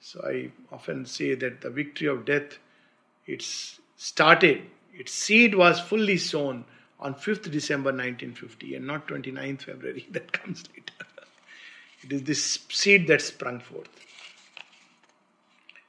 so 0.00 0.20
I 0.26 0.50
often 0.72 1.06
say 1.06 1.34
that 1.34 1.60
the 1.60 1.70
victory 1.70 2.08
of 2.08 2.24
death 2.24 2.58
It's 3.26 3.80
started, 3.96 4.62
its 4.92 5.12
seed 5.12 5.54
was 5.54 5.80
fully 5.80 6.18
sown 6.18 6.64
on 7.00 7.14
5th 7.14 7.50
December 7.50 7.90
1950 7.90 8.74
and 8.76 8.86
not 8.86 9.08
29th 9.08 9.62
February 9.62 10.06
that 10.12 10.32
comes 10.32 10.64
later. 10.68 11.06
It 12.02 12.12
is 12.12 12.22
this 12.24 12.58
seed 12.68 13.06
that 13.08 13.22
sprung 13.22 13.60
forth. 13.60 13.88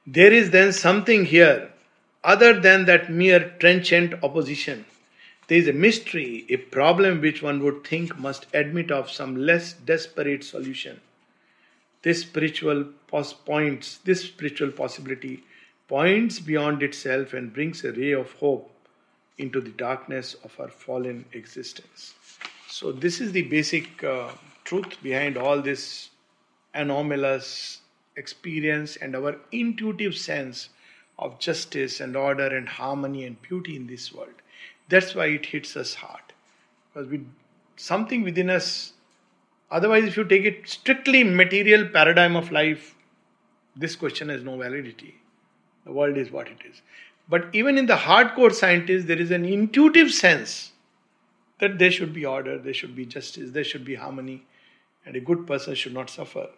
There 0.06 0.32
is 0.32 0.50
then 0.50 0.72
something 0.72 1.26
here 1.26 1.72
other 2.24 2.58
than 2.58 2.86
that 2.86 3.10
mere 3.10 3.54
trenchant 3.60 4.14
opposition. 4.22 4.86
There 5.48 5.58
is 5.58 5.68
a 5.68 5.72
mystery, 5.72 6.44
a 6.48 6.56
problem 6.56 7.20
which 7.20 7.42
one 7.42 7.62
would 7.62 7.86
think 7.86 8.18
must 8.18 8.46
admit 8.52 8.90
of 8.90 9.10
some 9.10 9.36
less 9.36 9.72
desperate 9.72 10.42
solution. 10.42 11.00
This 12.02 12.22
spiritual 12.22 12.84
pos- 13.06 13.32
points, 13.32 13.98
this 13.98 14.22
spiritual 14.22 14.72
possibility 14.72 15.44
points 15.86 16.40
beyond 16.40 16.82
itself 16.82 17.32
and 17.32 17.52
brings 17.52 17.84
a 17.84 17.92
ray 17.92 18.12
of 18.12 18.32
hope 18.32 18.70
into 19.38 19.60
the 19.60 19.70
darkness 19.70 20.34
of 20.42 20.58
our 20.58 20.68
fallen 20.68 21.24
existence. 21.32 22.14
So, 22.68 22.90
this 22.90 23.20
is 23.20 23.32
the 23.32 23.42
basic 23.42 24.02
uh, 24.02 24.32
truth 24.64 25.00
behind 25.02 25.36
all 25.36 25.62
this 25.62 26.10
anomalous 26.74 27.80
experience 28.16 28.96
and 28.96 29.14
our 29.14 29.36
intuitive 29.52 30.16
sense 30.16 30.70
of 31.18 31.38
justice 31.38 32.00
and 32.00 32.16
order 32.16 32.48
and 32.48 32.68
harmony 32.68 33.24
and 33.24 33.40
beauty 33.42 33.76
in 33.76 33.86
this 33.86 34.12
world. 34.12 34.42
That's 34.88 35.14
why 35.14 35.26
it 35.26 35.46
hits 35.46 35.76
us 35.76 35.94
hard. 35.94 36.22
Because 36.92 37.08
we 37.08 37.24
something 37.76 38.22
within 38.22 38.48
us 38.48 38.92
otherwise 39.70 40.04
if 40.04 40.16
you 40.16 40.24
take 40.24 40.44
it 40.44 40.68
strictly 40.68 41.22
material 41.24 41.86
paradigm 41.86 42.36
of 42.36 42.50
life, 42.50 42.94
this 43.74 43.96
question 43.96 44.28
has 44.28 44.42
no 44.42 44.56
validity. 44.56 45.16
The 45.84 45.92
world 45.92 46.16
is 46.16 46.30
what 46.30 46.48
it 46.48 46.58
is. 46.68 46.82
But 47.28 47.48
even 47.52 47.76
in 47.76 47.86
the 47.86 47.96
hardcore 47.96 48.52
scientists, 48.52 49.04
there 49.06 49.20
is 49.20 49.30
an 49.30 49.44
intuitive 49.44 50.12
sense 50.12 50.72
that 51.58 51.78
there 51.78 51.90
should 51.90 52.12
be 52.12 52.24
order, 52.24 52.58
there 52.58 52.74
should 52.74 52.94
be 52.94 53.04
justice, 53.04 53.50
there 53.50 53.64
should 53.64 53.84
be 53.84 53.94
harmony, 53.94 54.46
and 55.04 55.16
a 55.16 55.20
good 55.20 55.46
person 55.46 55.74
should 55.74 55.94
not 55.94 56.10
suffer. 56.10 56.48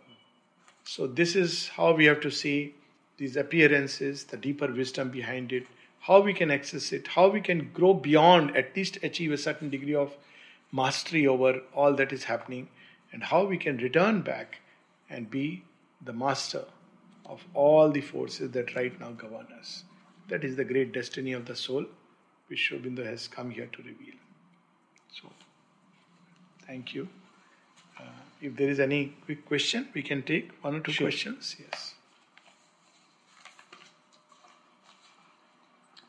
So, 0.85 1.07
this 1.07 1.37
is 1.37 1.69
how 1.69 1.93
we 1.95 2.07
have 2.07 2.21
to 2.21 2.31
see 2.31 2.75
these 3.17 3.37
appearances, 3.37 4.25
the 4.25 4.37
deeper 4.37 4.73
wisdom 4.73 5.11
behind 5.11 5.53
it, 5.53 5.67
how 6.01 6.21
we 6.21 6.33
can 6.33 6.51
access 6.51 6.93
it, 6.93 7.09
how 7.09 7.29
we 7.29 7.41
can 7.41 7.71
grow 7.73 7.95
beyond, 7.95 8.57
at 8.57 8.75
least 8.77 8.99
achieve 9.03 9.33
a 9.33 9.39
certain 9.39 9.71
degree 9.71 9.95
of 9.95 10.17
mastery 10.73 11.27
over 11.27 11.61
all 11.75 11.95
that 11.95 12.13
is 12.13 12.25
happening, 12.25 12.69
and 13.13 13.23
how 13.23 13.45
we 13.45 13.57
can 13.57 13.77
return 13.79 14.21
back 14.23 14.61
and 15.11 15.31
be 15.31 15.63
the 16.05 16.13
master 16.13 16.65
of 17.27 17.45
all 17.55 17.91
the 17.91 18.01
forces 18.01 18.51
that 18.53 18.75
right 18.75 18.99
now 19.01 19.11
govern 19.11 19.47
us. 19.59 19.85
That 20.29 20.45
is 20.45 20.57
the 20.57 20.65
great 20.65 20.93
destiny 20.93 21.33
of 21.33 21.47
the 21.47 21.57
soul, 21.57 21.87
which 22.49 22.59
Sri 22.59 23.05
has 23.05 23.29
come 23.29 23.51
here 23.51 23.69
to 23.73 23.79
reveal. 23.83 24.15
So, 25.11 25.29
thank 26.67 26.95
you. 26.95 27.09
Uh, 27.99 28.05
if 28.41 28.57
there 28.57 28.69
is 28.69 28.79
any 28.79 29.15
quick 29.25 29.47
question, 29.47 29.89
we 29.95 30.03
can 30.03 30.23
take 30.23 30.53
one 30.63 30.77
or 30.77 30.81
two 30.81 30.93
sure. 30.93 31.07
questions. 31.07 31.57
Yes. 31.59 31.95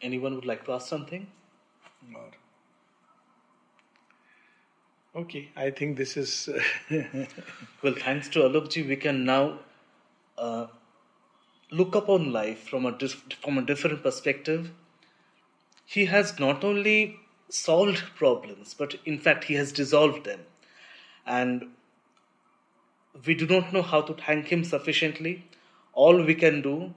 Anyone 0.02 0.36
would 0.36 0.46
like 0.46 0.66
to 0.66 0.74
ask 0.74 0.88
something? 0.88 1.28
Or 2.16 2.32
okay, 5.22 5.50
I 5.56 5.70
think 5.72 5.98
this 5.98 6.16
is. 6.16 6.50
well, 7.84 7.94
thanks 7.98 8.30
to 8.30 8.40
Alokji, 8.40 8.88
we 8.88 8.96
can 8.96 9.26
now 9.26 9.60
uh, 10.38 10.68
look 11.72 11.96
upon 11.96 12.32
life 12.32 12.68
from 12.70 12.86
a 12.86 12.98
from 13.44 13.58
a 13.58 13.62
different 13.62 14.04
perspective. 14.04 14.72
He 15.86 16.06
has 16.06 16.40
not 16.40 16.64
only 16.64 17.20
solved 17.50 18.04
problems, 18.16 18.74
but 18.74 18.96
in 19.06 19.20
fact 19.20 19.46
he 19.46 19.56
has 19.56 19.72
dissolved 19.72 20.24
them, 20.24 20.42
and 21.26 21.70
we 23.26 23.34
do 23.34 23.46
not 23.48 23.74
know 23.74 23.82
how 23.82 24.02
to 24.02 24.14
thank 24.14 24.48
him 24.48 24.64
sufficiently. 24.64 25.44
All 25.94 26.24
we 26.24 26.36
can 26.36 26.62
do 26.62 26.94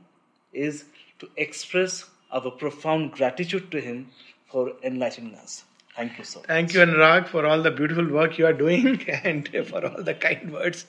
is 0.52 0.84
to 1.18 1.28
express 1.36 2.04
our 2.32 2.50
profound 2.50 3.12
gratitude 3.12 3.70
to 3.70 3.80
him 3.80 4.08
for 4.46 4.72
enlightening 4.82 5.34
us. 5.34 5.64
Thank 5.96 6.18
you 6.18 6.24
so 6.24 6.40
much. 6.40 6.48
Thank 6.48 6.72
you, 6.74 6.80
Anurag, 6.80 7.28
for 7.28 7.44
all 7.46 7.62
the 7.62 7.70
beautiful 7.70 8.08
work 8.08 8.38
you 8.38 8.46
are 8.46 8.52
doing 8.54 9.02
and 9.24 9.48
for 9.66 9.84
all 9.86 10.02
the 10.02 10.14
kind 10.14 10.52
words. 10.52 10.86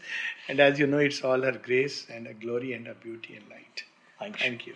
And 0.48 0.60
as 0.60 0.80
you 0.80 0.88
know, 0.88 1.00
it's 1.00 1.24
all 1.24 1.42
her 1.42 1.52
grace 1.52 2.08
and 2.10 2.28
her 2.28 2.34
glory 2.34 2.74
and 2.74 2.88
her 2.88 2.94
beauty 2.94 3.36
and 3.36 3.50
light. 3.50 3.84
Thank 4.20 4.40
you. 4.40 4.50
Thank 4.50 4.68
you. 4.68 4.76